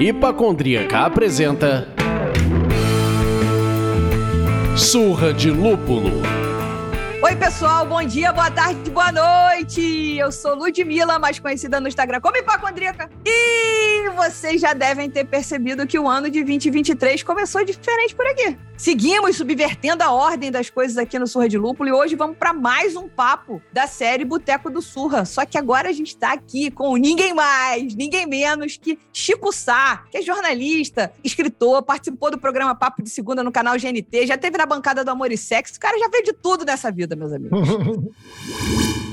Hipacondríaca 0.00 1.00
apresenta 1.00 1.86
Surra 4.74 5.30
de 5.34 5.50
Lúpulo. 5.50 6.10
Oi, 7.22 7.36
pessoal, 7.36 7.84
bom 7.84 8.02
dia, 8.02 8.32
boa 8.32 8.50
tarde, 8.50 8.90
boa 8.90 9.12
noite. 9.12 10.16
Eu 10.16 10.32
sou 10.32 10.54
Ludmilla, 10.54 11.18
mais 11.18 11.38
conhecida 11.38 11.78
no 11.78 11.86
Instagram 11.86 12.18
como 12.22 12.38
Hipacondríaca. 12.38 13.10
E 13.26 14.08
vocês 14.16 14.58
já 14.58 14.72
devem 14.72 15.10
ter 15.10 15.26
percebido 15.26 15.86
que 15.86 15.98
o 15.98 16.08
ano 16.08 16.30
de 16.30 16.42
2023 16.42 17.22
começou 17.22 17.62
diferente 17.62 18.14
por 18.14 18.26
aqui. 18.26 18.56
Seguimos 18.80 19.36
subvertendo 19.36 20.02
a 20.02 20.10
ordem 20.10 20.50
das 20.50 20.70
coisas 20.70 20.96
aqui 20.96 21.18
no 21.18 21.26
Surra 21.26 21.46
de 21.46 21.58
Lúpulo 21.58 21.90
e 21.90 21.92
hoje 21.92 22.16
vamos 22.16 22.38
para 22.38 22.54
mais 22.54 22.96
um 22.96 23.06
papo 23.06 23.60
da 23.70 23.86
série 23.86 24.24
Boteco 24.24 24.70
do 24.70 24.80
Surra. 24.80 25.26
Só 25.26 25.44
que 25.44 25.58
agora 25.58 25.90
a 25.90 25.92
gente 25.92 26.06
está 26.06 26.32
aqui 26.32 26.70
com 26.70 26.96
ninguém 26.96 27.34
mais, 27.34 27.94
ninguém 27.94 28.26
menos 28.26 28.78
que 28.78 28.98
Chico 29.12 29.52
Sá, 29.52 30.06
que 30.10 30.16
é 30.16 30.22
jornalista, 30.22 31.12
escritor, 31.22 31.82
participou 31.82 32.30
do 32.30 32.38
programa 32.38 32.74
Papo 32.74 33.02
de 33.02 33.10
Segunda 33.10 33.44
no 33.44 33.52
canal 33.52 33.76
GNT, 33.76 34.26
já 34.26 34.38
teve 34.38 34.56
na 34.56 34.64
bancada 34.64 35.04
do 35.04 35.10
Amor 35.10 35.30
e 35.30 35.36
Sexo. 35.36 35.76
O 35.76 35.80
cara 35.80 35.98
já 35.98 36.08
fez 36.08 36.24
de 36.24 36.32
tudo 36.32 36.64
nessa 36.64 36.90
vida, 36.90 37.14
meus 37.14 37.34
amigos. 37.34 37.60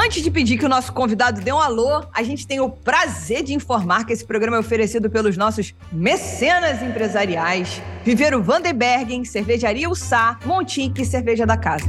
Antes 0.00 0.22
de 0.22 0.30
pedir 0.30 0.56
que 0.56 0.64
o 0.64 0.68
nosso 0.68 0.92
convidado 0.92 1.40
dê 1.40 1.52
um 1.52 1.58
alô, 1.58 2.04
a 2.14 2.22
gente 2.22 2.46
tem 2.46 2.60
o 2.60 2.70
prazer 2.70 3.42
de 3.42 3.52
informar 3.52 4.06
que 4.06 4.12
esse 4.12 4.24
programa 4.24 4.56
é 4.56 4.60
oferecido 4.60 5.10
pelos 5.10 5.36
nossos 5.36 5.74
mecenas 5.90 6.80
empresariais. 6.80 7.82
Viveiro 8.04 8.40
Vandenbergen, 8.40 9.24
Cervejaria 9.24 9.90
Ussá, 9.90 10.38
Montinque, 10.44 11.04
Cerveja 11.04 11.44
da 11.44 11.56
Casa. 11.56 11.88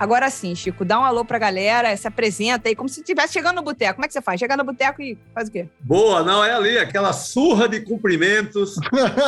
Agora 0.00 0.30
sim, 0.30 0.54
Chico, 0.54 0.82
dá 0.82 0.98
um 0.98 1.04
alô 1.04 1.26
pra 1.26 1.38
galera, 1.38 1.94
se 1.94 2.08
apresenta 2.08 2.70
aí, 2.70 2.74
como 2.74 2.88
se 2.88 3.00
estivesse 3.00 3.34
chegando 3.34 3.56
no 3.56 3.62
boteco. 3.62 3.96
Como 3.96 4.06
é 4.06 4.08
que 4.08 4.14
você 4.14 4.22
faz? 4.22 4.40
Chega 4.40 4.56
no 4.56 4.64
boteco 4.64 5.02
e 5.02 5.18
faz 5.34 5.50
o 5.50 5.52
quê? 5.52 5.68
Boa, 5.80 6.22
não, 6.22 6.42
é 6.42 6.54
ali, 6.54 6.78
aquela 6.78 7.12
surra 7.12 7.68
de 7.68 7.82
cumprimentos. 7.82 8.76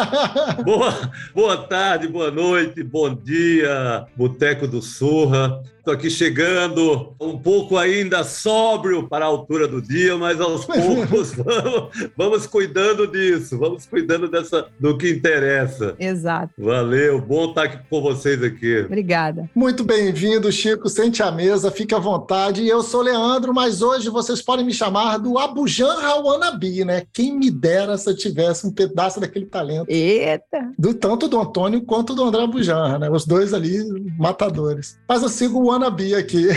boa, 0.64 1.12
boa 1.34 1.58
tarde, 1.68 2.08
boa 2.08 2.30
noite, 2.30 2.82
bom 2.82 3.14
dia, 3.14 4.06
Boteco 4.16 4.66
do 4.66 4.80
Surra. 4.80 5.62
Estou 5.82 5.94
aqui 5.94 6.08
chegando 6.08 7.12
um 7.20 7.36
pouco 7.36 7.76
ainda 7.76 8.22
sóbrio 8.22 9.08
para 9.08 9.24
a 9.24 9.28
altura 9.28 9.66
do 9.66 9.82
dia, 9.82 10.16
mas 10.16 10.40
aos 10.40 10.64
poucos 10.64 11.32
vamos, 11.34 11.90
vamos 12.16 12.46
cuidando 12.46 13.04
disso, 13.04 13.58
vamos 13.58 13.84
cuidando 13.84 14.28
dessa, 14.28 14.68
do 14.78 14.96
que 14.96 15.10
interessa. 15.10 15.96
Exato. 15.98 16.52
Valeu, 16.56 17.20
bom 17.20 17.46
estar 17.46 17.64
aqui 17.64 17.78
com 17.90 18.00
vocês 18.00 18.40
aqui. 18.44 18.82
Obrigada. 18.82 19.50
Muito 19.56 19.82
bem-vindo, 19.82 20.52
Chico. 20.52 20.88
Sente 20.88 21.20
a 21.20 21.32
mesa, 21.32 21.68
fique 21.68 21.96
à 21.96 21.98
vontade. 21.98 22.64
Eu 22.64 22.80
sou 22.84 23.02
Leandro, 23.02 23.52
mas 23.52 23.82
hoje 23.82 24.08
vocês 24.08 24.40
podem 24.40 24.64
me 24.64 24.72
chamar 24.72 25.18
do 25.18 25.36
Abujan 25.36 25.96
Wannabe, 26.22 26.84
né? 26.84 27.02
Quem 27.12 27.36
me 27.36 27.50
dera 27.50 27.98
se 27.98 28.08
eu 28.08 28.16
tivesse 28.16 28.64
um 28.64 28.70
pedaço 28.70 29.18
daquele 29.18 29.46
talento. 29.46 29.86
Eita! 29.88 30.70
Do 30.78 30.94
tanto 30.94 31.26
do 31.26 31.40
Antônio 31.40 31.82
quanto 31.82 32.14
do 32.14 32.22
André 32.22 32.44
Abujan, 32.44 32.98
né? 33.00 33.10
Os 33.10 33.26
dois 33.26 33.52
ali, 33.52 33.82
matadores. 34.16 34.96
Mas 35.08 35.24
eu 35.24 35.28
sigo 35.28 35.60
o 35.60 35.71
wannabe 35.72 36.14
aqui. 36.14 36.48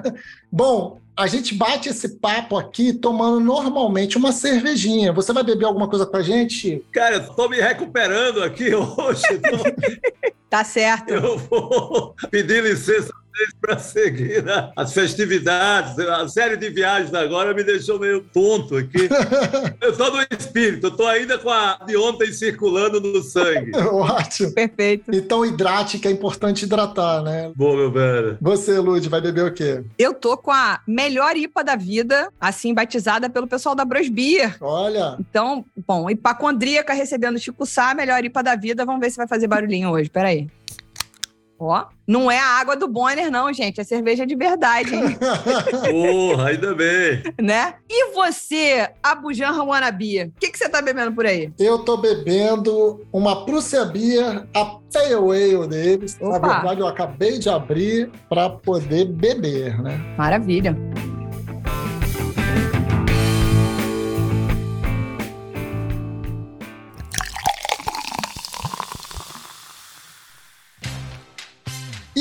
Bom, 0.50 1.00
a 1.16 1.26
gente 1.26 1.54
bate 1.54 1.88
esse 1.88 2.16
papo 2.16 2.56
aqui 2.56 2.92
tomando 2.92 3.38
normalmente 3.38 4.16
uma 4.16 4.32
cervejinha. 4.32 5.12
Você 5.12 5.32
vai 5.32 5.44
beber 5.44 5.66
alguma 5.66 5.88
coisa 5.88 6.06
com 6.06 6.16
a 6.16 6.22
gente? 6.22 6.84
Cara, 6.92 7.16
eu 7.16 7.34
tô 7.34 7.48
me 7.48 7.60
recuperando 7.60 8.42
aqui 8.42 8.72
hoje. 8.74 9.22
Tô... 9.22 10.32
tá 10.52 10.64
certo. 10.64 11.08
Eu 11.08 11.38
vou 11.38 12.14
pedir 12.30 12.62
licença 12.62 13.10
para 13.60 13.78
seguir 13.78 14.42
né? 14.44 14.70
as 14.76 14.92
festividades. 14.92 15.98
A 15.98 16.28
série 16.28 16.56
de 16.56 16.68
viagens 16.70 17.14
agora 17.14 17.54
me 17.54 17.64
deixou 17.64 17.98
meio 17.98 18.20
tonto 18.20 18.76
aqui. 18.76 19.08
eu 19.80 19.90
estou 19.90 20.12
no 20.12 20.22
espírito, 20.30 20.86
eu 20.86 20.90
estou 20.90 21.06
ainda 21.06 21.38
com 21.38 21.50
a 21.50 21.78
de 21.86 21.96
ontem 21.96 22.32
circulando 22.32 23.00
no 23.00 23.22
sangue. 23.22 23.72
Ótimo. 23.90 24.52
Perfeito. 24.52 25.10
Então 25.12 25.44
hidrate, 25.44 25.98
que 25.98 26.08
é 26.08 26.10
importante 26.10 26.64
hidratar, 26.64 27.22
né? 27.22 27.52
Boa, 27.54 27.76
meu 27.76 27.90
velho. 27.90 28.38
Você, 28.40 28.78
Lud, 28.78 29.08
vai 29.08 29.20
beber 29.20 29.44
o 29.44 29.52
quê? 29.52 29.82
Eu 29.98 30.14
tô 30.14 30.36
com 30.36 30.50
a 30.50 30.80
melhor 30.86 31.36
IPA 31.36 31.64
da 31.64 31.76
vida, 31.76 32.28
assim, 32.40 32.74
batizada 32.74 33.30
pelo 33.30 33.46
pessoal 33.46 33.74
da 33.74 33.84
Brosbeer. 33.84 34.56
Olha. 34.60 35.16
Então, 35.18 35.64
bom, 35.86 36.10
hipacondríaca 36.10 36.92
recebendo 36.92 37.38
Chico 37.38 37.64
Sá, 37.64 37.94
melhor 37.94 38.24
IPA 38.24 38.42
da 38.42 38.56
vida. 38.56 38.84
Vamos 38.84 39.00
ver 39.00 39.10
se 39.10 39.16
vai 39.16 39.26
fazer 39.26 39.46
barulhinho 39.46 39.90
hoje. 39.90 40.10
Peraí. 40.10 40.41
Ó, 41.64 41.86
não 42.06 42.30
é 42.30 42.38
a 42.38 42.60
água 42.60 42.76
do 42.76 42.88
Bonner, 42.88 43.30
não, 43.30 43.52
gente. 43.52 43.80
É 43.80 43.84
cerveja 43.84 44.26
de 44.26 44.34
verdade, 44.34 44.94
hein? 44.94 45.16
Porra, 45.90 46.48
ainda 46.48 46.74
bem. 46.74 47.22
Né? 47.40 47.74
E 47.88 48.12
você, 48.12 48.90
Abujan 49.02 49.62
Wannabe, 49.62 50.24
o 50.24 50.32
que, 50.40 50.50
que 50.50 50.58
você 50.58 50.68
tá 50.68 50.82
bebendo 50.82 51.12
por 51.12 51.26
aí? 51.26 51.52
Eu 51.58 51.78
tô 51.80 51.96
bebendo 51.96 53.06
uma 53.12 53.44
Prússia 53.44 53.84
Beer, 53.84 54.46
a 54.54 54.64
Pale 54.92 55.14
Ale 55.14 55.66
deles. 55.68 56.18
Opa. 56.20 56.38
Na 56.38 56.54
verdade, 56.54 56.80
eu 56.80 56.86
acabei 56.86 57.38
de 57.38 57.48
abrir 57.48 58.10
para 58.28 58.50
poder 58.50 59.06
beber, 59.06 59.80
né? 59.80 59.98
Maravilha. 60.18 60.76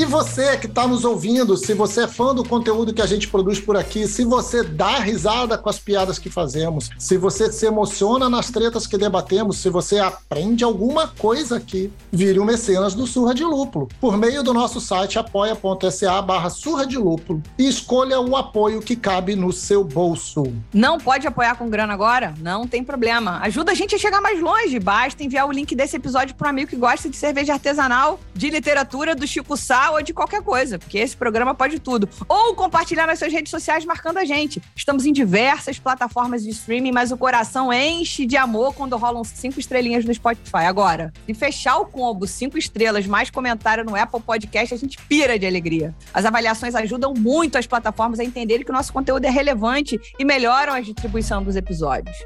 E 0.02 0.06
você 0.06 0.58
que 0.58 0.66
está 0.66 0.88
nos 0.88 1.06
ouvindo, 1.06 1.56
se 1.56 1.76
você 1.76 2.06
é 2.06 2.08
fã 2.08 2.34
do 2.34 2.44
conteúdo 2.44 2.92
que 2.92 3.04
a 3.04 3.06
gente 3.06 3.28
produz 3.28 3.60
por 3.60 3.78
aqui, 3.78 4.08
se 4.08 4.26
você 4.26 4.64
dá 4.64 4.98
risada 4.98 5.60
com 5.60 5.70
as 5.70 5.78
piadas 5.78 6.18
que 6.18 6.28
fazemos, 6.28 6.90
se 6.98 7.18
você 7.18 7.52
se 7.52 7.68
emociona 7.68 8.28
nas 8.28 8.50
tretas 8.50 8.88
que 8.88 8.98
debatemos, 8.98 9.60
se 9.60 9.70
você 9.70 10.00
aprende 10.00 10.64
alguma 10.64 11.08
coisa 11.08 11.58
aqui, 11.58 11.94
vire 12.12 12.40
um 12.40 12.46
mecenas 12.46 12.96
do 12.96 13.06
Surra 13.06 13.36
de 13.36 13.44
Lúpulo, 13.44 13.88
por 14.00 14.18
meio 14.18 14.42
do 14.42 14.56
nosso 14.56 14.82
site 14.82 15.20
apoia.sa 15.20 16.20
barra 16.24 16.50
surra 16.50 16.88
de 16.88 16.98
lúpulo 16.98 17.44
e 17.56 17.68
escolha 17.68 18.20
o 18.20 18.36
apoio 18.36 18.82
que 18.82 18.96
cabe 18.96 19.36
no 19.36 19.54
seu 19.54 19.84
bolso. 19.84 20.52
Não 20.74 20.98
pode 20.98 21.28
apoiar 21.28 21.54
com 21.54 21.70
grana 21.70 21.94
agora? 21.94 22.34
Não 22.40 22.66
tem 22.66 22.84
problema. 22.84 23.40
Ajuda 23.44 23.72
a 23.72 23.76
gente 23.76 23.94
a 23.94 24.00
chegar 24.00 24.20
mais 24.20 24.42
longe. 24.42 24.80
Basta 24.80 25.24
enviar 25.24 25.48
o 25.48 25.52
link 25.52 25.76
desse 25.76 25.98
episódio 25.98 26.34
para 26.34 26.48
um 26.48 26.50
amigo 26.50 26.72
que 26.72 26.76
gosta 26.76 27.08
de 27.08 27.16
cerveja 27.16 27.54
artesanal, 27.54 28.20
de 28.34 28.50
literatura, 28.50 29.14
do 29.14 29.28
Chico 29.28 29.56
Sá 29.56 29.91
ou 29.92 30.02
de 30.02 30.14
qualquer 30.14 30.42
coisa, 30.42 30.80
porque 30.80 30.98
esse 30.98 31.16
programa 31.16 31.54
pode 31.54 31.80
tudo. 31.80 32.08
Ou 32.28 32.56
compartilhar 32.56 33.08
nas 33.08 33.20
suas 33.20 33.32
redes 33.32 33.52
sociais 33.52 33.86
marcando 33.86 34.18
a 34.18 34.26
gente. 34.26 34.62
Estamos 34.76 35.06
em 35.06 35.14
diversas 35.14 35.80
plataformas 35.80 36.44
de 36.44 36.50
streaming, 36.50 36.92
mas 36.92 37.12
o 37.12 37.18
coração 37.18 37.72
enche 37.72 38.26
de 38.26 38.38
amor 38.38 38.74
quando 38.74 38.98
rolam 38.98 39.24
cinco 39.24 39.60
estrelinhas 39.60 40.06
no 40.06 40.14
Spotify. 40.14 40.66
Agora, 40.68 41.12
se 41.26 41.34
fechar 41.34 41.78
o 41.78 41.86
combo 41.86 42.28
cinco 42.28 42.58
estrelas 42.58 43.06
mais 43.06 43.30
comentário 43.30 43.84
no 43.84 43.96
Apple 43.96 44.22
Podcast, 44.22 44.74
a 44.74 44.78
gente 44.78 44.98
pira 45.08 45.38
de 45.38 45.46
alegria. 45.46 45.96
As 46.14 46.26
avaliações 46.26 46.76
ajudam 46.76 47.14
muito 47.14 47.58
as 47.58 47.68
plataformas 47.68 48.20
a 48.20 48.24
entenderem 48.24 48.66
que 48.66 48.72
o 48.72 48.74
nosso 48.74 48.92
conteúdo 48.92 49.26
é 49.26 49.30
relevante 49.30 50.00
e 50.18 50.26
melhoram 50.26 50.74
a 50.74 50.80
distribuição 50.80 51.44
dos 51.44 51.56
episódios. 51.56 52.18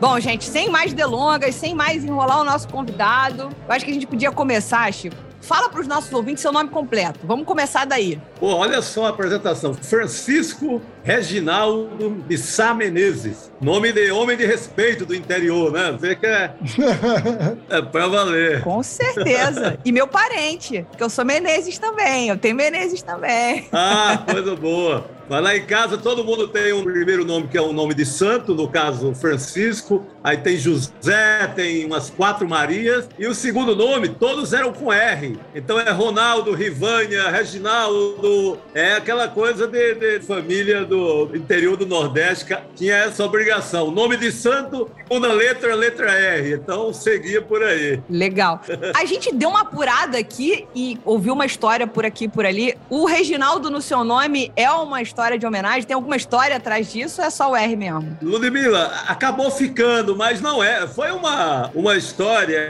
Bom, 0.00 0.18
gente, 0.18 0.44
sem 0.44 0.70
mais 0.70 0.94
delongas, 0.94 1.54
sem 1.54 1.74
mais 1.74 2.02
enrolar 2.02 2.40
o 2.40 2.44
nosso 2.44 2.66
convidado, 2.68 3.50
eu 3.68 3.74
acho 3.74 3.84
que 3.84 3.90
a 3.90 3.94
gente 3.94 4.06
podia 4.06 4.32
começar, 4.32 4.90
Chico. 4.94 5.14
Fala 5.42 5.68
para 5.68 5.80
os 5.80 5.86
nossos 5.86 6.12
ouvintes 6.12 6.40
seu 6.42 6.52
nome 6.52 6.70
completo. 6.70 7.20
Vamos 7.24 7.46
começar 7.46 7.84
daí. 7.84 8.20
Pô, 8.38 8.54
olha 8.54 8.80
só 8.82 9.06
a 9.06 9.08
apresentação. 9.08 9.74
Francisco 9.74 10.80
Reginaldo 11.02 12.22
de 12.28 12.38
Sá 12.38 12.74
Menezes. 12.74 13.50
Nome 13.60 13.92
de 13.92 14.10
homem 14.10 14.36
de 14.36 14.46
respeito 14.46 15.04
do 15.04 15.14
interior, 15.14 15.72
né? 15.72 15.96
Vê 15.98 16.14
que 16.14 16.26
é, 16.26 16.54
é 17.70 17.82
pra 17.82 18.06
valer. 18.06 18.62
Com 18.62 18.82
certeza. 18.82 19.78
e 19.84 19.92
meu 19.92 20.06
parente, 20.06 20.86
que 20.96 21.02
eu 21.02 21.10
sou 21.10 21.24
Menezes 21.24 21.78
também. 21.78 22.28
Eu 22.28 22.36
tenho 22.36 22.54
Menezes 22.54 23.02
também. 23.02 23.66
Ah, 23.72 24.22
coisa 24.30 24.54
boa. 24.54 25.19
Mas 25.30 25.44
lá 25.44 25.56
em 25.56 25.64
casa 25.64 25.96
todo 25.96 26.24
mundo 26.24 26.48
tem 26.48 26.72
um 26.72 26.82
primeiro 26.82 27.24
nome 27.24 27.46
que 27.46 27.56
é 27.56 27.62
um 27.62 27.72
nome 27.72 27.94
de 27.94 28.04
santo, 28.04 28.52
no 28.52 28.66
caso 28.66 29.14
Francisco, 29.14 30.04
aí 30.24 30.36
tem 30.36 30.56
José, 30.56 31.46
tem 31.54 31.84
umas 31.84 32.10
quatro 32.10 32.48
Marias, 32.48 33.08
e 33.16 33.28
o 33.28 33.32
segundo 33.32 33.76
nome, 33.76 34.08
todos 34.08 34.52
eram 34.52 34.72
com 34.72 34.92
R. 34.92 35.38
Então 35.54 35.78
é 35.78 35.88
Ronaldo, 35.92 36.52
Rivânia, 36.52 37.30
Reginaldo, 37.30 38.58
é 38.74 38.94
aquela 38.94 39.28
coisa 39.28 39.68
de, 39.68 39.94
de 39.94 40.18
família 40.18 40.84
do 40.84 41.30
interior 41.32 41.76
do 41.76 41.86
Nordeste 41.86 42.46
que 42.46 42.56
tinha 42.74 42.96
essa 42.96 43.24
obrigação. 43.24 43.86
O 43.86 43.92
nome 43.92 44.16
de 44.16 44.32
santo, 44.32 44.90
segunda 44.96 45.32
letra, 45.32 45.76
letra 45.76 46.10
R. 46.10 46.54
Então 46.54 46.92
seguia 46.92 47.40
por 47.40 47.62
aí. 47.62 48.02
Legal. 48.10 48.60
A 48.98 49.04
gente 49.04 49.32
deu 49.32 49.50
uma 49.50 49.60
apurada 49.60 50.18
aqui 50.18 50.66
e 50.74 50.98
ouviu 51.04 51.34
uma 51.34 51.46
história 51.46 51.86
por 51.86 52.04
aqui 52.04 52.24
e 52.24 52.28
por 52.28 52.44
ali. 52.44 52.76
O 52.88 53.06
Reginaldo 53.06 53.70
no 53.70 53.80
seu 53.80 54.02
nome 54.02 54.50
é 54.56 54.68
uma 54.68 55.00
história 55.00 55.19
de 55.38 55.46
homenagem? 55.46 55.82
Tem 55.82 55.94
alguma 55.94 56.16
história 56.16 56.56
atrás 56.56 56.92
disso 56.92 57.20
ou 57.20 57.26
é 57.26 57.30
só 57.30 57.50
o 57.50 57.56
R 57.56 57.76
mesmo? 57.76 58.16
Ludmilla, 58.22 58.92
acabou 59.06 59.50
ficando, 59.50 60.16
mas 60.16 60.40
não 60.40 60.62
é. 60.62 60.86
Foi 60.86 61.10
uma, 61.10 61.70
uma 61.74 61.96
história. 61.96 62.68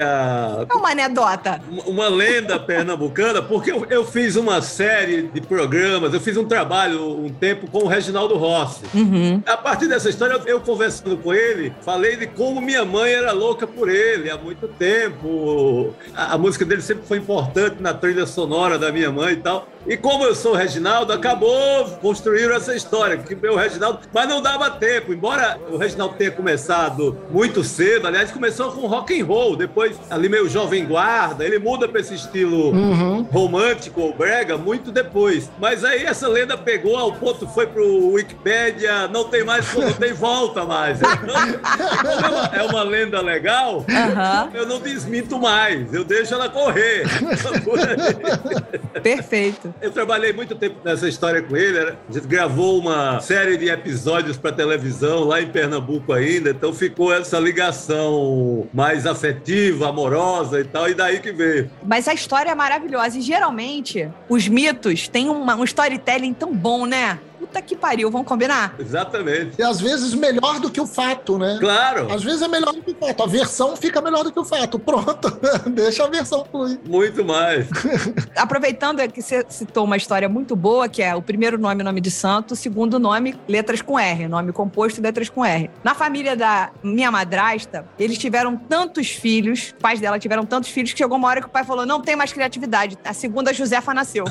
É 0.68 0.74
uma 0.74 0.90
anedota. 0.90 1.60
Uma 1.86 2.08
lenda 2.08 2.58
pernambucana, 2.58 3.40
porque 3.42 3.70
eu, 3.70 3.86
eu 3.88 4.04
fiz 4.04 4.36
uma 4.36 4.60
série 4.62 5.22
de 5.22 5.40
programas, 5.40 6.12
eu 6.12 6.20
fiz 6.20 6.36
um 6.36 6.44
trabalho 6.44 7.24
um 7.24 7.28
tempo 7.28 7.70
com 7.70 7.84
o 7.84 7.86
Reginaldo 7.86 8.36
Rossi. 8.36 8.84
Uhum. 8.94 9.42
A 9.46 9.56
partir 9.56 9.88
dessa 9.88 10.08
história, 10.08 10.40
eu 10.46 10.60
conversando 10.60 11.16
com 11.16 11.32
ele, 11.32 11.72
falei 11.82 12.16
de 12.16 12.26
como 12.26 12.60
minha 12.60 12.84
mãe 12.84 13.12
era 13.12 13.32
louca 13.32 13.66
por 13.66 13.88
ele 13.88 14.30
há 14.30 14.36
muito 14.36 14.66
tempo. 14.68 15.94
A, 16.14 16.34
a 16.34 16.38
música 16.38 16.64
dele 16.64 16.82
sempre 16.82 17.06
foi 17.06 17.18
importante 17.18 17.76
na 17.80 17.94
trilha 17.94 18.26
sonora 18.26 18.78
da 18.78 18.90
minha 18.90 19.10
mãe 19.10 19.34
e 19.34 19.36
tal. 19.36 19.68
E 19.86 19.96
como 19.96 20.24
eu 20.24 20.34
sou 20.34 20.52
o 20.52 20.56
Reginaldo, 20.56 21.12
acabou 21.12 21.84
construindo 22.02 22.39
essa 22.50 22.74
história, 22.74 23.16
que 23.16 23.34
meu 23.34 23.56
Reginaldo, 23.56 24.00
mas 24.12 24.28
não 24.28 24.40
dava 24.40 24.70
tempo, 24.70 25.12
embora 25.12 25.58
o 25.70 25.76
Reginaldo 25.76 26.14
tenha 26.16 26.30
começado 26.30 27.16
muito 27.30 27.62
cedo, 27.64 28.06
aliás, 28.06 28.30
começou 28.30 28.72
com 28.72 28.86
rock 28.86 29.20
and 29.20 29.24
roll, 29.24 29.56
depois 29.56 29.96
ali 30.08 30.28
meio 30.28 30.48
jovem 30.48 30.84
guarda, 30.86 31.44
ele 31.44 31.58
muda 31.58 31.88
para 31.88 32.00
esse 32.00 32.14
estilo 32.14 32.70
Uhum. 32.70 33.22
romântico 33.30 34.00
ou 34.00 34.14
brega 34.14 34.56
muito 34.56 34.90
depois. 34.90 35.50
Mas 35.58 35.84
aí 35.84 36.04
essa 36.04 36.28
lenda 36.28 36.56
pegou 36.56 36.96
ao 36.96 37.12
ponto, 37.12 37.46
foi 37.48 37.66
pro 37.66 38.12
Wikipédia, 38.12 39.08
não 39.08 39.24
tem 39.24 39.44
mais, 39.44 39.72
não 39.74 39.92
tem 39.92 40.12
volta 40.12 40.64
mais. 40.64 40.98
Então, 41.00 41.18
como 42.00 42.26
é 42.26 42.28
uma, 42.28 42.46
é 42.56 42.62
uma 42.62 42.82
lenda 42.82 43.20
legal, 43.20 43.84
Aham. 43.90 44.50
eu 44.54 44.66
não 44.66 44.78
desminto 44.80 45.38
mais, 45.38 45.92
eu 45.92 46.04
deixo 46.04 46.34
ela 46.34 46.48
correr. 46.48 47.04
Perfeito. 49.02 49.72
Eu 49.80 49.90
trabalhei 49.90 50.32
muito 50.32 50.54
tempo 50.54 50.76
nessa 50.84 51.08
história 51.08 51.42
com 51.42 51.56
ele. 51.56 51.78
era- 51.78 51.96
A 52.08 52.12
gente 52.12 52.26
gravou 52.30 52.78
uma 52.78 53.18
série 53.20 53.56
de 53.56 53.68
episódios 53.68 54.38
para 54.38 54.52
televisão 54.52 55.24
lá 55.24 55.42
em 55.42 55.48
Pernambuco 55.48 56.12
ainda, 56.12 56.50
então 56.50 56.72
ficou 56.72 57.12
essa 57.12 57.40
ligação 57.40 58.68
mais 58.72 59.04
afetiva, 59.04 59.88
amorosa 59.88 60.60
e 60.60 60.64
tal, 60.64 60.88
e 60.88 60.94
daí 60.94 61.18
que 61.18 61.32
veio. 61.32 61.68
Mas 61.84 62.06
a 62.06 62.14
história 62.14 62.50
é 62.50 62.54
maravilhosa. 62.54 63.18
E 63.18 63.20
geralmente, 63.20 64.08
os 64.28 64.46
mitos 64.46 65.08
têm 65.08 65.28
uma- 65.28 65.56
um 65.56 65.64
storytelling 65.64 66.32
tão 66.32 66.54
bom, 66.54 66.86
né? 66.86 67.18
Puta 67.50 67.60
que 67.60 67.74
pariu, 67.74 68.08
vamos 68.12 68.28
combinar? 68.28 68.76
Exatamente. 68.78 69.58
E 69.58 69.62
às 69.62 69.80
vezes 69.80 70.14
melhor 70.14 70.60
do 70.60 70.70
que 70.70 70.80
o 70.80 70.86
fato, 70.86 71.36
né? 71.36 71.56
Claro, 71.58 72.12
Às 72.12 72.22
vezes 72.22 72.42
é 72.42 72.46
melhor 72.46 72.72
do 72.72 72.80
que 72.80 72.92
o 72.92 72.94
fato. 72.94 73.24
A 73.24 73.26
versão 73.26 73.76
fica 73.76 74.00
melhor 74.00 74.22
do 74.22 74.30
que 74.30 74.38
o 74.38 74.44
fato. 74.44 74.78
Pronto. 74.78 75.36
Deixa 75.66 76.04
a 76.04 76.08
versão 76.08 76.44
fluir. 76.44 76.78
muito 76.86 77.24
mais. 77.24 77.66
Aproveitando 78.36 79.00
que 79.10 79.20
você 79.20 79.44
citou 79.48 79.84
uma 79.84 79.96
história 79.96 80.28
muito 80.28 80.54
boa, 80.54 80.88
que 80.88 81.02
é 81.02 81.12
o 81.12 81.20
primeiro 81.20 81.58
nome, 81.58 81.82
nome 81.82 82.00
de 82.00 82.10
santo, 82.10 82.52
o 82.52 82.56
segundo 82.56 83.00
nome, 83.00 83.34
letras 83.48 83.82
com 83.82 83.98
R, 83.98 84.28
nome 84.28 84.52
composto, 84.52 85.02
letras 85.02 85.28
com 85.28 85.44
R. 85.44 85.68
Na 85.82 85.92
família 85.92 86.36
da 86.36 86.70
minha 86.84 87.10
madrasta, 87.10 87.84
eles 87.98 88.16
tiveram 88.16 88.56
tantos 88.56 89.10
filhos, 89.10 89.60
os 89.60 89.72
pais 89.72 89.98
dela 89.98 90.20
tiveram 90.20 90.46
tantos 90.46 90.70
filhos, 90.70 90.92
que 90.92 90.98
chegou 90.98 91.18
uma 91.18 91.26
hora 91.26 91.40
que 91.40 91.48
o 91.48 91.50
pai 91.50 91.64
falou: 91.64 91.84
não 91.84 92.00
tem 92.00 92.14
mais 92.14 92.32
criatividade. 92.32 92.96
A 93.04 93.12
segunda 93.12 93.52
Josefa 93.52 93.92
nasceu. 93.92 94.22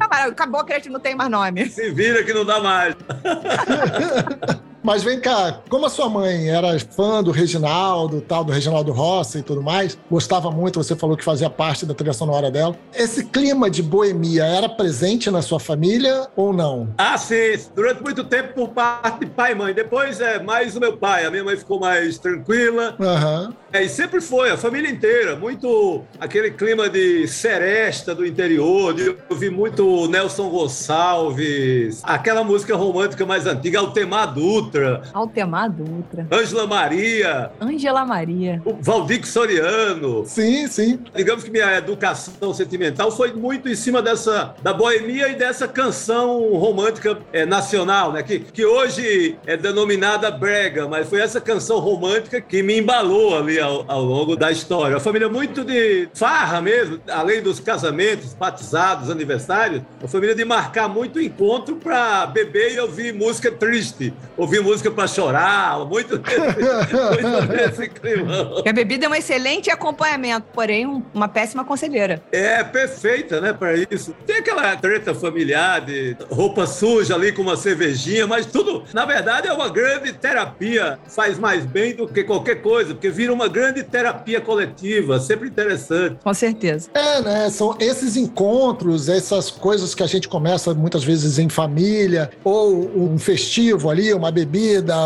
Acabou 0.00 0.60
a 0.60 0.64
criatividade, 0.64 0.88
não 0.90 1.00
tem 1.00 1.14
mais 1.14 1.25
nome. 1.28 1.68
Se 1.68 1.90
vira 1.90 2.22
que 2.24 2.32
não 2.32 2.44
dá 2.44 2.60
mais. 2.60 2.94
Mas 4.86 5.02
vem 5.02 5.18
cá, 5.18 5.62
como 5.68 5.84
a 5.84 5.88
sua 5.88 6.08
mãe 6.08 6.48
era 6.48 6.78
fã 6.78 7.20
do 7.20 7.32
Reginaldo, 7.32 8.20
tal, 8.20 8.44
do 8.44 8.52
Reginaldo 8.52 8.92
Rossi 8.92 9.38
e 9.38 9.42
tudo 9.42 9.60
mais, 9.60 9.98
gostava 10.08 10.48
muito, 10.48 10.80
você 10.80 10.94
falou 10.94 11.16
que 11.16 11.24
fazia 11.24 11.50
parte 11.50 11.84
da 11.84 11.92
trilha 11.92 12.12
sonora 12.12 12.52
dela. 12.52 12.78
Esse 12.94 13.24
clima 13.24 13.68
de 13.68 13.82
boemia 13.82 14.44
era 14.44 14.68
presente 14.68 15.28
na 15.28 15.42
sua 15.42 15.58
família 15.58 16.28
ou 16.36 16.52
não? 16.52 16.88
Ah, 16.98 17.18
sim. 17.18 17.56
Durante 17.74 18.00
muito 18.00 18.22
tempo 18.22 18.54
por 18.54 18.68
parte 18.68 19.24
de 19.24 19.26
pai 19.26 19.52
e 19.52 19.54
mãe. 19.56 19.74
Depois 19.74 20.20
é 20.20 20.38
mais 20.38 20.76
o 20.76 20.80
meu 20.80 20.96
pai. 20.96 21.26
A 21.26 21.32
minha 21.32 21.42
mãe 21.42 21.56
ficou 21.56 21.80
mais 21.80 22.16
tranquila. 22.16 22.94
Aham. 23.00 23.56
É, 23.72 23.82
e 23.82 23.88
sempre 23.88 24.20
foi, 24.20 24.50
a 24.50 24.56
família 24.56 24.88
inteira, 24.88 25.34
muito 25.34 26.02
aquele 26.20 26.52
clima 26.52 26.88
de 26.88 27.26
seresta 27.26 28.14
do 28.14 28.24
interior, 28.24 28.94
de 28.94 29.16
ouvir 29.28 29.50
muito 29.50 30.06
Nelson 30.08 30.48
Gonçalves, 30.48 32.00
aquela 32.04 32.44
música 32.44 32.74
romântica 32.76 33.26
mais 33.26 33.46
antiga, 33.46 33.80
Altemar 33.80 34.32
Dutra, 34.32 34.75
Altemar 35.12 35.70
Dutra. 35.70 36.26
Ângela 36.30 36.66
Maria, 36.66 37.50
Ângela 37.60 38.04
Maria. 38.04 38.62
o 38.64 38.74
Valdir 38.80 39.26
Soriano. 39.26 40.24
Sim, 40.26 40.66
sim. 40.68 40.98
Digamos 41.14 41.44
que 41.44 41.50
minha 41.50 41.76
educação 41.76 42.52
sentimental 42.54 43.10
foi 43.10 43.32
muito 43.32 43.68
em 43.68 43.74
cima 43.74 44.02
dessa 44.02 44.54
da 44.62 44.72
boemia 44.72 45.28
e 45.28 45.34
dessa 45.34 45.66
canção 45.66 46.54
romântica 46.54 47.18
é, 47.32 47.44
nacional, 47.46 48.12
né? 48.12 48.22
Que, 48.22 48.38
que 48.38 48.64
hoje 48.64 49.36
é 49.46 49.56
denominada 49.56 50.30
brega, 50.30 50.88
mas 50.88 51.08
foi 51.08 51.20
essa 51.20 51.40
canção 51.40 51.78
romântica 51.78 52.40
que 52.40 52.62
me 52.62 52.78
embalou 52.78 53.36
ali 53.38 53.58
ao, 53.58 53.84
ao 53.88 54.02
longo 54.02 54.36
da 54.36 54.50
história. 54.50 54.94
Uma 54.94 55.00
família 55.00 55.28
muito 55.28 55.64
de 55.64 56.08
farra 56.14 56.60
mesmo, 56.60 57.00
além 57.08 57.42
dos 57.42 57.60
casamentos, 57.60 58.34
batizados, 58.34 59.10
aniversários, 59.10 59.82
uma 60.00 60.08
família 60.08 60.34
de 60.34 60.44
marcar 60.44 60.88
muito 60.88 61.20
encontro 61.20 61.76
para 61.76 62.26
beber 62.26 62.74
e 62.74 62.80
ouvir 62.80 63.12
música 63.14 63.50
triste, 63.50 64.12
ouvir 64.36 64.60
música 64.66 64.90
para 64.90 65.06
chorar, 65.06 65.78
muito, 65.86 66.16
muito 66.20 67.52
nesse 67.52 67.88
climão. 67.88 68.62
A 68.66 68.72
bebida 68.72 69.06
é 69.06 69.08
um 69.08 69.14
excelente 69.14 69.70
acompanhamento, 69.70 70.46
porém 70.52 70.86
um- 70.86 71.02
uma 71.14 71.28
péssima 71.28 71.64
conselheira. 71.64 72.22
É 72.32 72.62
perfeita, 72.64 73.40
né, 73.40 73.52
para 73.52 73.74
isso. 73.90 74.14
Tem 74.26 74.36
aquela 74.36 74.76
treta 74.76 75.14
familiar 75.14 75.80
de 75.82 76.16
roupa 76.30 76.66
suja 76.66 77.14
ali 77.14 77.32
com 77.32 77.42
uma 77.42 77.56
cervejinha, 77.56 78.26
mas 78.26 78.46
tudo, 78.46 78.82
na 78.92 79.04
verdade, 79.04 79.46
é 79.48 79.52
uma 79.52 79.68
grande 79.68 80.12
terapia. 80.12 80.98
Faz 81.08 81.38
mais 81.38 81.64
bem 81.64 81.94
do 81.94 82.08
que 82.08 82.24
qualquer 82.24 82.56
coisa, 82.62 82.92
porque 82.94 83.10
vira 83.10 83.32
uma 83.32 83.48
grande 83.48 83.82
terapia 83.84 84.40
coletiva, 84.40 85.20
sempre 85.20 85.48
interessante. 85.48 86.16
Com 86.22 86.34
certeza. 86.34 86.88
É, 86.92 87.20
né? 87.22 87.50
São 87.50 87.76
esses 87.78 88.16
encontros, 88.16 89.08
essas 89.08 89.50
coisas 89.50 89.94
que 89.94 90.02
a 90.02 90.06
gente 90.06 90.28
começa 90.28 90.74
muitas 90.74 91.04
vezes 91.04 91.38
em 91.38 91.48
família, 91.48 92.30
ou 92.42 92.90
um 92.96 93.18
festivo 93.18 93.88
ali, 93.90 94.12
uma 94.12 94.30
bebida, 94.30 94.55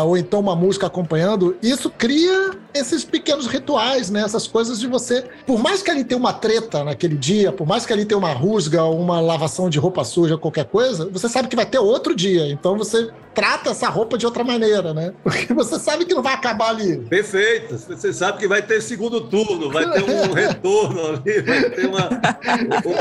ou 0.05 0.17
então 0.17 0.39
uma 0.39 0.55
música 0.55 0.87
acompanhando. 0.87 1.55
Isso 1.61 1.89
cria 1.89 2.51
esses 2.73 3.03
pequenos 3.03 3.47
rituais, 3.47 4.09
né? 4.09 4.21
Essas 4.21 4.47
coisas 4.47 4.79
de 4.79 4.87
você. 4.87 5.25
Por 5.45 5.59
mais 5.59 5.81
que 5.81 5.91
ali 5.91 6.03
tenha 6.03 6.17
uma 6.17 6.33
treta 6.33 6.83
naquele 6.83 7.15
dia, 7.15 7.51
por 7.51 7.67
mais 7.67 7.85
que 7.85 7.93
ali 7.93 8.05
tenha 8.05 8.17
uma 8.17 8.33
rusga, 8.33 8.83
uma 8.85 9.19
lavação 9.19 9.69
de 9.69 9.79
roupa 9.79 10.03
suja, 10.03 10.37
qualquer 10.37 10.65
coisa, 10.65 11.09
você 11.11 11.27
sabe 11.27 11.47
que 11.47 11.55
vai 11.55 11.65
ter 11.65 11.79
outro 11.79 12.15
dia. 12.15 12.47
Então 12.47 12.77
você 12.77 13.09
trata 13.33 13.71
essa 13.71 13.87
roupa 13.89 14.17
de 14.17 14.25
outra 14.25 14.43
maneira, 14.43 14.93
né? 14.93 15.13
Porque 15.23 15.53
você 15.53 15.79
sabe 15.79 16.05
que 16.05 16.13
não 16.13 16.21
vai 16.21 16.33
acabar 16.33 16.69
ali. 16.69 16.97
Perfeito. 17.09 17.77
Você 17.77 18.11
sabe 18.13 18.39
que 18.39 18.47
vai 18.47 18.61
ter 18.61 18.81
segundo 18.81 19.21
turno, 19.21 19.71
vai 19.71 19.89
ter 19.89 20.03
um 20.03 20.31
retorno 20.33 21.07
ali, 21.07 21.41
vai 21.41 21.69
ter 21.69 21.85
uma, 21.87 22.09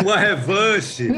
uma 0.03 0.17
revanche. 0.17 1.09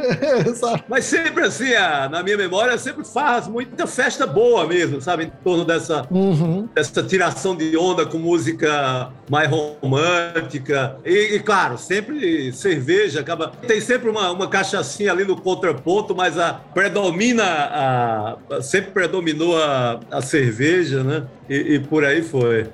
Mas 0.89 1.05
sempre 1.05 1.45
assim, 1.45 1.73
na 2.11 2.23
minha 2.23 2.37
memória, 2.37 2.77
sempre 2.79 3.05
faz 3.05 3.47
muita 3.49 3.87
festa 3.87 4.27
boa 4.27 4.67
mesmo, 4.67 5.01
sabe? 5.01 5.25
Em 5.25 5.31
torno 5.43 5.65
dessa, 5.65 6.07
Uhum. 6.11 6.69
essa 6.77 7.03
tiração 7.03 7.55
de 7.57 7.77
onda 7.77 8.05
com 8.07 8.19
música 8.19 9.11
mais 9.31 9.49
romântica. 9.51 10.97
E, 11.05 11.37
e, 11.37 11.41
claro, 11.41 11.79
sempre 11.79 12.53
cerveja, 12.53 13.21
acaba. 13.21 13.53
Tem 13.67 13.81
sempre 13.81 14.09
uma, 14.11 14.31
uma 14.31 14.49
cachaçinha 14.49 15.11
ali 15.13 15.25
no 15.25 15.41
contraponto, 15.41 16.15
mas 16.15 16.39
a 16.39 16.55
predomina 16.75 17.45
a. 17.45 18.37
a- 18.51 18.63
sempre 18.63 18.91
predominou 19.03 19.61
a, 19.61 19.99
a 20.13 20.23
cerveja, 20.23 21.03
né? 21.03 21.27
E, 21.49 21.75
e 21.75 21.79
por 21.81 22.05
aí 22.05 22.23
foi. 22.23 22.69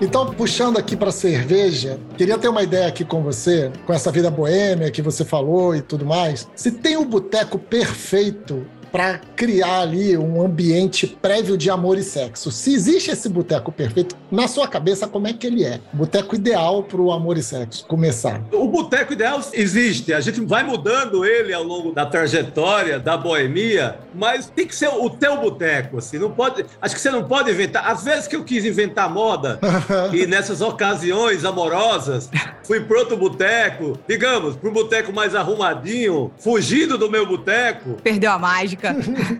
Então, 0.00 0.34
puxando 0.34 0.78
aqui 0.78 0.96
para 0.96 1.12
cerveja, 1.12 2.00
queria 2.18 2.36
ter 2.36 2.48
uma 2.48 2.64
ideia 2.64 2.88
aqui 2.88 3.04
com 3.04 3.22
você, 3.22 3.70
com 3.86 3.92
essa 3.92 4.10
vida 4.10 4.28
boêmia 4.28 4.90
que 4.90 5.00
você 5.00 5.24
falou 5.24 5.76
e 5.76 5.80
tudo 5.80 6.04
mais. 6.04 6.48
Se 6.56 6.72
tem 6.72 6.96
o 6.96 7.04
boteco 7.04 7.56
perfeito 7.56 8.66
para 8.96 9.20
criar 9.36 9.80
ali 9.80 10.16
um 10.16 10.42
ambiente 10.42 11.06
prévio 11.06 11.58
de 11.58 11.68
amor 11.68 11.98
e 11.98 12.02
sexo. 12.02 12.50
Se 12.50 12.72
existe 12.72 13.10
esse 13.10 13.28
boteco 13.28 13.70
perfeito, 13.70 14.16
na 14.30 14.48
sua 14.48 14.66
cabeça, 14.66 15.06
como 15.06 15.26
é 15.26 15.34
que 15.34 15.46
ele 15.46 15.64
é? 15.64 15.80
Boteco 15.92 16.34
ideal 16.34 16.82
para 16.82 17.02
o 17.02 17.12
amor 17.12 17.36
e 17.36 17.42
sexo 17.42 17.84
começar. 17.86 18.40
O 18.50 18.66
boteco 18.66 19.12
ideal 19.12 19.38
existe, 19.52 20.14
a 20.14 20.20
gente 20.20 20.40
vai 20.40 20.64
mudando 20.64 21.26
ele 21.26 21.52
ao 21.52 21.62
longo 21.62 21.92
da 21.92 22.06
trajetória, 22.06 22.98
da 22.98 23.18
boemia, 23.18 23.98
mas 24.14 24.46
tem 24.46 24.66
que 24.66 24.74
ser 24.74 24.88
o 24.88 25.10
teu 25.10 25.36
boteco, 25.42 25.98
assim, 25.98 26.18
não 26.18 26.30
pode, 26.30 26.64
acho 26.80 26.94
que 26.94 27.00
você 27.00 27.10
não 27.10 27.24
pode 27.24 27.50
inventar, 27.50 27.90
às 27.90 28.02
vezes 28.02 28.26
que 28.26 28.34
eu 28.34 28.44
quis 28.44 28.64
inventar 28.64 29.10
moda, 29.10 29.60
e 30.10 30.26
nessas 30.26 30.62
ocasiões 30.62 31.44
amorosas, 31.44 32.30
fui 32.64 32.80
para 32.80 32.98
outro 32.98 33.16
boteco, 33.18 33.98
digamos, 34.08 34.56
para 34.56 34.70
um 34.70 34.72
boteco 34.72 35.12
mais 35.12 35.34
arrumadinho, 35.34 36.32
fugindo 36.38 36.96
do 36.96 37.10
meu 37.10 37.26
boteco. 37.26 37.98
Perdeu 38.02 38.32
a 38.32 38.38
mágica. 38.38 38.85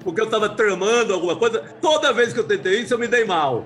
Porque 0.03 0.21
eu 0.21 0.27
tava 0.27 0.49
tramando 0.49 1.13
alguma 1.13 1.37
coisa. 1.37 1.63
Toda 1.81 2.13
vez 2.13 2.33
que 2.33 2.41
eu 2.41 2.45
tentei 2.45 2.81
isso, 2.81 2.95
eu 2.95 2.99
me 2.99 3.07
dei 3.07 3.25
mal. 3.25 3.65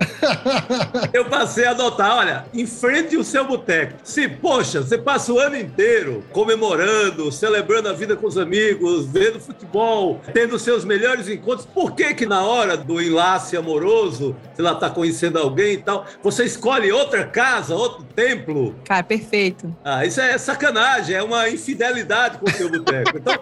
eu 1.13 1.25
passei 1.25 1.67
a 1.67 1.71
adotar, 1.71 2.17
olha, 2.17 2.45
enfrente 2.53 3.17
o 3.17 3.25
seu 3.25 3.45
boteco. 3.45 3.95
Se, 4.03 4.29
poxa, 4.29 4.83
você 4.83 4.99
passa 4.99 5.33
o 5.33 5.39
ano 5.39 5.57
inteiro 5.57 6.25
comemorando, 6.33 7.31
celebrando 7.31 7.89
a 7.89 7.93
vida 7.93 8.17
com 8.17 8.27
os 8.27 8.39
amigos, 8.39 9.07
vendo 9.07 9.41
futebol, 9.41 10.21
tendo 10.33 10.59
seus 10.59 10.85
melhores 10.85 11.29
encontros, 11.29 11.67
por 11.67 11.93
que 11.95 12.15
que 12.15 12.27
na 12.27 12.43
hora 12.43 12.77
do 12.77 13.01
enlace 13.01 13.57
amoroso, 13.57 14.37
se 14.55 14.61
ela 14.61 14.75
tá 14.75 14.91
conhecendo 14.91 15.39
alguém 15.39 15.75
e 15.75 15.79
tal, 15.79 16.07
você 16.23 16.45
escolhe 16.45 16.91
outra 16.93 17.25
casa, 17.25 17.75
outro 17.75 18.05
templo? 18.15 18.75
Cara, 18.85 19.03
perfeito. 19.03 19.75
Ah, 19.85 20.05
isso 20.05 20.21
é 20.21 20.37
sacanagem, 20.39 21.15
é 21.15 21.23
uma 21.23 21.49
infidelidade 21.49 22.39
com 22.39 22.47
o 22.47 22.53
seu 22.53 22.69
boteco. 22.71 23.17
Então, 23.17 23.35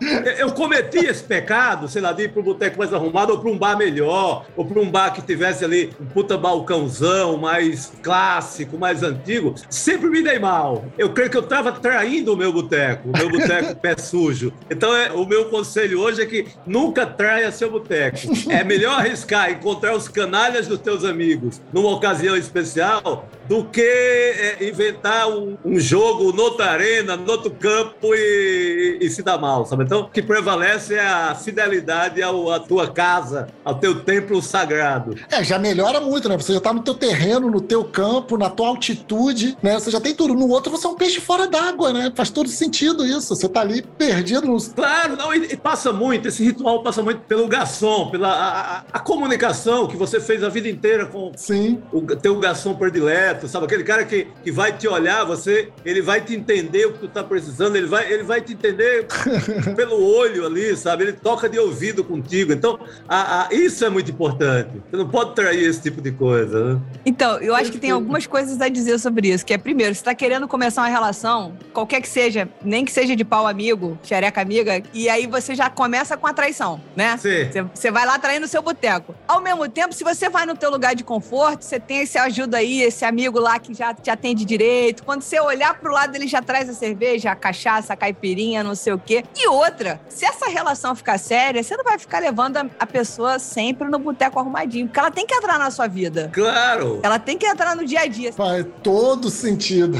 eu 0.38 0.52
cometi 0.52 0.98
esse 0.98 1.22
pecado, 1.22 1.77
sei 1.86 2.00
lá, 2.00 2.12
de 2.12 2.24
ir 2.24 2.32
para 2.32 2.40
um 2.40 2.44
boteco 2.44 2.78
mais 2.78 2.92
arrumado 2.92 3.32
ou 3.32 3.38
para 3.38 3.50
um 3.50 3.58
bar 3.58 3.76
melhor, 3.76 4.46
ou 4.56 4.64
para 4.64 4.80
um 4.80 4.90
bar 4.90 5.12
que 5.12 5.22
tivesse 5.22 5.64
ali 5.64 5.92
um 6.00 6.06
puta 6.06 6.36
balcãozão 6.36 7.36
mais 7.36 7.92
clássico, 8.02 8.78
mais 8.78 9.02
antigo. 9.02 9.54
Sempre 9.68 10.08
me 10.08 10.22
dei 10.22 10.38
mal. 10.38 10.84
Eu 10.96 11.10
creio 11.10 11.30
que 11.30 11.36
eu 11.36 11.42
estava 11.42 11.72
traindo 11.72 12.32
o 12.32 12.36
meu 12.36 12.52
boteco, 12.52 13.10
o 13.10 13.16
meu 13.16 13.30
boteco 13.30 13.76
pé 13.80 13.96
sujo. 13.96 14.52
Então, 14.70 14.94
é, 14.96 15.12
o 15.12 15.26
meu 15.26 15.46
conselho 15.46 16.00
hoje 16.00 16.22
é 16.22 16.26
que 16.26 16.46
nunca 16.66 17.06
traia 17.06 17.52
seu 17.52 17.70
boteco. 17.70 18.18
É 18.48 18.64
melhor 18.64 18.98
arriscar 18.98 19.50
encontrar 19.50 19.94
os 19.94 20.08
canalhas 20.08 20.66
dos 20.66 20.80
teus 20.80 21.04
amigos 21.04 21.60
numa 21.72 21.90
ocasião 21.90 22.36
especial 22.36 23.28
do 23.48 23.64
que 23.64 23.80
é, 23.80 24.68
inventar 24.68 25.28
um, 25.28 25.56
um, 25.64 25.78
jogo 25.78 26.32
noutra 26.32 26.66
arena, 26.66 27.16
noutro 27.16 27.50
campo 27.50 28.14
e, 28.14 28.98
e, 29.00 29.10
se 29.10 29.22
dar 29.22 29.38
mal, 29.38 29.64
sabe? 29.64 29.84
Então, 29.84 30.02
o 30.02 30.08
que 30.08 30.22
prevalece 30.22 30.94
é 30.94 31.00
a 31.00 31.34
fidelidade 31.34 32.22
ao, 32.22 32.52
à 32.52 32.60
tua 32.60 32.88
casa, 32.88 33.48
ao 33.64 33.74
teu 33.74 34.00
templo 34.00 34.40
sagrado. 34.42 35.16
É, 35.30 35.42
já 35.42 35.58
melhora 35.58 36.00
muito, 36.00 36.28
né? 36.28 36.36
Você 36.36 36.52
já 36.52 36.60
tá 36.60 36.72
no 36.72 36.82
teu 36.82 36.94
terreno, 36.94 37.50
no 37.50 37.60
teu 37.60 37.84
campo, 37.84 38.36
na 38.36 38.50
tua 38.50 38.68
altitude, 38.68 39.56
né? 39.62 39.74
Você 39.74 39.90
já 39.90 40.00
tem 40.00 40.14
tudo. 40.14 40.34
No 40.34 40.48
outro, 40.48 40.70
você 40.70 40.86
é 40.86 40.90
um 40.90 40.94
peixe 40.94 41.20
fora 41.20 41.46
d'água, 41.46 41.92
né? 41.92 42.12
Faz 42.14 42.30
todo 42.30 42.48
sentido 42.48 43.06
isso. 43.06 43.34
Você 43.34 43.48
tá 43.48 43.60
ali 43.60 43.82
perdido 43.82 44.46
nos... 44.46 44.68
Claro, 44.68 45.16
não, 45.16 45.34
e, 45.34 45.52
e 45.52 45.56
passa 45.56 45.92
muito, 45.92 46.28
esse 46.28 46.44
ritual 46.44 46.82
passa 46.82 47.02
muito 47.02 47.20
pelo 47.22 47.46
garçom, 47.48 48.10
pela 48.10 48.28
a, 48.28 48.84
a, 48.92 48.98
comunicação 48.98 49.86
que 49.86 49.96
você 49.96 50.20
fez 50.20 50.42
a 50.42 50.48
vida 50.48 50.68
inteira 50.68 51.06
com 51.06 51.32
Sim. 51.36 51.82
o 51.92 52.02
teu 52.02 52.38
garçom 52.38 52.74
predileto, 52.74 53.37
sabe? 53.46 53.66
Aquele 53.66 53.84
cara 53.84 54.04
que, 54.04 54.26
que 54.42 54.50
vai 54.50 54.76
te 54.76 54.88
olhar, 54.88 55.24
você, 55.24 55.70
ele 55.84 56.00
vai 56.02 56.20
te 56.20 56.34
entender 56.34 56.86
o 56.86 56.92
que 56.92 57.00
tu 57.00 57.08
tá 57.08 57.22
precisando, 57.22 57.76
ele 57.76 57.86
vai, 57.86 58.10
ele 58.10 58.22
vai 58.22 58.40
te 58.40 58.52
entender 58.54 59.06
pelo 59.76 60.02
olho 60.02 60.46
ali, 60.46 60.76
sabe? 60.76 61.04
Ele 61.04 61.12
toca 61.12 61.48
de 61.48 61.58
ouvido 61.58 62.02
contigo. 62.02 62.52
Então, 62.52 62.78
a, 63.08 63.46
a, 63.46 63.54
isso 63.54 63.84
é 63.84 63.88
muito 63.88 64.10
importante. 64.10 64.82
Você 64.90 64.96
não 64.96 65.08
pode 65.08 65.34
trair 65.34 65.62
esse 65.62 65.82
tipo 65.82 66.00
de 66.00 66.12
coisa, 66.12 66.74
né? 66.74 66.80
Então, 67.04 67.38
eu 67.38 67.54
acho 67.54 67.70
que 67.70 67.78
tem 67.78 67.90
algumas 67.90 68.26
coisas 68.26 68.60
a 68.60 68.68
dizer 68.68 68.98
sobre 68.98 69.28
isso, 69.28 69.44
que 69.44 69.52
é, 69.52 69.58
primeiro, 69.58 69.94
você 69.94 70.02
tá 70.02 70.14
querendo 70.14 70.48
começar 70.48 70.82
uma 70.82 70.88
relação, 70.88 71.56
qualquer 71.72 72.00
que 72.00 72.08
seja, 72.08 72.48
nem 72.64 72.84
que 72.84 72.90
seja 72.90 73.14
de 73.14 73.24
pau 73.24 73.46
amigo, 73.46 73.98
xereca 74.02 74.40
amiga, 74.40 74.82
e 74.94 75.08
aí 75.08 75.26
você 75.26 75.54
já 75.54 75.68
começa 75.68 76.16
com 76.16 76.26
a 76.26 76.32
traição, 76.32 76.80
né? 76.96 77.16
Sim. 77.18 77.68
Você 77.74 77.90
vai 77.90 78.06
lá 78.06 78.18
traindo 78.18 78.46
o 78.46 78.48
seu 78.48 78.62
boteco. 78.62 79.14
Ao 79.26 79.40
mesmo 79.40 79.68
tempo, 79.68 79.94
se 79.94 80.02
você 80.02 80.28
vai 80.28 80.46
no 80.46 80.56
teu 80.56 80.70
lugar 80.70 80.94
de 80.94 81.04
conforto, 81.04 81.64
você 81.64 81.78
tem 81.78 82.00
esse 82.00 82.16
ajuda 82.16 82.58
aí, 82.58 82.82
esse 82.82 83.04
amigo 83.04 83.27
lá 83.36 83.58
que 83.58 83.74
já 83.74 83.92
te 83.92 84.10
atende 84.10 84.44
direito. 84.44 85.04
Quando 85.04 85.22
você 85.22 85.40
olhar 85.40 85.78
pro 85.78 85.92
lado, 85.92 86.14
ele 86.14 86.26
já 86.26 86.40
traz 86.40 86.68
a 86.68 86.72
cerveja, 86.72 87.30
a 87.30 87.36
cachaça, 87.36 87.92
a 87.92 87.96
caipirinha, 87.96 88.62
não 88.62 88.74
sei 88.74 88.92
o 88.92 88.98
quê. 88.98 89.24
E 89.36 89.48
outra, 89.48 90.00
se 90.08 90.24
essa 90.24 90.46
relação 90.46 90.94
ficar 90.94 91.18
séria, 91.18 91.62
você 91.62 91.76
não 91.76 91.84
vai 91.84 91.98
ficar 91.98 92.20
levando 92.20 92.56
a, 92.56 92.66
a 92.78 92.86
pessoa 92.86 93.38
sempre 93.38 93.88
no 93.88 93.98
boteco 93.98 94.38
arrumadinho, 94.38 94.86
porque 94.86 95.00
ela 95.00 95.10
tem 95.10 95.26
que 95.26 95.34
entrar 95.34 95.58
na 95.58 95.70
sua 95.70 95.86
vida. 95.86 96.30
Claro. 96.32 97.00
Ela 97.02 97.18
tem 97.18 97.36
que 97.36 97.46
entrar 97.46 97.74
no 97.76 97.84
dia 97.84 98.00
a 98.00 98.06
dia. 98.06 98.32
Faz 98.32 98.64
todo 98.82 99.30
sentido. 99.30 99.98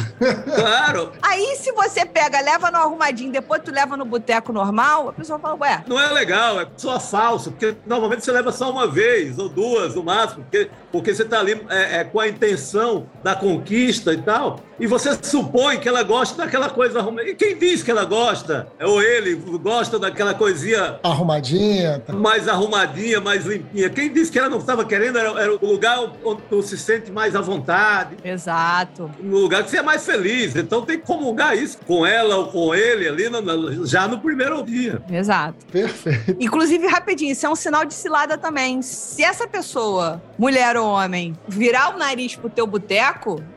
Claro. 0.55 1.13
Aí, 1.23 1.57
se 1.57 1.73
você 1.73 2.05
pega, 2.05 2.41
leva 2.41 2.71
no 2.71 2.79
arrumadinho, 2.79 3.33
depois 3.33 3.63
tu 3.63 3.71
leva 3.71 3.97
no 3.97 4.05
boteco 4.05 4.53
normal, 4.53 5.09
a 5.09 5.13
pessoa 5.13 5.39
fala, 5.39 5.57
ué. 5.57 5.85
Não 5.87 5.99
é 5.99 6.09
legal, 6.13 6.61
é 6.61 6.69
só 6.77 6.99
falso, 7.01 7.51
porque 7.51 7.77
normalmente 7.87 8.25
você 8.25 8.33
leva 8.33 8.53
só 8.53 8.71
uma 8.71 8.87
vez 8.87 9.39
ou 9.39 9.49
duas 9.49 9.95
no 9.95 10.03
máximo, 10.03 10.43
porque, 10.45 10.71
porque 10.93 11.15
você 11.15 11.25
tá 11.25 11.41
ali 11.41 11.61
é, 11.69 12.01
é, 12.01 12.05
com 12.05 12.21
a 12.21 12.29
intenção 12.29 13.07
da 13.23 13.35
conquista 13.35 14.13
e 14.13 14.19
tal, 14.19 14.61
e 14.79 14.87
você 14.87 15.11
supõe 15.23 15.79
que 15.81 15.89
ela 15.89 16.03
gosta 16.05 16.37
daquela 16.45 16.71
coisa 16.71 17.01
arrumadinha. 17.01 17.33
E 17.33 17.35
quem 17.35 17.57
diz 17.59 17.83
que 17.83 17.91
ela 17.91 18.05
gosta? 18.05 18.69
Ou 18.81 19.03
ele 19.03 19.35
gosta 19.61 19.99
daquela 19.99 20.35
coisinha 20.35 21.01
Arrumadinha. 21.03 22.01
tá. 22.07 22.13
mais 22.13 22.47
arrumadinha, 22.49 23.21
mais 23.21 23.45
limpinha. 23.45 23.91
Quem 23.91 24.13
disse 24.13 24.31
que 24.31 24.39
ela 24.39 24.49
não 24.49 24.59
estava 24.59 24.85
querendo 24.85 25.19
era, 25.19 25.31
era 25.41 25.53
o 25.53 25.67
lugar 25.67 25.99
onde 26.25 26.43
tu 26.49 26.63
se 26.63 26.79
sente 26.79 27.11
mais 27.11 27.35
à 27.35 27.41
vontade, 27.41 28.17
Exato. 28.25 29.11
no 29.21 29.39
lugar 29.39 29.65
que 29.65 29.71
você 29.71 29.79
é 29.79 29.83
mais 29.83 30.05
feliz. 30.07 30.55
Então 30.55 30.83
tem 30.83 30.99
que 30.99 31.05
comungar 31.07 31.57
isso 31.57 31.79
com 31.87 32.07
ela 32.07 32.37
ou 32.37 32.47
com 32.47 32.73
ele 32.75 33.09
ali 33.09 33.29
no- 33.29 33.43
no- 33.43 33.85
já 33.87 34.07
no 34.07 34.19
primeiro 34.21 34.63
dia. 34.63 35.03
Exato. 35.11 35.67
Perfeito. 35.73 36.37
Inclusive, 36.39 36.87
rapidinho, 36.87 37.33
isso 37.33 37.45
é 37.45 37.49
um 37.51 37.57
sinal 37.57 37.85
de 37.85 37.95
cilada 37.95 38.39
também. 38.39 38.81
Se 38.81 39.25
essa 39.25 39.47
pessoa, 39.49 40.23
mulher 40.39 40.77
ou 40.77 40.87
homem, 40.87 41.37
virar 41.49 41.95
o 41.95 41.99
nariz 41.99 42.37
pro 42.37 42.49
teu 42.49 42.67
boteco, 42.67 43.08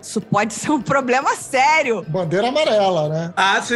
isso 0.01 0.21
pode 0.21 0.53
ser 0.53 0.71
um 0.71 0.81
problema 0.81 1.35
sério, 1.35 2.05
Bandeira 2.07 2.47
amarela, 2.47 3.09
né? 3.09 3.33
Ah, 3.35 3.61
sim. 3.61 3.75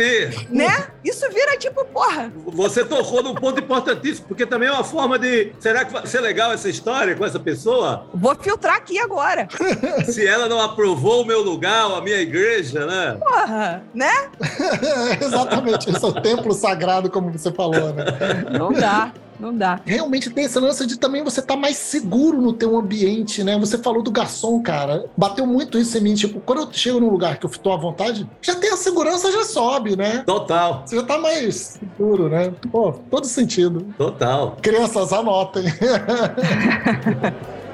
né? 0.50 0.88
Isso 1.04 1.16
isso 1.16 1.30
vira 1.34 1.58
tipo, 1.58 1.84
porra. 1.86 2.32
Você 2.48 2.84
tocou 2.84 3.24
num 3.24 3.34
ponto 3.34 3.60
importantíssimo, 3.60 4.28
porque 4.28 4.46
também 4.46 4.70
é 4.70 4.72
uma 4.72 4.84
forma 4.84 5.18
de. 5.18 5.54
Será 5.60 5.86
que 5.86 5.94
vai 5.94 6.06
ser 6.06 6.20
legal 6.22 6.52
essa 6.52 6.70
história 6.70 7.16
com 7.16 7.26
essa 7.26 7.40
pessoa? 7.40 8.08
Vou 8.14 8.36
filtrar 8.36 8.76
aqui 8.76 9.00
agora. 9.00 9.48
Se 10.06 10.26
ela 10.26 10.48
não 10.48 10.62
aprovou 10.62 11.22
o 11.22 11.26
meu 11.26 11.42
lugar, 11.42 11.92
a 11.92 12.02
minha 12.02 12.20
igreja, 12.20 12.86
né? 12.86 13.18
Porra, 13.20 13.84
né? 13.94 14.30
Exatamente, 15.22 15.90
esse 15.90 16.04
é 16.04 16.08
o 16.08 16.14
templo 16.14 16.54
sagrado, 16.54 17.10
como 17.10 17.32
você 17.32 17.52
falou, 17.52 17.94
né? 17.94 18.06
Não 18.52 18.72
dá. 18.72 19.12
Não 19.40 19.56
dá. 19.56 19.80
Realmente 19.86 20.30
tem 20.30 20.46
essa 20.46 20.60
lance 20.60 20.86
de 20.86 20.98
também 20.98 21.24
você 21.24 21.40
estar 21.40 21.56
tá 21.56 21.60
mais 21.60 21.78
seguro 21.78 22.42
no 22.42 22.54
teu 22.54 22.78
ambiente, 22.78 23.44
né? 23.44 23.58
Você 23.60 23.78
falou 23.78 24.02
do 24.02 24.12
garçom, 24.12 24.62
cara. 24.62 25.06
Bateu 25.16 25.46
muito 25.46 25.78
isso 25.78 25.98
em 25.98 26.02
mim. 26.02 26.14
Tipo, 26.14 26.40
quando 26.40 26.64
eu 26.64 26.70
chego 26.72 27.00
num 27.00 27.10
lugar 27.10 27.38
que 27.38 27.46
eu 27.46 27.50
estou 27.50 27.74
à 27.74 27.78
vontade, 27.78 28.28
já 28.42 28.56
tem 28.56 28.72
a 28.72 28.78
segurança, 28.78 29.32
já 29.32 29.44
sobe, 29.44 29.96
né? 29.96 30.24
Total. 30.26 30.84
Você 30.86 30.96
já 30.96 31.04
tá 31.04 31.18
mais 31.18 31.80
seguro, 31.80 32.30
né? 32.30 32.54
Pô, 32.72 32.94
todo 33.10 33.26
sentido. 33.26 33.86
Total. 33.98 34.58
Crianças, 34.62 35.12
anotem. 35.12 35.66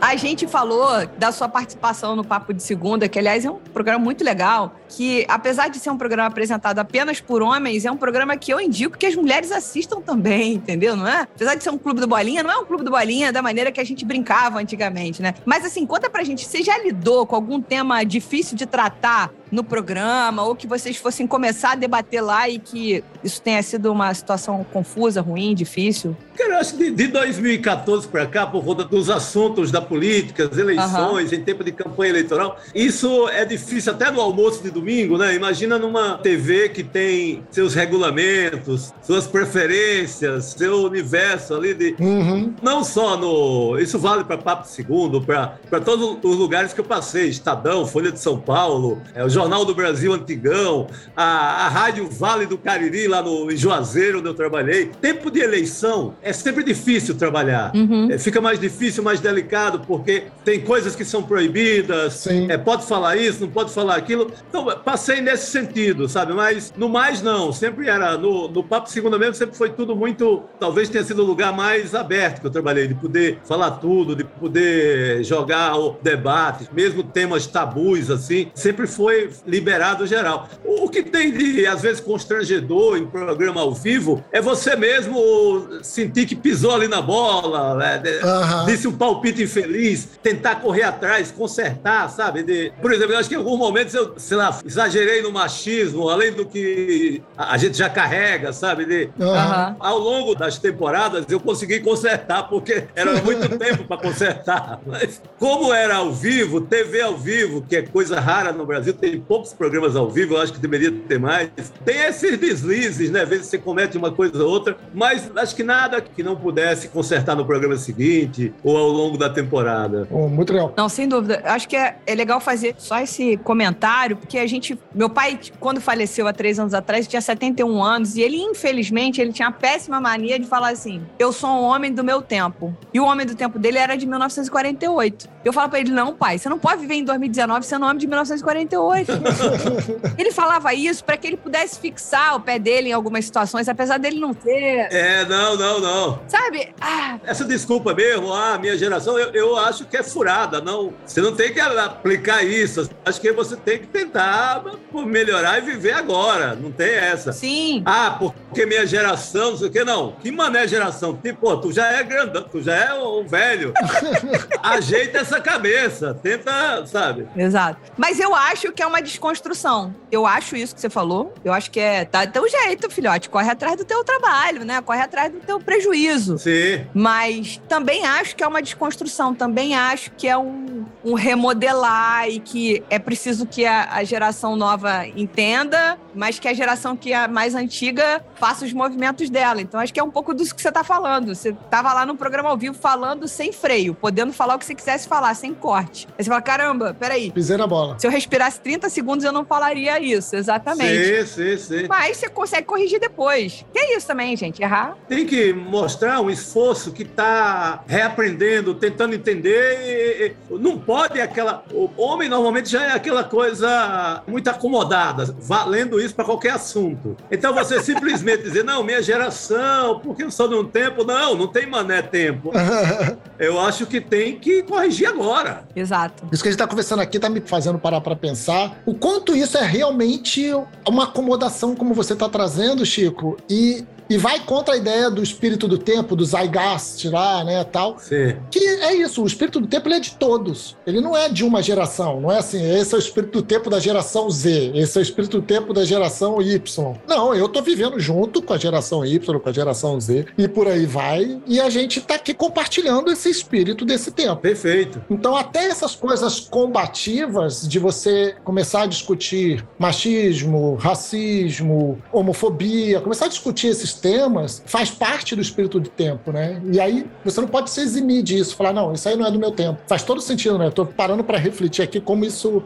A 0.00 0.14
gente 0.14 0.46
falou 0.46 1.04
da 1.18 1.32
sua 1.32 1.48
participação 1.48 2.14
no 2.14 2.24
Papo 2.24 2.54
de 2.54 2.62
Segunda, 2.62 3.08
que 3.08 3.18
aliás 3.18 3.44
é 3.44 3.50
um 3.50 3.56
programa 3.56 4.02
muito 4.02 4.22
legal, 4.22 4.76
que 4.88 5.26
apesar 5.28 5.68
de 5.68 5.78
ser 5.80 5.90
um 5.90 5.98
programa 5.98 6.28
apresentado 6.28 6.78
apenas 6.78 7.20
por 7.20 7.42
homens, 7.42 7.84
é 7.84 7.90
um 7.90 7.96
programa 7.96 8.36
que 8.36 8.52
eu 8.52 8.60
indico 8.60 8.96
que 8.96 9.06
as 9.06 9.16
mulheres 9.16 9.50
assistam 9.50 10.00
também, 10.00 10.54
entendeu? 10.54 10.96
Não 10.96 11.06
é? 11.06 11.22
Apesar 11.22 11.56
de 11.56 11.64
ser 11.64 11.70
um 11.70 11.78
clube 11.78 12.00
do 12.00 12.06
bolinha, 12.06 12.44
não 12.44 12.50
é 12.50 12.56
um 12.58 12.64
clube 12.64 12.84
do 12.84 12.92
bolinha 12.92 13.32
da 13.32 13.42
maneira 13.42 13.72
que 13.72 13.80
a 13.80 13.84
gente 13.84 14.04
brincava 14.04 14.60
antigamente, 14.60 15.20
né? 15.20 15.34
Mas 15.44 15.64
assim, 15.64 15.84
conta 15.84 16.08
pra 16.08 16.22
gente, 16.22 16.46
você 16.46 16.62
já 16.62 16.78
lidou 16.78 17.26
com 17.26 17.34
algum 17.34 17.60
tema 17.60 18.04
difícil 18.04 18.56
de 18.56 18.66
tratar 18.66 19.32
no 19.50 19.64
programa, 19.64 20.44
ou 20.44 20.54
que 20.54 20.66
vocês 20.66 20.96
fossem 20.96 21.26
começar 21.26 21.72
a 21.72 21.74
debater 21.74 22.20
lá 22.20 22.48
e 22.48 22.58
que 22.58 23.02
isso 23.22 23.40
tenha 23.40 23.62
sido 23.62 23.90
uma 23.92 24.12
situação 24.12 24.64
confusa, 24.72 25.20
ruim, 25.20 25.54
difícil? 25.54 26.16
Cara, 26.38 26.54
eu 26.54 26.58
acho 26.58 26.76
que 26.76 26.90
de 26.92 27.08
2014 27.08 28.06
para 28.06 28.24
cá, 28.24 28.46
por 28.46 28.64
conta 28.64 28.84
dos 28.84 29.10
assuntos 29.10 29.72
da 29.72 29.80
política, 29.80 30.48
as 30.50 30.56
eleições, 30.56 31.32
uhum. 31.32 31.38
em 31.38 31.42
tempo 31.42 31.64
de 31.64 31.72
campanha 31.72 32.10
eleitoral, 32.10 32.56
isso 32.72 33.28
é 33.28 33.44
difícil 33.44 33.92
até 33.92 34.08
no 34.10 34.20
almoço 34.20 34.62
de 34.62 34.70
domingo, 34.70 35.18
né? 35.18 35.34
Imagina 35.34 35.78
numa 35.78 36.16
TV 36.18 36.68
que 36.68 36.84
tem 36.84 37.42
seus 37.50 37.74
regulamentos, 37.74 38.94
suas 39.02 39.26
preferências, 39.26 40.54
seu 40.56 40.84
universo 40.84 41.54
ali 41.54 41.74
de. 41.74 41.96
Uhum. 41.98 42.54
Não 42.62 42.84
só 42.84 43.16
no. 43.16 43.76
Isso 43.78 43.98
vale 43.98 44.22
para 44.22 44.38
Papo 44.38 44.68
Segundo, 44.68 45.20
para 45.20 45.80
todos 45.84 46.18
os 46.22 46.36
lugares 46.36 46.72
que 46.72 46.80
eu 46.80 46.84
passei: 46.84 47.28
Estadão, 47.28 47.84
Folha 47.84 48.12
de 48.12 48.20
São 48.20 48.38
Paulo, 48.38 49.02
é, 49.12 49.24
o 49.24 49.28
Jornal 49.38 49.64
do 49.64 49.72
Brasil 49.72 50.12
Antigão, 50.12 50.88
a, 51.16 51.66
a 51.66 51.68
Rádio 51.68 52.08
Vale 52.10 52.44
do 52.44 52.58
Cariri, 52.58 53.06
lá 53.06 53.22
no 53.22 53.48
Juazeiro, 53.56 54.18
onde 54.18 54.26
eu 54.26 54.34
trabalhei. 54.34 54.86
Tempo 55.00 55.30
de 55.30 55.38
eleição 55.38 56.16
é 56.20 56.32
sempre 56.32 56.64
difícil 56.64 57.14
trabalhar. 57.14 57.70
Uhum. 57.72 58.10
É, 58.10 58.18
fica 58.18 58.40
mais 58.40 58.58
difícil, 58.58 59.00
mais 59.00 59.20
delicado, 59.20 59.78
porque 59.86 60.24
tem 60.44 60.60
coisas 60.60 60.96
que 60.96 61.04
são 61.04 61.22
proibidas. 61.22 62.26
É, 62.26 62.58
pode 62.58 62.84
falar 62.84 63.14
isso, 63.16 63.42
não 63.42 63.48
pode 63.48 63.72
falar 63.72 63.94
aquilo. 63.94 64.32
Então, 64.48 64.66
passei 64.84 65.20
nesse 65.20 65.52
sentido, 65.52 66.08
sabe? 66.08 66.32
Mas 66.32 66.72
no 66.76 66.88
mais, 66.88 67.22
não. 67.22 67.52
Sempre 67.52 67.86
era. 67.88 68.18
No, 68.18 68.48
no 68.48 68.64
Papo 68.64 68.90
Segunda 68.90 69.16
mesmo, 69.16 69.34
sempre 69.34 69.56
foi 69.56 69.70
tudo 69.70 69.94
muito. 69.94 70.42
Talvez 70.58 70.88
tenha 70.88 71.04
sido 71.04 71.22
o 71.22 71.24
lugar 71.24 71.52
mais 71.52 71.94
aberto 71.94 72.40
que 72.40 72.46
eu 72.48 72.50
trabalhei, 72.50 72.88
de 72.88 72.94
poder 72.94 73.38
falar 73.44 73.70
tudo, 73.72 74.16
de 74.16 74.24
poder 74.24 75.22
jogar 75.22 75.78
o 75.78 75.96
debate, 76.02 76.68
mesmo 76.72 77.04
temas 77.04 77.46
tabus, 77.46 78.10
assim, 78.10 78.50
sempre 78.54 78.88
foi 78.88 79.27
liberado 79.46 80.06
geral. 80.06 80.48
O 80.64 80.88
que 80.88 81.02
tem 81.02 81.30
de, 81.30 81.66
às 81.66 81.82
vezes, 81.82 82.00
constrangedor 82.00 82.96
em 82.96 83.06
programa 83.06 83.60
ao 83.60 83.72
vivo 83.72 84.24
é 84.32 84.40
você 84.40 84.76
mesmo 84.76 85.68
sentir 85.82 86.26
que 86.26 86.34
pisou 86.34 86.74
ali 86.74 86.88
na 86.88 87.00
bola, 87.00 87.74
né? 87.74 88.02
uhum. 88.22 88.66
disse 88.66 88.88
um 88.88 88.92
palpite 88.92 89.42
infeliz, 89.42 90.08
tentar 90.22 90.56
correr 90.56 90.82
atrás, 90.82 91.30
consertar, 91.30 92.08
sabe? 92.10 92.42
De... 92.42 92.72
Por 92.80 92.92
exemplo, 92.92 93.14
eu 93.14 93.18
acho 93.18 93.28
que 93.28 93.34
em 93.34 93.38
alguns 93.38 93.58
momentos 93.58 93.94
eu, 93.94 94.14
sei 94.16 94.36
lá, 94.36 94.58
exagerei 94.64 95.22
no 95.22 95.32
machismo, 95.32 96.08
além 96.08 96.32
do 96.32 96.44
que 96.44 97.22
a 97.36 97.56
gente 97.56 97.76
já 97.76 97.88
carrega, 97.88 98.52
sabe? 98.52 98.84
De... 98.84 99.10
Uhum. 99.18 99.76
Ao 99.78 99.98
longo 99.98 100.34
das 100.34 100.58
temporadas 100.58 101.24
eu 101.28 101.40
consegui 101.40 101.80
consertar, 101.80 102.48
porque 102.48 102.84
era 102.94 103.20
muito 103.22 103.48
tempo 103.58 103.84
para 103.84 103.96
consertar. 103.96 104.80
Mas 104.86 105.20
como 105.38 105.72
era 105.72 105.96
ao 105.96 106.12
vivo, 106.12 106.60
TV 106.60 107.00
ao 107.02 107.16
vivo, 107.16 107.64
que 107.68 107.76
é 107.76 107.82
coisa 107.82 108.20
rara 108.20 108.52
no 108.52 108.66
Brasil, 108.66 108.92
tem 108.92 109.17
poucos 109.20 109.52
programas 109.52 109.96
ao 109.96 110.08
vivo, 110.08 110.34
eu 110.34 110.40
acho 110.40 110.52
que 110.52 110.58
deveria 110.58 110.90
ter 110.90 111.18
mais. 111.18 111.50
Tem 111.84 111.98
esses 112.02 112.38
deslizes, 112.38 113.10
né? 113.10 113.22
Às 113.22 113.28
vezes 113.28 113.46
você 113.46 113.58
comete 113.58 113.96
uma 113.96 114.10
coisa 114.10 114.42
ou 114.42 114.50
outra, 114.50 114.76
mas 114.94 115.30
acho 115.36 115.54
que 115.54 115.62
nada 115.62 116.00
que 116.00 116.22
não 116.22 116.36
pudesse 116.36 116.88
consertar 116.88 117.36
no 117.36 117.44
programa 117.44 117.76
seguinte 117.76 118.52
ou 118.62 118.76
ao 118.76 118.88
longo 118.88 119.16
da 119.16 119.28
temporada. 119.28 120.06
Oh, 120.10 120.28
muito 120.28 120.52
legal. 120.52 120.72
Não, 120.76 120.88
sem 120.88 121.08
dúvida. 121.08 121.42
Acho 121.44 121.68
que 121.68 121.76
é, 121.76 121.96
é 122.06 122.14
legal 122.14 122.40
fazer 122.40 122.74
só 122.78 122.98
esse 123.00 123.36
comentário, 123.38 124.16
porque 124.16 124.38
a 124.38 124.46
gente. 124.46 124.78
Meu 124.94 125.08
pai, 125.08 125.38
quando 125.60 125.80
faleceu 125.80 126.26
há 126.26 126.32
três 126.32 126.58
anos 126.58 126.74
atrás, 126.74 127.06
tinha 127.06 127.20
71 127.20 127.82
anos 127.82 128.16
e 128.16 128.22
ele, 128.22 128.36
infelizmente, 128.36 129.20
ele 129.20 129.32
tinha 129.32 129.48
a 129.48 129.52
péssima 129.52 130.00
mania 130.00 130.38
de 130.38 130.46
falar 130.46 130.70
assim: 130.70 131.02
eu 131.18 131.32
sou 131.32 131.50
um 131.50 131.62
homem 131.62 131.92
do 131.92 132.04
meu 132.04 132.20
tempo. 132.20 132.76
E 132.92 133.00
o 133.00 133.04
homem 133.04 133.26
do 133.26 133.34
tempo 133.34 133.58
dele 133.58 133.78
era 133.78 133.96
de 133.96 134.06
1948. 134.06 135.28
Eu 135.44 135.52
falo 135.52 135.68
pra 135.68 135.80
ele: 135.80 135.90
não, 135.90 136.14
pai, 136.14 136.38
você 136.38 136.48
não 136.48 136.58
pode 136.58 136.80
viver 136.80 136.94
em 136.94 137.04
2019 137.04 137.64
sendo 137.64 137.84
homem 137.84 137.98
de 137.98 138.06
1948. 138.06 139.07
ele 140.18 140.32
falava 140.32 140.72
isso 140.74 141.04
para 141.04 141.16
que 141.16 141.26
ele 141.26 141.36
pudesse 141.36 141.78
fixar 141.78 142.36
o 142.36 142.40
pé 142.40 142.58
dele 142.58 142.90
em 142.90 142.92
algumas 142.92 143.24
situações, 143.24 143.68
apesar 143.68 143.98
dele 143.98 144.18
não 144.18 144.34
ter. 144.34 144.88
É, 144.92 145.24
não, 145.24 145.56
não, 145.56 145.80
não. 145.80 146.20
Sabe? 146.28 146.74
Ah. 146.80 147.18
Essa 147.24 147.44
desculpa 147.44 147.94
mesmo, 147.94 148.32
a 148.32 148.54
ah, 148.54 148.58
minha 148.58 148.76
geração, 148.76 149.18
eu, 149.18 149.32
eu 149.32 149.56
acho 149.56 149.84
que 149.86 149.96
é 149.96 150.02
furada. 150.02 150.60
Não, 150.60 150.92
você 151.04 151.20
não 151.20 151.34
tem 151.34 151.52
que 151.52 151.60
aplicar 151.60 152.42
isso. 152.44 152.88
Acho 153.04 153.20
que 153.20 153.32
você 153.32 153.56
tem 153.56 153.78
que 153.78 153.86
tentar 153.86 154.62
melhorar 154.92 155.58
e 155.58 155.62
viver 155.62 155.92
agora. 155.92 156.54
Não 156.54 156.70
tem 156.70 156.90
essa. 156.90 157.32
Sim. 157.32 157.82
Ah, 157.84 158.16
porque 158.18 158.66
minha 158.66 158.86
geração, 158.86 159.52
não 159.52 159.58
sei 159.58 159.68
o 159.68 159.70
quê. 159.70 159.84
Não. 159.84 160.12
Que 160.12 160.30
mané 160.30 160.66
geração? 160.66 161.16
Tipo, 161.16 161.40
pô, 161.40 161.56
tu 161.56 161.72
já 161.72 161.92
é 161.92 162.02
grandão, 162.02 162.42
tu 162.42 162.62
já 162.62 162.74
é 162.74 162.94
um 162.94 163.26
velho. 163.26 163.72
Ajeita 164.62 165.18
essa 165.18 165.40
cabeça. 165.40 166.14
Tenta, 166.22 166.84
sabe? 166.86 167.26
Exato. 167.36 167.80
Mas 167.96 168.18
eu 168.18 168.34
acho 168.34 168.72
que 168.72 168.82
é 168.82 168.86
uma 168.86 168.97
desconstrução. 169.00 169.94
Eu 170.10 170.26
acho 170.26 170.56
isso 170.56 170.74
que 170.74 170.80
você 170.80 170.90
falou. 170.90 171.32
Eu 171.44 171.52
acho 171.52 171.70
que 171.70 171.80
é. 171.80 172.04
Tá 172.04 172.26
teu 172.26 172.48
jeito, 172.48 172.90
filhote. 172.90 173.28
Corre 173.28 173.50
atrás 173.50 173.76
do 173.76 173.84
teu 173.84 174.04
trabalho, 174.04 174.64
né? 174.64 174.80
Corre 174.80 175.00
atrás 175.00 175.32
do 175.32 175.40
teu 175.40 175.60
prejuízo. 175.60 176.38
Sim. 176.38 176.86
Mas 176.94 177.60
também 177.68 178.06
acho 178.06 178.36
que 178.36 178.42
é 178.42 178.46
uma 178.46 178.62
desconstrução, 178.62 179.34
também 179.34 179.74
acho 179.74 180.10
que 180.12 180.28
é 180.28 180.36
um, 180.36 180.84
um 181.04 181.14
remodelar 181.14 182.28
e 182.28 182.40
que 182.40 182.82
é 182.90 182.98
preciso 182.98 183.46
que 183.46 183.64
a, 183.64 183.88
a, 183.92 184.04
geração 184.04 184.56
nova 184.56 185.06
entenda, 185.06 185.98
mas 186.14 186.38
que 186.38 186.48
a 186.48 186.54
geração 186.54 186.96
que 186.96 187.12
é 187.12 187.26
mais 187.26 187.54
antiga 187.54 188.24
faça 188.36 188.64
os 188.64 188.72
movimentos 188.72 189.28
dela. 189.30 189.60
Então 189.60 189.80
acho 189.80 189.92
que 189.92 190.00
é 190.00 190.02
um 190.02 190.10
pouco 190.10 190.34
disso 190.34 190.54
que 190.54 190.62
você 190.62 190.68
está 190.68 190.84
falando. 190.84 191.34
Você 191.34 191.50
estava 191.50 191.92
lá 191.92 192.06
no 192.06 192.16
programa 192.16 192.48
ao 192.50 192.56
vivo 192.56 192.76
falando 192.76 193.26
sem 193.26 193.52
freio, 193.52 193.94
podendo 193.94 194.32
falar 194.32 194.56
o 194.56 194.58
que 194.58 194.64
você 194.64 194.74
quisesse 194.74 195.08
falar, 195.08 195.34
sem 195.34 195.54
corte. 195.54 196.06
Aí 196.18 196.24
você 196.24 196.30
fala: 196.30 196.42
caramba, 196.42 196.94
peraí. 196.94 197.30
Pisei 197.30 197.56
na 197.56 197.66
bola. 197.66 197.98
Se 197.98 198.06
eu 198.06 198.10
respirasse 198.10 198.60
30 198.60 198.77
segundos, 198.86 199.24
eu 199.24 199.32
não 199.32 199.44
falaria 199.44 199.98
isso, 200.00 200.36
exatamente. 200.36 201.24
Sim, 201.26 201.56
sim, 201.56 201.58
sim. 201.58 201.86
Mas 201.88 202.16
você 202.16 202.28
consegue 202.28 202.66
corrigir 202.66 203.00
depois. 203.00 203.64
Que 203.72 203.78
é 203.78 203.96
isso 203.96 204.06
também, 204.06 204.36
gente. 204.36 204.62
Errar. 204.62 204.96
Tem 205.08 205.26
que 205.26 205.52
mostrar 205.52 206.20
um 206.20 206.30
esforço 206.30 206.92
que 206.92 207.02
está 207.02 207.82
reaprendendo, 207.86 208.74
tentando 208.74 209.14
entender. 209.14 210.36
Não 210.50 210.78
pode 210.78 211.20
aquela. 211.20 211.64
O 211.72 211.90
homem 211.96 212.28
normalmente 212.28 212.68
já 212.68 212.84
é 212.84 212.92
aquela 212.92 213.24
coisa 213.24 214.22
muito 214.26 214.48
acomodada, 214.48 215.34
valendo 215.38 216.00
isso 216.00 216.14
para 216.14 216.24
qualquer 216.24 216.52
assunto. 216.52 217.16
Então 217.30 217.54
você 217.54 217.80
simplesmente 217.82 218.42
dizer, 218.42 218.64
não, 218.64 218.82
minha 218.82 219.02
geração, 219.02 220.00
porque 220.00 220.22
eu 220.22 220.30
sou 220.30 220.48
de 220.48 220.54
um 220.54 220.64
tempo. 220.64 221.04
Não, 221.04 221.34
não 221.34 221.48
tem 221.48 221.66
mané 221.66 222.02
tempo. 222.02 222.52
Eu 223.38 223.60
acho 223.60 223.86
que 223.86 224.00
tem 224.00 224.36
que 224.36 224.64
corrigir 224.64 225.06
agora. 225.06 225.62
Exato. 225.74 226.24
Isso 226.32 226.42
que 226.42 226.48
a 226.48 226.50
gente 226.50 226.60
está 226.60 226.66
conversando 226.66 227.00
aqui 227.00 227.18
está 227.18 227.28
me 227.28 227.40
fazendo 227.40 227.78
parar 227.78 228.00
para 228.00 228.16
pensar 228.16 228.67
o 228.86 228.94
quanto 228.94 229.34
isso 229.36 229.56
é 229.58 229.64
realmente 229.64 230.50
uma 230.86 231.04
acomodação, 231.04 231.74
como 231.74 231.94
você 231.94 232.12
está 232.12 232.28
trazendo, 232.28 232.84
Chico, 232.84 233.36
e 233.48 233.84
E 234.08 234.16
vai 234.16 234.40
contra 234.40 234.74
a 234.74 234.76
ideia 234.76 235.10
do 235.10 235.22
espírito 235.22 235.68
do 235.68 235.76
tempo, 235.76 236.16
do 236.16 236.24
Zeitgeist 236.24 237.04
lá, 237.08 237.44
né, 237.44 237.62
tal. 237.64 237.98
Sim. 237.98 238.36
Que 238.50 238.58
é 238.58 238.94
isso, 238.94 239.22
o 239.22 239.26
espírito 239.26 239.60
do 239.60 239.66
tempo 239.66 239.88
ele 239.88 239.96
é 239.96 240.00
de 240.00 240.12
todos. 240.12 240.76
Ele 240.86 241.00
não 241.00 241.16
é 241.16 241.28
de 241.28 241.44
uma 241.44 241.62
geração, 241.62 242.20
não 242.20 242.32
é 242.32 242.38
assim, 242.38 242.62
esse 242.78 242.94
é 242.94 242.96
o 242.96 243.00
espírito 243.00 243.32
do 243.32 243.42
tempo 243.42 243.68
da 243.68 243.78
geração 243.78 244.30
Z, 244.30 244.72
esse 244.74 244.96
é 244.96 245.00
o 245.00 245.02
espírito 245.02 245.40
do 245.40 245.46
tempo 245.46 245.72
da 245.72 245.84
geração 245.84 246.40
Y. 246.40 246.94
Não, 247.06 247.34
eu 247.34 247.48
tô 247.48 247.60
vivendo 247.60 247.98
junto 248.00 248.40
com 248.40 248.52
a 248.54 248.58
geração 248.58 249.04
Y, 249.04 249.38
com 249.38 249.48
a 249.48 249.52
geração 249.52 250.00
Z, 250.00 250.26
e 250.36 250.48
por 250.48 250.68
aí 250.68 250.86
vai, 250.86 251.40
e 251.46 251.60
a 251.60 251.68
gente 251.68 252.00
tá 252.00 252.14
aqui 252.14 252.32
compartilhando 252.32 253.10
esse 253.10 253.28
espírito 253.28 253.84
desse 253.84 254.10
tempo. 254.10 254.36
Perfeito. 254.36 255.02
Então, 255.10 255.36
até 255.36 255.66
essas 255.66 255.94
coisas 255.94 256.40
combativas 256.40 257.68
de 257.68 257.78
você 257.78 258.34
começar 258.44 258.82
a 258.82 258.86
discutir 258.86 259.64
machismo, 259.78 260.76
racismo, 260.76 261.98
homofobia, 262.12 263.00
começar 263.00 263.26
a 263.26 263.28
discutir 263.28 263.68
esses 263.68 263.97
temas, 263.98 264.62
faz 264.64 264.90
parte 264.90 265.36
do 265.36 265.42
espírito 265.42 265.78
do 265.78 265.88
tempo, 265.90 266.32
né? 266.32 266.60
E 266.72 266.80
aí 266.80 267.06
você 267.24 267.40
não 267.40 267.48
pode 267.48 267.68
se 267.70 267.80
eximir 267.80 268.22
disso, 268.22 268.56
falar, 268.56 268.72
não, 268.72 268.92
isso 268.94 269.06
aí 269.08 269.14
não 269.16 269.26
é 269.26 269.30
do 269.30 269.38
meu 269.38 269.50
tempo. 269.50 269.78
Faz 269.86 270.02
todo 270.02 270.20
sentido, 270.22 270.56
né? 270.58 270.66
Eu 270.66 270.72
tô 270.72 270.86
parando 270.86 271.22
para 271.22 271.36
refletir 271.36 271.82
aqui 271.82 272.00
como 272.00 272.24
isso. 272.24 272.62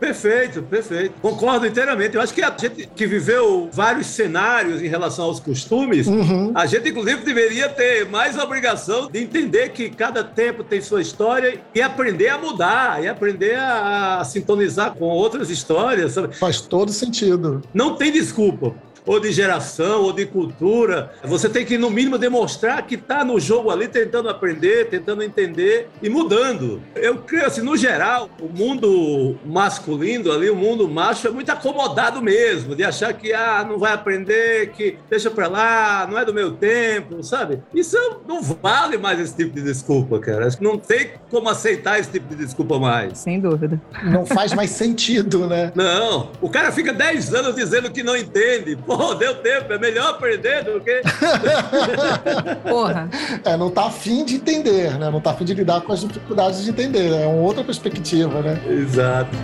Perfeito, 0.00 0.62
perfeito. 0.62 1.14
Concordo 1.20 1.66
inteiramente. 1.66 2.14
Eu 2.14 2.20
acho 2.22 2.32
que 2.32 2.42
a 2.42 2.54
gente 2.58 2.88
que 2.94 3.06
viveu 3.06 3.68
vários 3.72 4.06
cenários 4.06 4.82
em 4.82 4.88
relação 4.88 5.26
aos 5.26 5.38
costumes, 5.38 6.06
Uhum. 6.06 6.52
a 6.54 6.64
gente, 6.66 6.88
inclusive, 6.88 7.22
deveria 7.22 7.68
ter 7.68 8.08
mais 8.08 8.38
obrigação 8.38 9.08
de 9.10 9.22
entender 9.22 9.70
que 9.70 9.90
cada 9.90 10.24
tempo 10.24 10.64
tem 10.64 10.80
sua 10.80 11.00
história 11.02 11.60
e 11.74 11.82
aprender 11.82 12.28
a 12.28 12.38
mudar, 12.38 13.02
e 13.02 13.08
aprender 13.08 13.54
a, 13.56 14.18
a 14.20 14.24
sintonizar 14.24 14.94
com 14.94 15.04
outras 15.06 15.50
histórias. 15.50 16.12
sabe? 16.12 16.34
Faz 16.36 16.60
todo 16.60 16.90
sentido. 16.90 17.62
Não 17.74 17.96
tem 17.96 18.10
desculpa. 18.12 18.74
Ou 19.04 19.18
de 19.18 19.32
geração, 19.32 20.02
ou 20.02 20.12
de 20.12 20.26
cultura. 20.26 21.12
Você 21.24 21.48
tem 21.48 21.64
que, 21.64 21.76
no 21.76 21.90
mínimo, 21.90 22.18
demonstrar 22.18 22.82
que 22.86 22.94
está 22.94 23.24
no 23.24 23.38
jogo 23.40 23.70
ali, 23.70 23.88
tentando 23.88 24.28
aprender, 24.28 24.88
tentando 24.88 25.22
entender 25.22 25.88
e 26.02 26.08
mudando. 26.08 26.80
Eu 26.94 27.18
creio 27.18 27.46
assim, 27.46 27.62
no 27.62 27.76
geral, 27.76 28.30
o 28.40 28.48
mundo 28.48 29.36
masculino 29.44 30.30
ali, 30.30 30.48
o 30.50 30.56
mundo 30.56 30.88
macho, 30.88 31.26
é 31.26 31.30
muito 31.30 31.50
acomodado 31.50 32.22
mesmo, 32.22 32.74
de 32.74 32.84
achar 32.84 33.12
que 33.12 33.32
ah, 33.32 33.66
não 33.68 33.78
vai 33.78 33.92
aprender, 33.92 34.70
que 34.70 34.96
deixa 35.10 35.30
pra 35.30 35.48
lá, 35.48 36.06
não 36.08 36.18
é 36.18 36.24
do 36.24 36.34
meu 36.34 36.52
tempo, 36.52 37.22
sabe? 37.22 37.62
Isso 37.74 37.96
não 38.26 38.42
vale 38.42 38.98
mais 38.98 39.18
esse 39.18 39.34
tipo 39.34 39.54
de 39.54 39.62
desculpa, 39.62 40.18
cara. 40.18 40.46
Acho 40.46 40.58
que 40.58 40.64
Não 40.64 40.78
tem 40.78 41.12
como 41.30 41.48
aceitar 41.48 41.98
esse 41.98 42.10
tipo 42.10 42.28
de 42.28 42.36
desculpa 42.36 42.78
mais. 42.78 43.18
Sem 43.18 43.40
dúvida. 43.40 43.80
Não 44.04 44.24
faz 44.26 44.52
mais 44.52 44.70
sentido, 44.70 45.46
né? 45.46 45.72
Não, 45.74 46.30
o 46.40 46.48
cara 46.48 46.70
fica 46.72 46.92
10 46.92 47.34
anos 47.34 47.54
dizendo 47.54 47.90
que 47.90 48.02
não 48.02 48.16
entende. 48.16 48.76
Pô, 48.76 48.91
deu 49.18 49.34
tempo, 49.36 49.72
é 49.72 49.78
melhor 49.78 50.10
aprender 50.10 50.64
do 50.64 50.80
que. 50.80 51.02
Porra. 52.68 53.08
É, 53.44 53.56
não 53.56 53.70
tá 53.70 53.86
afim 53.86 54.24
de 54.24 54.36
entender, 54.36 54.98
né? 54.98 55.10
Não 55.10 55.20
tá 55.20 55.30
afim 55.30 55.44
de 55.44 55.54
lidar 55.54 55.80
com 55.80 55.92
as 55.92 56.00
dificuldades 56.00 56.64
de 56.64 56.70
entender. 56.70 57.12
É 57.12 57.26
uma 57.26 57.42
outra 57.42 57.64
perspectiva, 57.64 58.40
né? 58.40 58.60
Exato. 58.66 59.36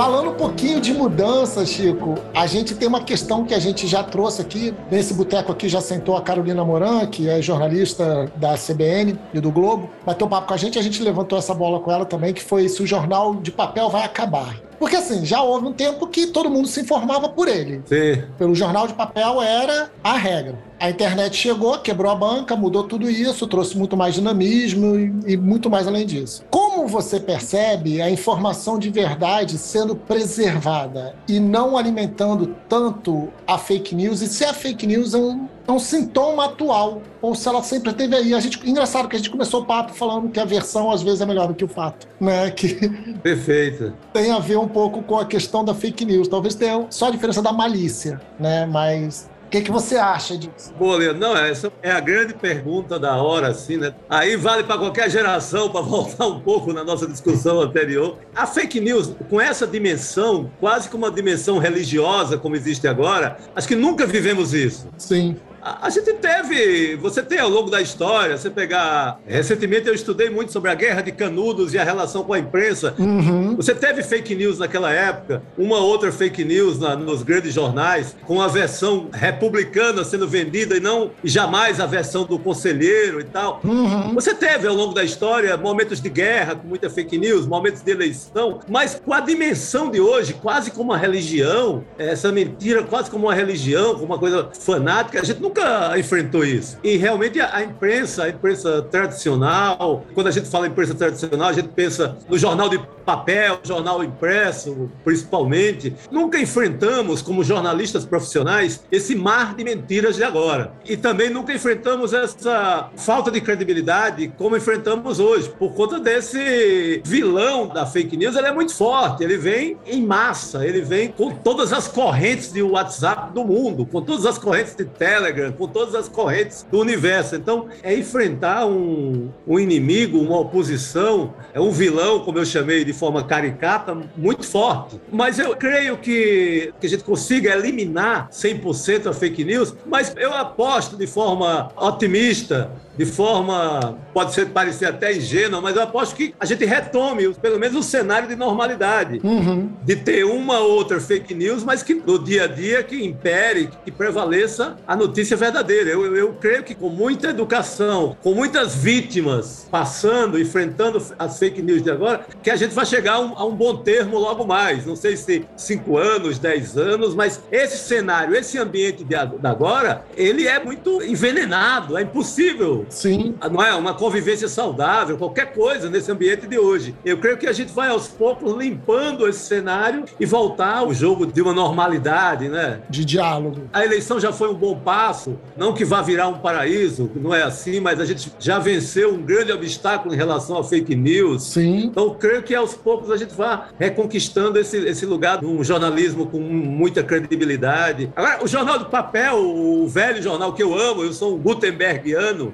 Falando 0.00 0.30
um 0.30 0.34
pouquinho 0.34 0.80
de 0.80 0.94
mudança, 0.94 1.66
Chico, 1.66 2.14
a 2.34 2.46
gente 2.46 2.74
tem 2.74 2.88
uma 2.88 3.02
questão 3.02 3.44
que 3.44 3.52
a 3.52 3.58
gente 3.58 3.86
já 3.86 4.02
trouxe 4.02 4.40
aqui. 4.40 4.74
Nesse 4.90 5.12
boteco 5.12 5.52
aqui 5.52 5.68
já 5.68 5.82
sentou 5.82 6.16
a 6.16 6.22
Carolina 6.22 6.64
Moran, 6.64 7.06
que 7.06 7.28
é 7.28 7.42
jornalista 7.42 8.32
da 8.36 8.54
CBN 8.54 9.18
e 9.34 9.40
do 9.40 9.50
Globo. 9.50 9.90
Bateu 10.06 10.26
papo 10.26 10.48
com 10.48 10.54
a 10.54 10.56
gente, 10.56 10.78
a 10.78 10.82
gente 10.82 11.02
levantou 11.02 11.38
essa 11.38 11.52
bola 11.52 11.80
com 11.80 11.92
ela 11.92 12.06
também, 12.06 12.32
que 12.32 12.42
foi 12.42 12.66
se 12.66 12.82
o 12.82 12.86
jornal 12.86 13.34
de 13.34 13.52
papel 13.52 13.90
vai 13.90 14.02
acabar. 14.02 14.69
Porque 14.80 14.96
assim, 14.96 15.26
já 15.26 15.42
houve 15.42 15.66
um 15.66 15.72
tempo 15.74 16.06
que 16.06 16.28
todo 16.28 16.48
mundo 16.48 16.66
se 16.66 16.80
informava 16.80 17.28
por 17.28 17.46
ele. 17.46 17.82
Sim. 17.84 18.24
Pelo 18.38 18.54
jornal 18.54 18.88
de 18.88 18.94
papel 18.94 19.42
era 19.42 19.90
a 20.02 20.16
regra. 20.16 20.58
A 20.80 20.88
internet 20.88 21.36
chegou, 21.36 21.78
quebrou 21.78 22.10
a 22.10 22.14
banca, 22.14 22.56
mudou 22.56 22.84
tudo 22.84 23.10
isso, 23.10 23.46
trouxe 23.46 23.76
muito 23.76 23.94
mais 23.94 24.14
dinamismo 24.14 24.98
e, 24.98 25.34
e 25.34 25.36
muito 25.36 25.68
mais 25.68 25.86
além 25.86 26.06
disso. 26.06 26.42
Como 26.50 26.88
você 26.88 27.20
percebe 27.20 28.00
a 28.00 28.10
informação 28.10 28.78
de 28.78 28.88
verdade 28.88 29.58
sendo 29.58 29.94
preservada 29.94 31.14
e 31.28 31.38
não 31.38 31.76
alimentando 31.76 32.56
tanto 32.66 33.28
a 33.46 33.58
fake 33.58 33.94
news? 33.94 34.22
E 34.22 34.28
se 34.28 34.42
a 34.42 34.54
fake 34.54 34.86
news 34.86 35.12
é 35.12 35.18
um, 35.18 35.46
é 35.66 35.72
um 35.72 35.78
sintoma 35.78 36.46
atual, 36.46 37.02
ou 37.20 37.34
se 37.34 37.48
ela 37.48 37.62
sempre 37.62 37.92
teve 37.92 38.14
aí. 38.16 38.34
A 38.34 38.40
gente, 38.40 38.68
engraçado 38.68 39.08
que 39.08 39.16
a 39.16 39.18
gente 39.18 39.30
começou 39.30 39.62
o 39.62 39.64
papo 39.64 39.92
falando 39.94 40.30
que 40.30 40.40
a 40.40 40.44
versão 40.44 40.90
às 40.90 41.02
vezes 41.02 41.20
é 41.20 41.26
melhor 41.26 41.48
do 41.48 41.54
que 41.54 41.64
o 41.64 41.68
fato, 41.68 42.08
né? 42.20 42.50
Que 42.50 42.74
Perfeito. 43.22 43.92
tem 44.12 44.30
a 44.32 44.38
ver 44.38 44.58
um 44.58 44.68
pouco 44.68 45.02
com 45.02 45.18
a 45.18 45.24
questão 45.24 45.64
da 45.64 45.74
fake 45.74 46.04
news. 46.04 46.28
Talvez 46.28 46.54
tenha 46.54 46.86
só 46.90 47.08
a 47.08 47.10
diferença 47.10 47.42
da 47.42 47.52
malícia, 47.52 48.20
né? 48.38 48.66
Mas 48.66 49.30
o 49.46 49.50
que, 49.50 49.62
que 49.62 49.72
você 49.72 49.96
acha 49.96 50.38
disso? 50.38 50.72
Boa, 50.78 50.96
Leandro. 50.96 51.18
Não, 51.18 51.36
essa 51.36 51.72
é 51.82 51.90
a 51.90 51.98
grande 51.98 52.32
pergunta 52.34 53.00
da 53.00 53.16
hora, 53.16 53.48
assim, 53.48 53.76
né? 53.78 53.92
Aí 54.08 54.36
vale 54.36 54.62
para 54.62 54.78
qualquer 54.78 55.10
geração, 55.10 55.68
para 55.68 55.80
voltar 55.82 56.26
um 56.28 56.38
pouco 56.38 56.72
na 56.72 56.84
nossa 56.84 57.04
discussão 57.04 57.60
anterior. 57.60 58.16
A 58.32 58.46
fake 58.46 58.80
news, 58.80 59.12
com 59.28 59.40
essa 59.40 59.66
dimensão, 59.66 60.48
quase 60.60 60.88
como 60.88 61.04
uma 61.04 61.10
dimensão 61.10 61.58
religiosa, 61.58 62.38
como 62.38 62.54
existe 62.54 62.86
agora, 62.86 63.38
acho 63.56 63.66
que 63.66 63.74
nunca 63.74 64.06
vivemos 64.06 64.54
isso. 64.54 64.86
Sim. 64.96 65.34
A, 65.62 65.86
a 65.86 65.90
gente 65.90 66.12
teve, 66.14 66.96
você 66.96 67.22
tem 67.22 67.38
ao 67.38 67.48
longo 67.48 67.70
da 67.70 67.80
história, 67.80 68.36
você 68.36 68.48
pegar. 68.50 69.20
Recentemente 69.26 69.86
eu 69.88 69.94
estudei 69.94 70.30
muito 70.30 70.52
sobre 70.52 70.70
a 70.70 70.74
guerra 70.74 71.02
de 71.02 71.12
Canudos 71.12 71.74
e 71.74 71.78
a 71.78 71.84
relação 71.84 72.24
com 72.24 72.32
a 72.32 72.38
imprensa. 72.38 72.94
Uhum. 72.98 73.56
Você 73.56 73.74
teve 73.74 74.02
fake 74.02 74.34
news 74.34 74.58
naquela 74.58 74.90
época, 74.92 75.42
uma 75.58 75.78
outra 75.78 76.10
fake 76.10 76.44
news 76.44 76.78
na- 76.78 76.96
nos 76.96 77.22
grandes 77.22 77.52
jornais, 77.54 78.16
com 78.26 78.40
a 78.40 78.48
versão 78.48 79.08
republicana 79.12 80.04
sendo 80.04 80.26
vendida 80.26 80.76
e 80.76 80.80
não 80.80 81.10
jamais 81.22 81.80
a 81.80 81.86
versão 81.86 82.24
do 82.24 82.38
conselheiro 82.38 83.20
e 83.20 83.24
tal. 83.24 83.60
Uhum. 83.64 84.14
Você 84.14 84.34
teve 84.34 84.66
ao 84.66 84.74
longo 84.74 84.94
da 84.94 85.04
história 85.04 85.56
momentos 85.56 86.00
de 86.00 86.08
guerra 86.08 86.54
com 86.54 86.66
muita 86.66 86.88
fake 86.88 87.18
news, 87.18 87.46
momentos 87.46 87.82
de 87.82 87.90
eleição, 87.90 88.60
mas 88.68 89.00
com 89.04 89.12
a 89.12 89.20
dimensão 89.20 89.90
de 89.90 90.00
hoje, 90.00 90.34
quase 90.34 90.70
como 90.70 90.90
uma 90.90 90.98
religião, 90.98 91.84
essa 91.98 92.32
mentira 92.32 92.82
quase 92.82 93.10
como 93.10 93.26
uma 93.26 93.34
religião, 93.34 93.94
como 93.94 94.06
uma 94.06 94.18
coisa 94.18 94.48
fanática, 94.58 95.20
a 95.20 95.24
gente 95.24 95.40
nunca 95.50 95.98
enfrentou 95.98 96.44
isso. 96.44 96.78
E 96.82 96.96
realmente 96.96 97.40
a, 97.40 97.62
imprensa, 97.62 98.24
a 98.24 98.28
imprensa 98.28 98.82
tradicional, 98.82 100.04
quando 100.14 100.28
a 100.28 100.30
gente 100.30 100.48
fala 100.48 100.66
imprensa 100.66 100.94
tradicional, 100.94 101.48
a 101.48 101.52
gente 101.52 101.68
pensa 101.68 102.16
no 102.28 102.38
jornal 102.38 102.68
de 102.68 102.78
papel, 103.04 103.58
jornal 103.64 104.04
impresso, 104.04 104.90
principalmente. 105.02 105.94
Nunca 106.10 106.38
enfrentamos, 106.38 107.22
como 107.22 107.42
jornalistas 107.42 108.04
profissionais, 108.04 108.84
esse 108.90 109.14
mar 109.16 109.54
de 109.54 109.64
mentiras 109.64 110.16
de 110.16 110.22
agora. 110.22 110.72
E 110.84 110.96
também 110.96 111.28
nunca 111.28 111.52
enfrentamos 111.52 112.12
essa 112.12 112.90
falta 112.96 113.30
de 113.30 113.40
credibilidade 113.40 114.32
como 114.38 114.56
enfrentamos 114.56 115.18
hoje, 115.18 115.48
por 115.58 115.72
conta 115.72 115.98
desse 115.98 117.02
vilão 117.04 117.66
da 117.66 117.84
fake 117.84 118.16
news. 118.16 118.36
Ele 118.36 118.46
é 118.46 118.52
muito 118.52 118.74
forte, 118.74 119.24
ele 119.24 119.36
vem 119.36 119.76
em 119.86 120.06
massa, 120.06 120.64
ele 120.64 120.82
vem 120.82 121.08
com 121.08 121.34
todas 121.34 121.72
as 121.72 121.88
correntes 121.88 122.52
de 122.52 122.62
WhatsApp 122.62 123.32
do 123.32 123.44
mundo, 123.44 123.84
com 123.84 124.00
todas 124.00 124.24
as 124.24 124.38
correntes 124.38 124.74
de 124.76 124.84
Telegram, 124.84 125.39
com 125.56 125.66
todas 125.66 125.94
as 125.94 126.08
correntes 126.08 126.66
do 126.70 126.78
universo. 126.80 127.36
Então, 127.36 127.66
é 127.82 127.94
enfrentar 127.94 128.66
um, 128.66 129.30
um 129.46 129.58
inimigo, 129.58 130.18
uma 130.18 130.38
oposição, 130.40 131.34
é 131.52 131.60
um 131.60 131.70
vilão, 131.70 132.20
como 132.20 132.38
eu 132.38 132.44
chamei 132.44 132.84
de 132.84 132.92
forma 132.92 133.24
caricata, 133.24 133.96
muito 134.16 134.44
forte. 134.46 135.00
Mas 135.12 135.38
eu 135.38 135.56
creio 135.56 135.96
que, 135.98 136.72
que 136.80 136.86
a 136.86 136.90
gente 136.90 137.04
consiga 137.04 137.52
eliminar 137.52 138.28
100% 138.30 139.06
a 139.08 139.12
fake 139.12 139.44
news, 139.44 139.74
mas 139.86 140.14
eu 140.16 140.32
aposto 140.32 140.96
de 140.96 141.06
forma 141.06 141.70
otimista, 141.76 142.70
de 142.96 143.06
forma, 143.06 143.98
pode 144.12 144.34
ser 144.34 144.46
parecer 144.48 144.86
até 144.86 145.16
ingênua, 145.16 145.60
mas 145.60 145.74
eu 145.74 145.82
aposto 145.82 146.14
que 146.14 146.34
a 146.38 146.44
gente 146.44 146.64
retome 146.66 147.32
pelo 147.34 147.58
menos 147.58 147.76
um 147.76 147.82
cenário 147.82 148.28
de 148.28 148.36
normalidade 148.36 149.20
Uhum. 149.22 149.70
de 149.82 149.96
ter 149.96 150.24
uma 150.24 150.58
ou 150.58 150.72
outra 150.72 151.00
fake 151.00 151.34
news, 151.34 151.64
mas 151.64 151.82
que 151.82 151.94
no 151.94 152.18
dia 152.18 152.44
a 152.44 152.46
dia 152.46 152.82
que 152.82 153.02
impere, 153.04 153.70
que 153.84 153.90
prevaleça 153.90 154.76
a 154.86 154.94
notícia 154.94 155.29
verdadeira. 155.36 155.90
Eu, 155.90 156.04
eu, 156.04 156.16
eu 156.16 156.32
creio 156.34 156.62
que 156.62 156.74
com 156.74 156.88
muita 156.88 157.28
educação, 157.28 158.16
com 158.22 158.34
muitas 158.34 158.74
vítimas 158.74 159.66
passando, 159.70 160.38
enfrentando 160.38 161.02
as 161.18 161.38
fake 161.38 161.62
news 161.62 161.82
de 161.82 161.90
agora, 161.90 162.26
que 162.42 162.50
a 162.50 162.56
gente 162.56 162.74
vai 162.74 162.86
chegar 162.86 163.14
a 163.14 163.20
um, 163.20 163.38
a 163.38 163.44
um 163.44 163.54
bom 163.54 163.76
termo 163.76 164.18
logo 164.18 164.44
mais. 164.46 164.86
Não 164.86 164.96
sei 164.96 165.16
se 165.16 165.44
cinco 165.56 165.96
anos, 165.96 166.38
dez 166.38 166.76
anos, 166.76 167.14
mas 167.14 167.40
esse 167.50 167.78
cenário, 167.78 168.34
esse 168.34 168.58
ambiente 168.58 169.04
de, 169.04 169.14
de 169.14 169.46
agora, 169.46 170.04
ele 170.16 170.46
é 170.46 170.62
muito 170.62 171.02
envenenado, 171.02 171.98
é 171.98 172.02
impossível 172.02 172.86
Sim. 172.88 173.34
não 173.50 173.62
é 173.62 173.74
uma 173.74 173.94
convivência 173.94 174.48
saudável, 174.48 175.18
qualquer 175.18 175.52
coisa 175.52 175.90
nesse 175.90 176.10
ambiente 176.10 176.46
de 176.46 176.58
hoje. 176.58 176.94
Eu 177.04 177.18
creio 177.18 177.36
que 177.36 177.46
a 177.46 177.52
gente 177.52 177.72
vai 177.72 177.88
aos 177.88 178.08
poucos 178.08 178.52
limpando 178.56 179.28
esse 179.28 179.40
cenário 179.40 180.04
e 180.18 180.24
voltar 180.24 180.78
ao 180.78 180.94
jogo 180.94 181.26
de 181.26 181.42
uma 181.42 181.52
normalidade, 181.52 182.48
né? 182.48 182.80
De 182.88 183.04
diálogo. 183.04 183.68
A 183.72 183.84
eleição 183.84 184.20
já 184.20 184.32
foi 184.32 184.48
um 184.48 184.54
bom 184.54 184.76
passo, 184.78 185.19
passo. 185.20 185.38
Não 185.56 185.74
que 185.74 185.84
vá 185.84 186.00
virar 186.00 186.28
um 186.28 186.38
paraíso, 186.38 187.10
não 187.16 187.34
é 187.34 187.42
assim, 187.42 187.80
mas 187.80 188.00
a 188.00 188.04
gente 188.04 188.32
já 188.38 188.58
venceu 188.58 189.14
um 189.14 189.22
grande 189.22 189.52
obstáculo 189.52 190.14
em 190.14 190.16
relação 190.16 190.58
a 190.58 190.64
fake 190.64 190.94
news. 190.94 191.42
Sim. 191.44 191.84
Então, 191.84 192.14
creio 192.14 192.42
que 192.42 192.54
aos 192.54 192.74
poucos 192.74 193.10
a 193.10 193.16
gente 193.16 193.34
vai 193.34 193.60
reconquistando 193.78 194.58
esse, 194.58 194.76
esse 194.78 195.04
lugar 195.04 195.38
de 195.38 195.46
um 195.46 195.62
jornalismo 195.62 196.26
com 196.26 196.40
muita 196.40 197.02
credibilidade. 197.02 198.10
Agora, 198.16 198.42
o 198.42 198.48
jornal 198.48 198.78
do 198.78 198.86
papel, 198.86 199.36
o 199.38 199.86
velho 199.86 200.22
jornal 200.22 200.52
que 200.52 200.62
eu 200.62 200.78
amo, 200.78 201.02
eu 201.02 201.12
sou 201.12 201.34
um 201.34 201.38
Gutenbergiano. 201.38 202.52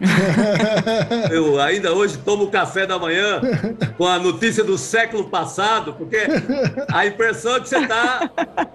eu 1.30 1.60
ainda 1.60 1.92
hoje 1.92 2.18
tomo 2.18 2.48
café 2.48 2.86
da 2.86 2.98
manhã 2.98 3.40
com 3.96 4.06
a 4.06 4.18
notícia 4.18 4.64
do 4.64 4.76
século 4.76 5.28
passado, 5.28 5.94
porque 5.94 6.18
a 6.92 7.06
impressão 7.06 7.56
é 7.56 7.60
que 7.60 7.68
você 7.68 7.78
está 7.78 8.30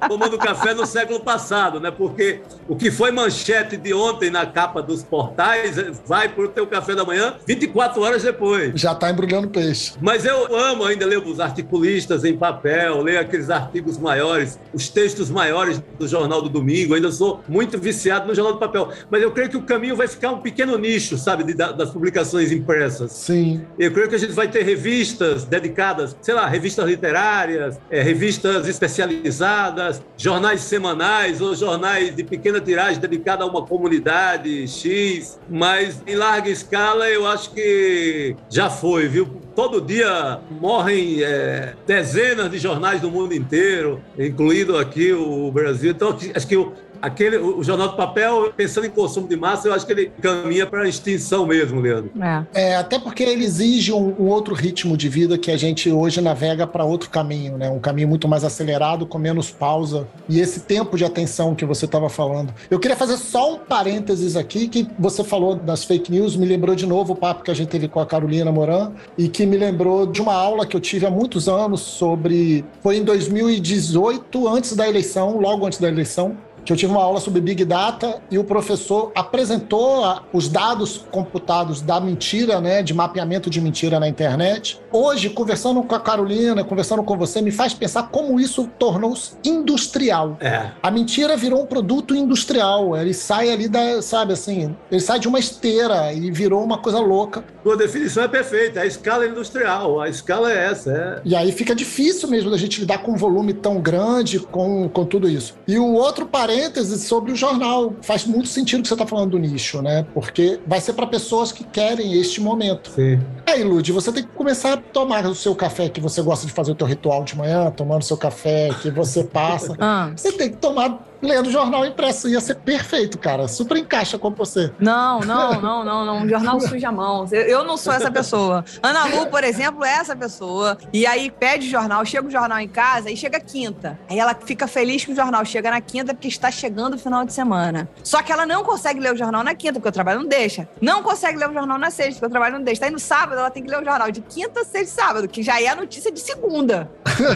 tomando 0.07 0.37
café 0.37 0.73
no 0.73 0.85
século 0.85 1.19
passado, 1.19 1.79
né? 1.79 1.91
Porque 1.91 2.41
o 2.67 2.75
que 2.75 2.91
foi 2.91 3.11
manchete 3.11 3.77
de 3.81 3.93
ontem 3.93 4.29
na 4.29 4.45
capa 4.45 4.81
dos 4.81 5.03
portais 5.03 5.75
vai 6.05 6.29
para 6.29 6.43
o 6.43 6.47
teu 6.47 6.67
café 6.67 6.95
da 6.95 7.03
manhã 7.03 7.35
24 7.45 8.01
horas 8.01 8.23
depois. 8.23 8.79
Já 8.79 8.93
está 8.93 9.09
embrulhando 9.09 9.49
peixe. 9.49 9.93
Mas 10.01 10.25
eu 10.25 10.55
amo 10.55 10.83
ainda 10.83 11.05
ler 11.05 11.19
os 11.19 11.39
articulistas 11.39 12.23
em 12.23 12.37
papel, 12.37 13.01
ler 13.01 13.17
aqueles 13.17 13.49
artigos 13.49 13.97
maiores, 13.97 14.59
os 14.73 14.89
textos 14.89 15.29
maiores 15.29 15.81
do 15.99 16.07
Jornal 16.07 16.41
do 16.41 16.49
Domingo. 16.49 16.93
Eu 16.93 16.95
ainda 16.95 17.11
sou 17.11 17.41
muito 17.47 17.77
viciado 17.77 18.27
no 18.27 18.35
Jornal 18.35 18.53
do 18.53 18.59
Papel. 18.59 18.89
Mas 19.09 19.21
eu 19.21 19.31
creio 19.31 19.49
que 19.49 19.57
o 19.57 19.63
caminho 19.63 19.95
vai 19.95 20.07
ficar 20.07 20.31
um 20.31 20.39
pequeno 20.39 20.77
nicho, 20.77 21.17
sabe, 21.17 21.43
de, 21.43 21.53
das 21.53 21.89
publicações 21.89 22.51
impressas. 22.51 23.11
Sim. 23.11 23.61
Eu 23.77 23.91
creio 23.91 24.09
que 24.09 24.15
a 24.15 24.19
gente 24.19 24.33
vai 24.33 24.47
ter 24.47 24.63
revistas 24.63 25.43
dedicadas, 25.43 26.15
sei 26.21 26.33
lá, 26.33 26.47
revistas 26.47 26.85
literárias, 26.85 27.79
é, 27.89 28.01
revistas 28.01 28.67
especializadas, 28.67 30.01
jornais 30.17 30.61
semanais 30.61 31.41
ou 31.41 31.55
jornais 31.55 32.15
de 32.15 32.23
pequena 32.23 32.59
tiragem 32.59 32.99
dedicados 32.99 33.45
a 33.45 33.49
uma 33.49 33.65
comunidade 33.71 34.67
X. 34.67 35.39
Mas 35.49 36.03
em 36.05 36.15
larga 36.15 36.49
escala, 36.49 37.07
eu 37.07 37.25
acho 37.25 37.53
que 37.53 38.35
já 38.49 38.69
foi, 38.69 39.07
viu? 39.07 39.25
Todo 39.55 39.79
dia 39.79 40.39
morrem 40.49 41.23
é, 41.23 41.73
dezenas 41.87 42.51
de 42.51 42.57
jornais 42.57 42.99
do 42.99 43.09
mundo 43.09 43.33
inteiro, 43.33 44.01
incluindo 44.19 44.77
aqui 44.77 45.13
o 45.13 45.49
Brasil. 45.51 45.91
Então, 45.91 46.17
acho 46.35 46.47
que 46.47 46.57
o, 46.57 46.73
aquele, 47.01 47.37
o 47.37 47.63
jornal 47.63 47.89
do 47.89 47.95
papel, 47.95 48.51
pensando 48.55 48.85
em 48.85 48.89
consumo 48.89 49.27
de 49.27 49.35
massa, 49.35 49.67
eu 49.67 49.73
acho 49.73 49.85
que 49.85 49.91
ele 49.91 50.11
caminha 50.21 50.65
para 50.65 50.83
a 50.83 50.87
extinção 50.87 51.45
mesmo, 51.45 51.81
Leandro. 51.81 52.11
É. 52.21 52.71
É, 52.71 52.75
até 52.75 52.99
porque 52.99 53.23
ele 53.23 53.43
exige 53.43 53.91
um, 53.91 54.15
um 54.19 54.27
outro 54.27 54.53
ritmo 54.53 54.95
de 54.95 55.09
vida 55.09 55.37
que 55.37 55.49
a 55.49 55.57
gente 55.57 55.91
hoje 55.91 56.21
navega 56.21 56.67
para 56.67 56.83
outro 56.83 57.09
caminho, 57.09 57.57
né? 57.57 57.69
Um 57.69 57.79
caminho 57.79 58.07
muito 58.07 58.27
mais 58.27 58.43
acelerado, 58.43 59.05
com 59.05 59.17
menos 59.17 59.49
pausa. 59.49 60.07
E 60.29 60.39
esse 60.39 60.61
tempo 60.61 60.97
de 60.97 61.03
atenção 61.03 61.55
que 61.55 61.65
você 61.65 61.85
estava 61.85 62.09
falando. 62.09 62.53
Eu 62.69 62.79
queria 62.79 62.95
fazer 62.95 63.17
só 63.17 63.55
um 63.55 63.57
parênteses 63.57 64.35
aqui, 64.35 64.67
que 64.67 64.87
você 64.99 65.23
falou 65.23 65.55
das 65.55 65.83
fake 65.83 66.11
news, 66.11 66.35
me 66.35 66.45
lembrou 66.45 66.75
de 66.75 66.85
novo 66.85 67.13
o 67.13 67.15
papo 67.15 67.43
que 67.43 67.51
a 67.51 67.53
gente 67.53 67.69
teve 67.69 67.87
com 67.87 67.99
a 67.99 68.05
Carolina 68.05 68.51
Moran, 68.51 68.91
e 69.17 69.27
que 69.27 69.45
me 69.45 69.57
lembrou 69.57 70.05
de 70.05 70.21
uma 70.21 70.33
aula 70.33 70.65
que 70.65 70.75
eu 70.75 70.81
tive 70.81 71.05
há 71.05 71.09
muitos 71.09 71.47
anos 71.47 71.81
sobre. 71.81 72.63
Foi 72.81 72.97
em 72.97 73.03
2018, 73.03 74.47
antes 74.47 74.75
da 74.75 74.87
eleição, 74.87 75.39
logo 75.39 75.65
antes 75.65 75.79
da 75.79 75.87
eleição, 75.87 76.37
que 76.65 76.71
eu 76.71 76.77
tive 76.77 76.91
uma 76.91 77.01
aula 77.01 77.19
sobre 77.19 77.41
Big 77.41 77.63
Data 77.65 78.21
e 78.29 78.37
o 78.37 78.43
professor 78.43 79.11
apresentou 79.15 80.03
a, 80.03 80.23
os 80.33 80.47
dados 80.47 81.05
computados 81.11 81.81
da 81.81 81.99
mentira, 81.99 82.59
né, 82.61 82.81
de 82.81 82.93
mapeamento 82.93 83.49
de 83.49 83.59
mentira 83.59 83.99
na 83.99 84.07
internet. 84.07 84.79
Hoje, 84.91 85.29
conversando 85.29 85.81
com 85.83 85.95
a 85.95 85.99
Carolina, 85.99 86.63
conversando 86.63 87.03
com 87.03 87.17
você, 87.17 87.41
me 87.41 87.51
faz 87.51 87.73
pensar 87.73 88.09
como 88.09 88.39
isso 88.39 88.69
tornou-se 88.77 89.33
industrial. 89.43 90.37
É. 90.39 90.71
A 90.81 90.91
mentira 90.91 91.35
virou 91.37 91.63
um 91.63 91.65
produto 91.65 92.15
industrial. 92.15 92.95
Ele 92.95 93.13
sai 93.13 93.49
ali 93.49 93.67
da, 93.67 94.01
sabe 94.01 94.33
assim, 94.33 94.75
ele 94.91 95.01
sai 95.01 95.19
de 95.19 95.27
uma 95.27 95.39
esteira 95.39 96.13
e 96.13 96.31
virou 96.31 96.63
uma 96.63 96.77
coisa 96.77 96.99
louca. 96.99 97.43
Tua 97.63 97.77
definição 97.77 98.23
é 98.23 98.27
perfeita, 98.27 98.81
a 98.81 98.85
escala 98.85 99.25
é 99.25 99.29
industrial, 99.29 99.99
a 99.99 100.09
escala 100.09 100.51
é 100.51 100.65
essa. 100.71 100.91
É. 100.91 101.21
E 101.23 101.35
aí 101.35 101.51
fica 101.51 101.75
difícil 101.75 102.29
mesmo 102.29 102.49
da 102.49 102.57
gente 102.57 102.79
lidar 102.79 102.99
com 102.99 103.11
um 103.11 103.17
volume 103.17 103.53
tão 103.53 103.79
grande, 103.79 104.39
com, 104.39 104.89
com 104.89 105.05
tudo 105.05 105.29
isso. 105.29 105.55
E 105.67 105.77
o 105.77 105.93
outro 105.93 106.25
parêntese 106.51 106.99
sobre 106.99 107.31
o 107.31 107.35
jornal. 107.35 107.93
Faz 108.01 108.25
muito 108.25 108.47
sentido 108.49 108.81
que 108.81 108.87
você 108.87 108.93
está 108.93 109.07
falando 109.07 109.31
do 109.31 109.39
nicho, 109.39 109.81
né? 109.81 110.05
Porque 110.13 110.59
vai 110.67 110.81
ser 110.81 110.93
para 110.93 111.07
pessoas 111.07 111.51
que 111.51 111.63
querem 111.63 112.19
este 112.19 112.41
momento. 112.41 112.91
Sim. 112.91 113.19
Aí, 113.45 113.63
Lud, 113.63 113.91
você 113.91 114.11
tem 114.11 114.23
que 114.23 114.29
começar 114.29 114.73
a 114.73 114.77
tomar 114.77 115.25
o 115.25 115.33
seu 115.33 115.55
café 115.55 115.89
que 115.89 116.01
você 116.01 116.21
gosta 116.21 116.45
de 116.45 116.51
fazer 116.51 116.71
o 116.71 116.75
teu 116.75 116.87
ritual 116.87 117.23
de 117.23 117.37
manhã, 117.37 117.71
tomando 117.71 118.03
seu 118.03 118.17
café 118.17 118.69
que 118.81 118.89
você 118.89 119.23
passa. 119.23 119.75
Ah. 119.83 120.11
Você 120.15 120.31
tem 120.33 120.49
que 120.49 120.57
tomar 120.57 121.10
lendo 121.21 121.51
jornal 121.51 121.85
impresso. 121.85 122.27
Ia 122.29 122.39
ser 122.41 122.55
perfeito, 122.55 123.17
cara. 123.17 123.47
Super 123.47 123.77
encaixa 123.77 124.17
com 124.17 124.31
você. 124.31 124.71
Não, 124.79 125.19
não, 125.21 125.61
não, 125.61 125.83
não, 125.83 126.05
não. 126.05 126.23
O 126.25 126.29
jornal 126.29 126.59
suja 126.59 126.89
a 126.89 126.91
mão. 126.91 127.27
Eu, 127.31 127.41
eu 127.41 127.63
não 127.63 127.77
sou 127.77 127.93
essa 127.93 128.09
pessoa. 128.11 128.63
Ana 128.81 129.05
Lu, 129.05 129.27
por 129.27 129.43
exemplo, 129.43 129.83
é 129.83 129.91
essa 129.93 130.15
pessoa. 130.15 130.77
E 130.93 131.05
aí 131.05 131.29
pede 131.29 131.69
jornal, 131.69 132.03
chega 132.05 132.27
o 132.27 132.31
jornal 132.31 132.59
em 132.59 132.67
casa 132.67 133.09
e 133.09 133.17
chega 133.17 133.39
quinta. 133.39 133.99
Aí 134.09 134.19
ela 134.19 134.35
fica 134.35 134.67
feliz 134.67 135.03
que 135.05 135.11
o 135.11 135.15
jornal 135.15 135.43
chega 135.45 135.69
na 135.71 135.81
quinta 135.81 136.13
porque 136.13 136.27
está 136.27 136.49
chegando 136.51 136.95
o 136.95 136.99
final 136.99 137.23
de 137.25 137.33
semana. 137.33 137.89
Só 138.03 138.21
que 138.21 138.31
ela 138.31 138.45
não 138.45 138.63
consegue 138.63 138.99
ler 138.99 139.13
o 139.13 139.17
jornal 139.17 139.43
na 139.43 139.53
quinta, 139.55 139.73
porque 139.73 139.89
o 139.89 139.91
trabalho 139.91 140.21
não 140.21 140.27
deixa. 140.27 140.67
Não 140.81 141.03
consegue 141.03 141.37
ler 141.37 141.49
o 141.49 141.53
jornal 141.53 141.77
na 141.77 141.89
sexta, 141.91 142.13
porque 142.13 142.25
o 142.27 142.29
trabalho 142.29 142.55
não 142.55 142.63
deixa. 142.63 142.85
Aí 142.85 142.91
no 142.91 142.99
sábado 142.99 143.39
ela 143.39 143.49
tem 143.49 143.63
que 143.63 143.69
ler 143.69 143.81
o 143.81 143.85
jornal 143.85 144.11
de 144.11 144.21
quinta, 144.21 144.63
sexta 144.63 144.79
e 144.81 144.87
sábado, 144.87 145.27
que 145.27 145.43
já 145.43 145.61
é 145.61 145.67
a 145.67 145.75
notícia 145.75 146.11
de 146.11 146.19
segunda. 146.19 146.89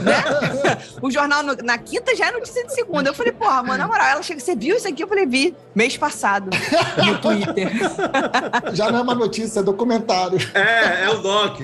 Né? 0.04 0.78
o 1.02 1.12
jornal 1.12 1.44
no- 1.44 1.56
na 1.64 1.78
quinta 1.78 2.16
já 2.16 2.28
é 2.28 2.32
notícia 2.32 2.66
de 2.66 2.74
segunda. 2.74 3.10
Eu 3.10 3.14
falei, 3.14 3.32
porra, 3.32 3.62
mano, 3.64 3.75
na 3.78 3.88
moral, 3.88 4.08
ela 4.08 4.24
chega, 4.24 4.40
você 4.40 4.56
viu 4.56 4.76
isso 4.76 4.88
aqui? 4.88 5.04
Eu 5.04 5.08
falei, 5.08 5.26
vi, 5.26 5.56
mês 5.74 5.98
passado, 5.98 6.50
no 7.06 7.18
Twitter. 7.22 7.72
Já 8.74 8.92
não 8.92 9.00
é 9.00 9.02
uma 9.02 9.16
notícia, 9.16 9.60
é 9.60 9.64
documentário. 9.64 10.38
É, 10.54 11.06
é 11.06 11.10
o 11.10 11.18
Doc. 11.20 11.60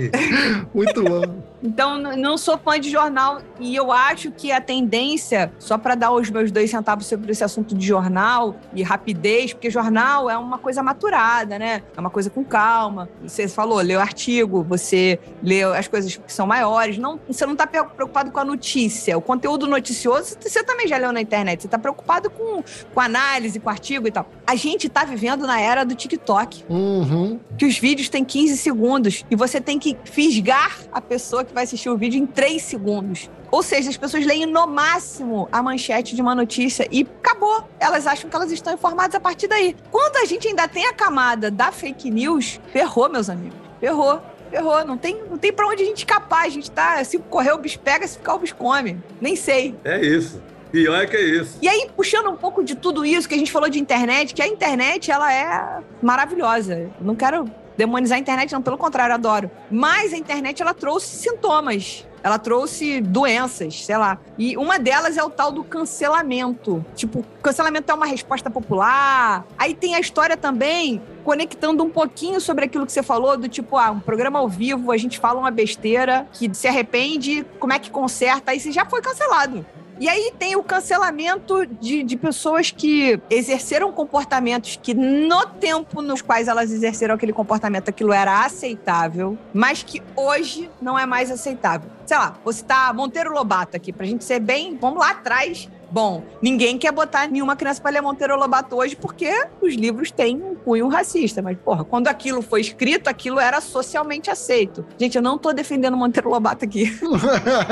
Muito 0.74 1.04
bom. 1.04 1.50
Então, 1.63 1.97
não 1.97 2.38
sou 2.38 2.58
fã 2.58 2.80
de 2.80 2.89
jornal 2.89 3.41
e 3.60 3.76
eu 3.76 3.91
acho 3.91 4.32
que 4.32 4.52
a 4.52 4.60
tendência, 4.60 5.52
só 5.60 5.78
para 5.78 5.95
dar 5.95 6.12
os 6.12 6.30
meus 6.30 6.52
dois 6.52 6.69
centavos 6.71 7.06
sobre 7.06 7.32
esse 7.32 7.43
assunto 7.43 7.76
de 7.76 7.86
jornal 7.86 8.56
e 8.74 8.82
rapidez, 8.82 9.54
porque 9.54 9.69
jornal 9.69 10.30
é 10.30 10.38
uma 10.38 10.58
coisa 10.58 10.82
maturada, 10.82 11.60
né? 11.60 11.84
É 11.95 12.00
uma 12.00 12.10
coisa 12.10 12.30
com 12.30 12.43
calma. 12.43 13.10
Você 13.21 13.47
falou, 13.47 13.82
o 13.84 14.00
artigo, 14.00 14.63
você 14.63 15.19
lê 15.43 15.63
as 15.63 15.88
coisas 15.88 16.15
que 16.17 16.32
são 16.32 16.47
maiores. 16.47 16.97
Não, 16.97 17.19
você 17.28 17.45
não 17.45 17.54
está 17.54 17.67
preocupado 17.67 18.32
com 18.32 18.39
a 18.39 18.45
notícia. 18.45 19.17
O 19.17 19.21
conteúdo 19.21 19.67
noticioso, 19.67 20.36
você 20.39 20.63
também 20.63 20.88
já 20.88 20.97
leu 20.97 21.12
na 21.12 21.21
internet. 21.21 21.62
Você 21.62 21.67
está 21.67 21.78
preocupado 21.78 22.30
com, 22.30 22.63
com 22.93 23.00
análise, 23.00 23.60
com 23.60 23.69
artigo 23.69 24.08
e 24.08 24.12
tal. 24.12 24.28
A 24.47 24.56
gente 24.56 24.88
está 24.88 25.04
vivendo 25.04 25.45
na 25.45 25.60
era 25.60 25.84
do 25.84 25.95
TikTok 25.95 26.65
Uhum. 26.69 27.39
que 27.58 27.65
os 27.65 27.78
vídeos 27.78 28.10
têm 28.10 28.24
15 28.24 28.58
segundos 28.58 29.26
e 29.30 29.36
você 29.36 29.60
tem 29.62 29.78
que 29.78 29.97
fisgar 30.04 30.80
a 30.91 31.02
pessoa 31.02 31.43
que 31.43 31.50
vai 31.53 31.63
assistir 31.63 31.89
o 31.89 31.97
vídeo 31.97 32.19
em 32.19 32.25
3 32.25 32.61
segundos. 32.61 33.29
Ou 33.51 33.61
seja, 33.61 33.89
as 33.89 33.97
pessoas 33.97 34.25
leem 34.25 34.45
no 34.45 34.65
máximo 34.65 35.49
a 35.51 35.61
manchete 35.61 36.15
de 36.15 36.21
uma 36.21 36.33
notícia 36.33 36.87
e 36.89 37.07
acabou. 37.19 37.67
Elas 37.79 38.07
acham 38.07 38.29
que 38.29 38.35
elas 38.35 38.51
estão 38.51 38.73
informadas 38.73 39.15
a 39.15 39.19
partir 39.19 39.47
daí. 39.47 39.75
Quando 39.91 40.17
a 40.17 40.25
gente 40.25 40.47
ainda 40.47 40.67
tem 40.67 40.85
a 40.87 40.93
camada 40.93 41.51
da 41.51 41.71
fake 41.71 42.09
news, 42.09 42.61
ferrou, 42.71 43.09
meus 43.09 43.29
amigos. 43.29 43.57
Ferrou. 43.79 44.21
Ferrou. 44.49 44.85
Não 44.85 44.97
tem, 44.97 45.21
não 45.29 45.37
tem 45.37 45.51
pra 45.51 45.67
onde 45.67 45.83
a 45.83 45.85
gente 45.85 45.97
escapar. 45.97 46.45
A 46.45 46.49
gente 46.49 46.71
tá. 46.71 47.03
Se 47.03 47.17
correr, 47.17 47.51
o 47.51 47.57
bicho 47.57 47.79
pega, 47.79 48.07
se 48.07 48.17
ficar, 48.17 48.35
o 48.35 48.39
bicho 48.39 48.55
come. 48.55 48.97
Nem 49.19 49.35
sei. 49.35 49.75
É 49.83 49.99
isso. 49.99 50.41
Pior 50.71 51.01
é 51.01 51.05
que 51.05 51.17
é 51.17 51.21
isso. 51.21 51.57
E 51.61 51.67
aí, 51.67 51.89
puxando 51.95 52.29
um 52.29 52.37
pouco 52.37 52.63
de 52.63 52.75
tudo 52.75 53.05
isso 53.05 53.27
que 53.27 53.35
a 53.35 53.37
gente 53.37 53.51
falou 53.51 53.69
de 53.69 53.77
internet, 53.77 54.33
que 54.33 54.41
a 54.41 54.47
internet, 54.47 55.11
ela 55.11 55.31
é 55.33 55.81
maravilhosa. 56.01 56.73
Eu 56.75 56.93
não 57.01 57.13
quero 57.13 57.45
demonizar 57.81 58.17
a 58.17 58.21
internet, 58.21 58.53
não, 58.53 58.61
pelo 58.61 58.77
contrário, 58.77 59.15
adoro. 59.15 59.49
Mas 59.71 60.13
a 60.13 60.17
internet, 60.17 60.61
ela 60.61 60.73
trouxe 60.73 61.15
sintomas. 61.17 62.05
Ela 62.23 62.37
trouxe 62.37 63.01
doenças, 63.01 63.83
sei 63.83 63.97
lá. 63.97 64.19
E 64.37 64.55
uma 64.55 64.77
delas 64.77 65.17
é 65.17 65.23
o 65.23 65.29
tal 65.31 65.51
do 65.51 65.63
cancelamento. 65.63 66.85
Tipo, 66.95 67.25
cancelamento 67.41 67.91
é 67.91 67.95
uma 67.95 68.05
resposta 68.05 68.51
popular. 68.51 69.43
Aí 69.57 69.73
tem 69.73 69.95
a 69.95 69.99
história 69.99 70.37
também, 70.37 71.01
conectando 71.23 71.83
um 71.83 71.89
pouquinho 71.89 72.39
sobre 72.39 72.65
aquilo 72.65 72.85
que 72.85 72.91
você 72.91 73.01
falou, 73.01 73.35
do 73.35 73.49
tipo, 73.49 73.75
ah, 73.75 73.89
um 73.89 73.99
programa 73.99 74.37
ao 74.37 74.47
vivo, 74.47 74.91
a 74.91 74.97
gente 74.97 75.17
fala 75.17 75.39
uma 75.39 75.49
besteira 75.49 76.27
que 76.31 76.53
se 76.53 76.67
arrepende, 76.67 77.43
como 77.59 77.73
é 77.73 77.79
que 77.79 77.89
conserta? 77.89 78.51
Aí 78.51 78.59
você 78.59 78.71
já 78.71 78.85
foi 78.85 79.01
cancelado. 79.01 79.65
E 80.01 80.09
aí 80.09 80.33
tem 80.39 80.55
o 80.55 80.63
cancelamento 80.63 81.63
de, 81.63 82.01
de 82.01 82.17
pessoas 82.17 82.71
que 82.71 83.21
exerceram 83.29 83.91
comportamentos 83.91 84.79
que, 84.81 84.95
no 84.95 85.45
tempo 85.45 86.01
nos 86.01 86.23
quais 86.23 86.47
elas 86.47 86.71
exerceram 86.71 87.13
aquele 87.13 87.31
comportamento, 87.31 87.89
aquilo 87.89 88.11
era 88.11 88.43
aceitável, 88.43 89.37
mas 89.53 89.83
que 89.83 90.01
hoje 90.15 90.71
não 90.81 90.97
é 90.97 91.05
mais 91.05 91.29
aceitável. 91.29 91.87
Sei 92.03 92.17
lá, 92.17 92.35
vou 92.43 92.51
citar 92.51 92.91
Monteiro 92.95 93.31
Lobato 93.31 93.77
aqui, 93.77 93.93
pra 93.93 94.07
gente 94.07 94.23
ser 94.23 94.39
bem. 94.39 94.75
Vamos 94.75 94.97
lá 94.97 95.11
atrás 95.11 95.69
Bom, 95.91 96.23
ninguém 96.41 96.77
quer 96.77 96.93
botar 96.93 97.27
nenhuma 97.27 97.53
criança 97.53 97.81
para 97.81 97.91
ler 97.91 98.01
Monteiro 98.01 98.37
Lobato 98.37 98.77
hoje 98.77 98.95
porque 98.95 99.29
os 99.61 99.73
livros 99.73 100.09
têm 100.09 100.50
cunho 100.63 100.88
racista. 100.88 101.41
Mas, 101.41 101.58
porra, 101.58 101.84
quando 101.84 102.08
aquilo 102.08 102.41
foi 102.41 102.62
escrito, 102.62 103.08
aquilo 103.08 103.39
era 103.39 103.62
socialmente 103.62 104.30
aceito. 104.30 104.86
Gente, 104.97 105.15
eu 105.15 105.21
não 105.21 105.38
tô 105.38 105.54
defendendo 105.54 105.97
Monteiro 105.97 106.30
Lobato 106.30 106.65
aqui. 106.65 106.91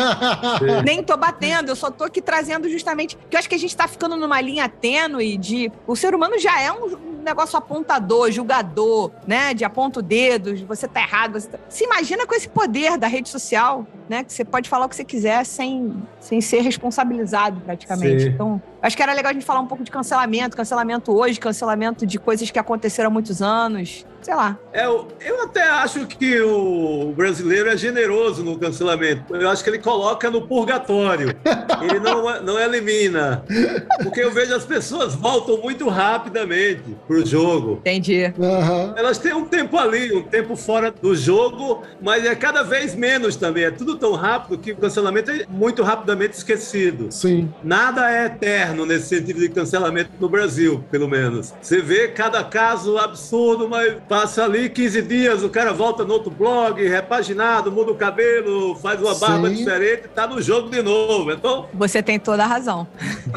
Nem 0.86 1.04
tô 1.04 1.16
batendo, 1.18 1.70
eu 1.70 1.76
só 1.76 1.90
tô 1.90 2.04
aqui 2.04 2.22
trazendo 2.22 2.70
justamente. 2.70 3.18
que 3.30 3.36
eu 3.36 3.40
acho 3.40 3.50
que 3.50 3.56
a 3.56 3.60
gente 3.60 3.76
tá 3.76 3.88
ficando 3.88 4.16
numa 4.16 4.40
linha 4.42 4.68
tênue 4.68 5.38
de. 5.38 5.72
O 5.88 5.96
ser 5.96 6.14
humano 6.14 6.38
já 6.40 6.62
é 6.62 6.72
um 6.72 7.22
negócio 7.24 7.58
apontador, 7.58 8.32
julgador, 8.32 9.12
né? 9.28 9.54
De 9.54 9.64
aponta 9.64 10.00
o 10.00 10.04
dedo, 10.04 10.56
você 10.66 10.88
tá 10.88 11.02
errado. 11.02 11.34
Você 11.34 11.48
tá... 11.48 11.60
Se 11.70 11.84
imagina 11.84 12.26
com 12.26 12.36
esse 12.36 12.48
poder 12.48 12.98
da 12.98 13.08
rede 13.08 13.30
social, 13.30 13.86
né? 14.10 14.24
Que 14.24 14.34
você 14.34 14.44
pode 14.44 14.68
falar 14.68 14.88
o 14.88 14.90
que 14.90 14.96
você 14.96 15.06
quiser 15.06 15.46
sem, 15.46 15.94
sem 16.20 16.42
ser 16.42 16.62
responsabilizado 16.62 17.62
praticamente. 17.62 18.24
Sim. 18.24 18.30
Então, 18.30 18.62
acho 18.82 18.98
que 18.98 19.04
era 19.04 19.14
legal 19.14 19.30
a 19.30 19.34
gente 19.34 19.46
falar 19.46 19.60
um 19.60 19.68
pouco 19.68 19.84
de 19.84 19.92
cancelamento, 19.92 20.58
cancelamento 20.58 21.16
hoje, 21.16 21.40
cancelamento 21.40 22.06
de 22.06 22.18
coisas 22.18 22.50
que 22.50 22.58
aconteceram 22.58 23.10
há 23.10 23.14
muitos 23.14 23.42
anos 23.42 24.06
sei 24.22 24.36
lá. 24.36 24.58
É, 24.72 24.86
eu, 24.86 25.44
até 25.44 25.64
acho 25.64 26.06
que 26.06 26.40
o 26.42 27.14
brasileiro 27.16 27.70
é 27.70 27.78
generoso 27.78 28.44
no 28.44 28.58
cancelamento. 28.58 29.36
Eu 29.36 29.50
acho 29.50 29.64
que 29.64 29.70
ele 29.70 29.80
coloca 29.80 30.30
no 30.30 30.48
purgatório. 30.48 31.36
Ele 31.82 32.00
não, 32.00 32.42
não 32.44 32.60
elimina. 32.60 33.44
Porque 34.04 34.22
eu 34.22 34.32
vejo 34.32 34.54
as 34.54 34.66
pessoas 34.66 35.16
voltam 35.16 35.58
muito 35.58 35.88
rapidamente 35.88 36.96
pro 37.08 37.26
jogo. 37.26 37.78
Entendi. 37.82 38.34
Uhum. 38.38 38.94
Elas 38.96 39.18
têm 39.18 39.34
um 39.34 39.46
tempo 39.46 39.78
ali, 39.78 40.16
um 40.16 40.24
tempo 40.24 40.56
fora 40.56 40.92
do 40.92 41.16
jogo, 41.16 41.84
mas 42.02 42.26
é 42.26 42.36
cada 42.36 42.64
vez 42.64 42.96
menos 42.96 43.36
também. 43.36 43.64
É 43.64 43.72
tudo 43.72 43.98
tão 43.98 44.14
rápido 44.14 44.58
que 44.58 44.72
o 44.72 44.78
cancelamento 44.78 45.32
é 45.32 45.46
muito 45.50 45.84
rapidamente 45.84 46.38
esquecido. 46.38 47.12
Sim. 47.12 47.52
Nada 47.64 48.12
é 48.12 48.26
eterno 48.26 48.86
nesse 48.86 49.08
sentido 49.08 49.40
de 49.40 49.50
cancelamento 49.50 50.12
no 50.20 50.30
Brasil, 50.30 50.84
pelo 50.92 51.08
menos. 51.08 51.54
Você 51.62 51.82
vê 51.82 52.08
cada 52.08 52.44
caso 52.44 52.98
absurdo, 52.98 53.68
mas 53.68 53.96
Passa 54.10 54.44
ali 54.44 54.70
15 54.70 55.02
dias, 55.04 55.44
o 55.44 55.50
cara 55.50 55.72
volta 55.72 56.04
no 56.04 56.16
outro 56.16 56.32
blog, 56.32 56.82
repaginado, 56.82 57.72
muda 57.72 57.92
o 57.92 57.96
cabelo, 57.96 58.76
faz 58.76 59.00
uma 59.00 59.14
barba 59.14 59.50
Sim. 59.50 59.56
diferente, 59.56 60.08
tá 60.08 60.26
no 60.26 60.42
jogo 60.42 60.68
de 60.68 60.82
novo. 60.82 61.32
Então. 61.32 61.70
Você 61.76 62.02
tem 62.02 62.20
toda 62.20 62.44
a 62.44 62.48
razão. 62.48 62.88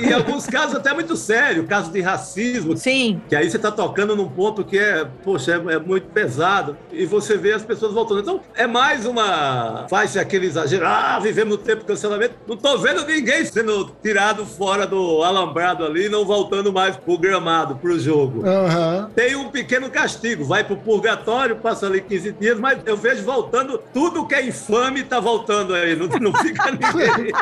E 0.01 0.07
em 0.07 0.13
alguns 0.13 0.47
casos 0.47 0.75
até 0.75 0.95
muito 0.95 1.15
sério, 1.15 1.65
caso 1.65 1.93
de 1.93 2.01
racismo. 2.01 2.75
Sim. 2.77 3.21
Que 3.29 3.37
aí 3.37 3.51
você 3.51 3.59
tá 3.59 3.71
tocando 3.71 4.17
num 4.17 4.29
ponto 4.29 4.65
que 4.65 4.79
é, 4.79 5.07
poxa, 5.23 5.53
é, 5.53 5.75
é 5.75 5.79
muito 5.79 6.09
pesado. 6.09 6.77
E 6.91 7.05
você 7.05 7.37
vê 7.37 7.53
as 7.53 7.63
pessoas 7.63 7.93
voltando. 7.93 8.21
Então, 8.21 8.41
é 8.55 8.67
mais 8.67 9.05
uma. 9.05 9.87
Faz-se 9.91 10.19
aquele 10.19 10.47
exagero. 10.47 10.87
Ah, 10.87 11.19
vivemos 11.23 11.59
no 11.59 11.63
tempo 11.63 11.81
de 11.81 11.87
cancelamento. 11.87 12.35
Não 12.47 12.57
tô 12.57 12.79
vendo 12.79 13.05
ninguém 13.07 13.45
sendo 13.45 13.91
tirado 14.03 14.47
fora 14.47 14.87
do 14.87 15.23
alambrado 15.23 15.85
ali, 15.85 16.09
não 16.09 16.25
voltando 16.25 16.73
mais 16.73 16.97
pro 16.97 17.19
gramado, 17.19 17.77
pro 17.77 17.99
jogo. 17.99 18.39
Uhum. 18.41 19.11
Tem 19.15 19.37
um 19.37 19.51
pequeno 19.51 19.91
castigo. 19.91 20.45
Vai 20.45 20.62
vai 20.63 20.65
pro 20.65 20.77
purgatório, 20.77 21.57
passa 21.57 21.87
ali 21.87 22.01
15 22.01 22.33
dias, 22.33 22.59
mas 22.59 22.79
eu 22.87 22.97
vejo 22.97 23.25
voltando, 23.25 23.81
tudo 23.93 24.27
que 24.27 24.35
é 24.35 24.47
infame 24.47 25.03
tá 25.03 25.21
voltando 25.21 25.75
aí, 25.75 25.97
não, 25.97 26.07
não 26.07 26.33
fica 26.35 26.71
ninguém. 26.73 27.33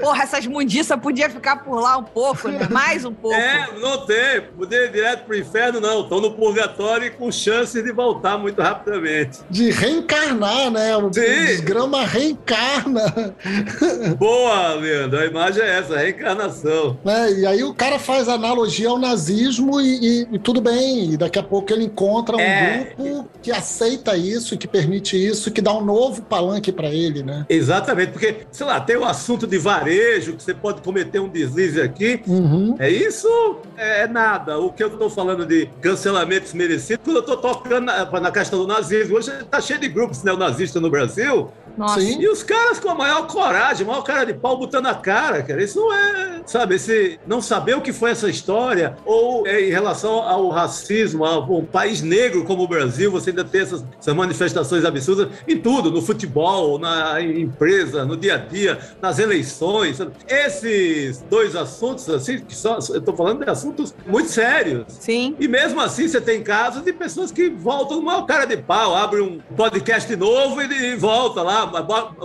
Porra, 0.00 0.22
essas 0.22 0.46
mundiças 0.46 0.98
podia 0.98 1.28
ficar 1.28 1.56
por 1.56 1.80
lá 1.80 1.98
um 1.98 2.02
pouco, 2.02 2.48
né? 2.48 2.66
Mais 2.70 3.04
um 3.04 3.12
pouco. 3.12 3.36
É, 3.36 3.68
não 3.78 4.06
tem. 4.06 4.40
Poder 4.56 4.86
ir 4.86 4.92
direto 4.92 5.24
pro 5.24 5.36
inferno, 5.36 5.80
não. 5.80 6.02
Estão 6.02 6.20
no 6.20 6.32
purgatório 6.32 7.06
e 7.06 7.10
com 7.10 7.30
chances 7.30 7.82
de 7.82 7.92
voltar 7.92 8.38
muito 8.38 8.60
rapidamente. 8.60 9.40
De 9.50 9.70
reencarnar, 9.70 10.70
né? 10.70 10.96
O 10.96 11.12
Sim. 11.12 11.20
desgrama 11.20 12.04
reencarna. 12.04 13.34
Boa, 14.18 14.74
Leandro. 14.74 15.18
A 15.18 15.26
imagem 15.26 15.62
é 15.62 15.78
essa, 15.78 15.96
reencarnação. 15.96 16.98
É, 17.04 17.32
e 17.32 17.46
aí 17.46 17.64
o 17.64 17.74
cara 17.74 17.98
faz 17.98 18.28
analogia 18.28 18.88
ao 18.88 18.98
nazismo 18.98 19.80
e, 19.80 20.22
e, 20.22 20.28
e 20.32 20.38
tudo 20.38 20.60
bem. 20.60 21.12
E 21.12 21.16
daqui 21.16 21.38
a 21.38 21.42
pouco 21.42 21.72
ele 21.72 21.84
encontra 21.96 22.36
um 22.36 22.40
é. 22.40 22.92
grupo 22.94 23.28
que 23.42 23.50
aceita 23.50 24.16
isso, 24.16 24.58
que 24.58 24.68
permite 24.68 25.16
isso, 25.16 25.50
que 25.50 25.62
dá 25.62 25.72
um 25.72 25.82
novo 25.82 26.20
palanque 26.22 26.70
para 26.70 26.88
ele, 26.88 27.22
né? 27.22 27.46
Exatamente, 27.48 28.12
porque, 28.12 28.46
sei 28.52 28.66
lá, 28.66 28.78
tem 28.78 28.96
o 28.96 29.04
assunto 29.04 29.46
de 29.46 29.56
varejo, 29.56 30.34
que 30.34 30.42
você 30.42 30.52
pode 30.52 30.82
cometer 30.82 31.18
um 31.20 31.28
deslize 31.28 31.80
aqui. 31.80 32.20
Uhum. 32.26 32.76
É 32.78 32.90
isso? 32.90 33.28
É 33.78 34.06
nada. 34.06 34.58
O 34.58 34.70
que 34.70 34.82
eu 34.82 34.88
estou 34.88 35.08
falando 35.08 35.46
de 35.46 35.70
cancelamentos 35.80 36.52
merecidos, 36.52 37.02
quando 37.02 37.16
eu 37.16 37.20
estou 37.20 37.36
tocando 37.38 37.86
na, 37.86 38.20
na 38.20 38.30
questão 38.30 38.58
do 38.58 38.66
nazismo, 38.66 39.16
hoje 39.16 39.30
está 39.30 39.60
cheio 39.60 39.80
de 39.80 39.88
grupos 39.88 40.22
neonazistas 40.22 40.82
no 40.82 40.90
Brasil. 40.90 41.50
Nossa. 41.76 42.00
Sim. 42.00 42.20
E 42.20 42.28
os 42.28 42.42
caras 42.42 42.80
com 42.80 42.88
a 42.90 42.94
maior 42.94 43.26
coragem, 43.26 43.86
a 43.86 43.90
maior 43.90 44.02
cara 44.02 44.24
de 44.24 44.34
pau 44.34 44.56
botando 44.56 44.86
a 44.86 44.94
cara, 44.94 45.42
cara. 45.42 45.62
Isso 45.62 45.78
não 45.78 45.92
é, 45.92 46.40
sabe, 46.46 46.76
esse 46.76 47.18
não 47.26 47.40
saber 47.40 47.76
o 47.76 47.80
que 47.80 47.92
foi 47.92 48.10
essa 48.10 48.28
história, 48.28 48.96
ou 49.04 49.46
é, 49.46 49.60
em 49.68 49.70
relação 49.70 50.22
ao 50.22 50.48
racismo, 50.48 51.24
ao, 51.24 51.50
um 51.52 51.64
país 51.64 52.02
negro 52.02 52.44
como 52.44 52.62
o 52.62 52.68
Brasil, 52.68 53.10
você 53.10 53.30
ainda 53.30 53.44
tem 53.44 53.60
essas, 53.60 53.84
essas 53.98 54.14
manifestações 54.14 54.84
absurdas 54.84 55.28
em 55.46 55.58
tudo, 55.58 55.90
no 55.90 56.00
futebol, 56.00 56.78
na 56.78 57.20
empresa, 57.20 58.04
no 58.04 58.16
dia 58.16 58.34
a 58.34 58.38
dia, 58.38 58.78
nas 59.00 59.18
eleições. 59.18 59.96
Sabe? 59.96 60.12
Esses 60.28 61.22
dois 61.28 61.54
assuntos, 61.54 62.08
assim, 62.08 62.38
que 62.40 62.54
só, 62.54 62.78
eu 62.90 63.00
tô 63.00 63.12
falando 63.12 63.44
de 63.44 63.50
assuntos 63.50 63.94
muito 64.06 64.30
sérios. 64.30 64.84
Sim. 64.88 65.36
E 65.38 65.48
mesmo 65.48 65.80
assim, 65.80 66.08
você 66.08 66.20
tem 66.20 66.42
casos 66.42 66.82
de 66.82 66.92
pessoas 66.92 67.30
que 67.30 67.48
voltam 67.50 67.98
com 67.98 68.04
maior 68.04 68.26
cara 68.26 68.44
de 68.44 68.56
pau, 68.56 68.94
abre 68.94 69.20
um 69.20 69.38
podcast 69.56 70.14
novo 70.16 70.62
e, 70.62 70.92
e 70.92 70.96
volta 70.96 71.42
lá, 71.42 71.65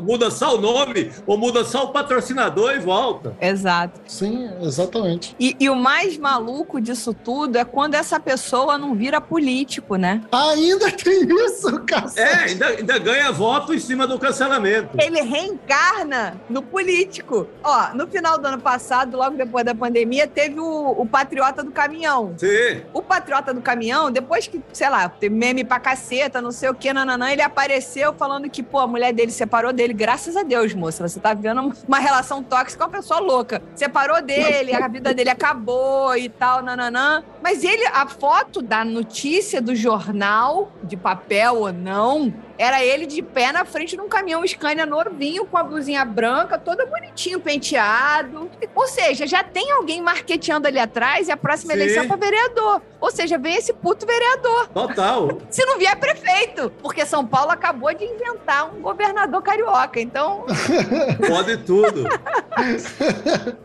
muda 0.02 0.32
só 0.32 0.56
o 0.56 0.62
nome 0.62 1.12
ou 1.26 1.38
muda 1.38 1.64
só 1.64 1.86
o 1.86 1.90
patrocinador 1.90 2.74
e 2.74 2.80
volta. 2.80 3.36
Exato. 3.40 4.00
Sim, 4.08 4.50
exatamente. 4.62 5.36
E, 5.40 5.56
e, 5.60 5.70
o 5.70 5.76
mais 5.76 6.18
maluco 6.18 6.80
disso 6.80 7.14
tudo 7.14 7.58
é 7.58 7.66
quando 7.66 7.96
essa 7.96 8.20
pessoa 8.20 8.78
não 8.78 8.96
vira 8.96 9.20
político, 9.22 9.96
né? 9.96 10.22
Ainda 10.32 10.92
tem 10.92 11.28
isso, 11.46 11.80
cacete. 11.86 12.20
É, 12.22 12.44
ainda, 12.46 12.68
ainda 12.68 13.00
ganha 13.00 13.32
voto 13.32 13.74
em 13.74 13.80
cima 13.80 14.08
do 14.08 14.20
cancelamento. 14.20 14.98
Ele 15.00 15.22
reencarna 15.22 16.40
no 16.50 16.62
político. 16.62 17.48
Ó, 17.64 17.94
no 17.94 18.08
final 18.08 18.38
do 18.38 18.48
ano 18.48 18.60
passado, 18.60 19.18
logo 19.18 19.36
depois 19.38 19.66
da 19.66 19.74
pandemia, 19.74 20.28
teve 20.28 20.60
o, 20.60 20.92
o 20.92 21.06
Patriota 21.06 21.64
do 21.64 21.72
Caminhão. 21.72 22.34
Sim. 22.38 22.82
O 22.94 23.02
Patriota 23.02 23.54
do 23.54 23.62
Caminhão, 23.62 24.12
depois 24.12 24.48
que, 24.48 24.62
sei 24.74 24.90
lá, 24.90 25.08
teve 25.10 25.34
meme 25.34 25.64
pra 25.64 25.80
caceta, 25.80 26.42
não 26.42 26.52
sei 26.52 26.70
o 26.70 26.74
que, 26.74 26.92
nananã, 26.94 27.32
ele 27.32 27.42
apareceu 27.42 28.14
falando 28.14 28.50
que, 28.50 28.62
pô, 28.62 28.80
a 28.80 28.88
mulher 28.88 29.14
dele 29.14 29.31
separou 29.32 29.74
dele. 29.74 29.94
Graças 29.94 30.36
a 30.36 30.44
Deus, 30.44 30.74
moça. 30.74 31.08
Você 31.08 31.20
tá 31.20 31.34
vivendo 31.34 31.74
uma 31.88 32.00
relação 32.00 32.44
tóxica 32.44 32.84
com 32.84 32.90
uma 32.90 32.98
pessoa 32.98 33.20
louca. 33.20 33.62
Separou 33.76 34.22
dele, 34.22 34.74
a 34.74 34.88
vida 34.88 35.14
dele 35.14 35.30
acabou 35.30 36.16
e 36.16 36.30
tal, 36.30 36.62
nananã. 36.62 37.24
Mas 37.42 37.64
ele, 37.64 37.86
a 37.88 38.08
foto 38.08 38.62
da 38.62 38.86
notícia 38.86 39.62
do 39.62 39.76
jornal, 39.76 40.72
de 40.84 40.96
papel 40.96 41.56
ou 41.56 41.74
não, 41.74 42.34
era 42.62 42.86
ele 42.86 43.08
de 43.08 43.24
pé 43.24 43.52
na 43.52 43.66
frente 43.66 43.96
de 43.96 44.02
um 44.02 44.08
caminhão 44.08 44.46
Scania 44.46 44.86
novinho, 44.86 45.46
com 45.46 45.58
a 45.58 45.64
blusinha 45.64 46.06
branca, 46.06 46.60
todo 46.60 46.86
bonitinho, 46.86 47.40
penteado. 47.40 48.52
Ou 48.76 48.88
seja, 48.88 49.26
já 49.26 49.44
tem 49.44 49.72
alguém 49.72 50.00
marqueteando 50.00 50.68
ali 50.68 50.78
atrás 50.78 51.28
e 51.28 51.32
a 51.32 51.38
próxima 51.38 51.74
Sim. 51.74 51.80
eleição 51.80 52.04
é 52.04 52.08
para 52.08 52.18
vereador. 52.18 52.82
Ou 53.00 53.10
seja, 53.10 53.40
vem 53.40 53.56
esse 53.56 53.74
puto 53.74 54.06
vereador. 54.06 54.68
Total. 54.68 55.40
Se 55.50 55.66
não 55.66 55.80
vier 55.80 55.96
prefeito, 55.96 56.72
porque 56.84 57.04
São 57.04 57.26
Paulo 57.26 57.50
acabou 57.50 57.92
de 57.96 58.06
inventar 58.06 58.72
um 58.72 58.80
governador 58.80 59.42
carioca, 59.42 60.00
então. 60.00 60.46
Pode 61.28 61.58
tudo. 61.58 62.08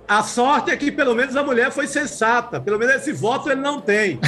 A 0.09 0.23
sorte 0.23 0.71
é 0.71 0.77
que 0.77 0.91
pelo 0.91 1.15
menos 1.15 1.37
a 1.37 1.43
mulher 1.43 1.71
foi 1.71 1.87
sensata. 1.87 2.59
Pelo 2.59 2.79
menos 2.79 2.95
esse 2.95 3.13
voto 3.13 3.51
ele 3.51 3.61
não 3.61 3.79
tem. 3.79 4.19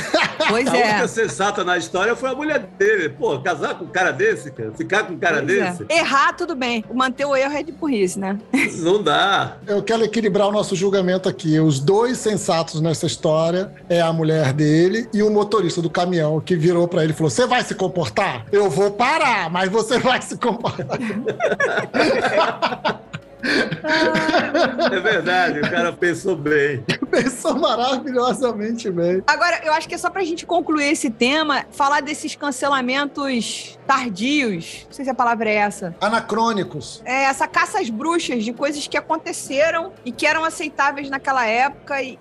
Pois 0.46 0.68
a 0.68 0.76
é. 0.76 0.82
A 0.82 0.90
única 0.90 1.08
sensata 1.08 1.64
na 1.64 1.78
história 1.78 2.14
foi 2.14 2.28
a 2.30 2.34
mulher 2.34 2.58
dele. 2.58 3.08
Pô, 3.08 3.40
casar 3.40 3.76
com 3.76 3.86
um 3.86 3.88
cara 3.88 4.10
desse, 4.10 4.50
cara, 4.58 4.72
ficar 4.72 5.04
com 5.04 5.12
um 5.12 5.18
cara 5.18 5.42
pois 5.42 5.56
é. 5.56 5.70
desse. 5.70 5.86
É. 5.88 5.98
Errar, 5.98 6.32
tudo 6.34 6.54
bem. 6.54 6.84
Manter 6.92 7.24
o 7.24 7.36
erro 7.36 7.54
é 7.54 7.62
de 7.62 7.72
burrice, 7.72 8.18
né? 8.18 8.38
Não 8.78 9.02
dá. 9.02 9.56
Eu 9.66 9.82
quero 9.82 10.04
equilibrar 10.04 10.48
o 10.48 10.52
nosso 10.52 10.74
julgamento 10.74 11.28
aqui. 11.28 11.58
Os 11.60 11.80
dois 11.80 12.18
sensatos 12.18 12.80
nessa 12.80 13.06
história 13.06 13.72
é 13.88 14.00
a 14.00 14.12
mulher 14.12 14.52
dele 14.52 15.08
e 15.12 15.22
o 15.22 15.30
motorista 15.30 15.80
do 15.80 15.88
caminhão 15.88 16.40
que 16.40 16.56
virou 16.56 16.88
para 16.88 17.04
ele 17.04 17.12
e 17.12 17.16
falou: 17.16 17.30
Você 17.30 17.46
vai 17.46 17.62
se 17.62 17.74
comportar? 17.74 18.46
Eu 18.50 18.68
vou 18.68 18.90
parar, 18.90 19.48
mas 19.50 19.70
você 19.70 19.98
vai 19.98 20.20
se 20.20 20.36
comportar. 20.36 20.98
É 24.90 25.00
verdade, 25.00 25.60
o 25.60 25.70
cara 25.70 25.92
pensou 25.92 26.34
bem. 26.36 26.84
Pensou 27.10 27.56
maravilhosamente 27.58 28.90
bem. 28.90 29.22
Agora, 29.26 29.60
eu 29.64 29.72
acho 29.72 29.88
que 29.88 29.94
é 29.94 29.98
só 29.98 30.10
pra 30.10 30.22
gente 30.24 30.44
concluir 30.46 30.90
esse 30.90 31.10
tema, 31.10 31.64
falar 31.70 32.00
desses 32.00 32.34
cancelamentos 32.34 33.78
tardios, 33.86 34.84
não 34.86 34.92
sei 34.92 35.04
se 35.04 35.10
a 35.10 35.14
palavra 35.14 35.48
é 35.48 35.54
essa, 35.54 35.94
Anacrônicos. 36.00 37.02
é 37.04 37.24
essa 37.24 37.46
caça 37.48 37.80
às 37.80 37.88
bruxas 37.88 38.44
de 38.44 38.52
coisas 38.52 38.86
que 38.86 38.96
aconteceram 38.96 39.92
e 40.04 40.12
que 40.12 40.26
eram 40.26 40.44
aceitáveis 40.44 41.08
naquela 41.08 41.46
época 41.46 42.02
e 42.02 42.18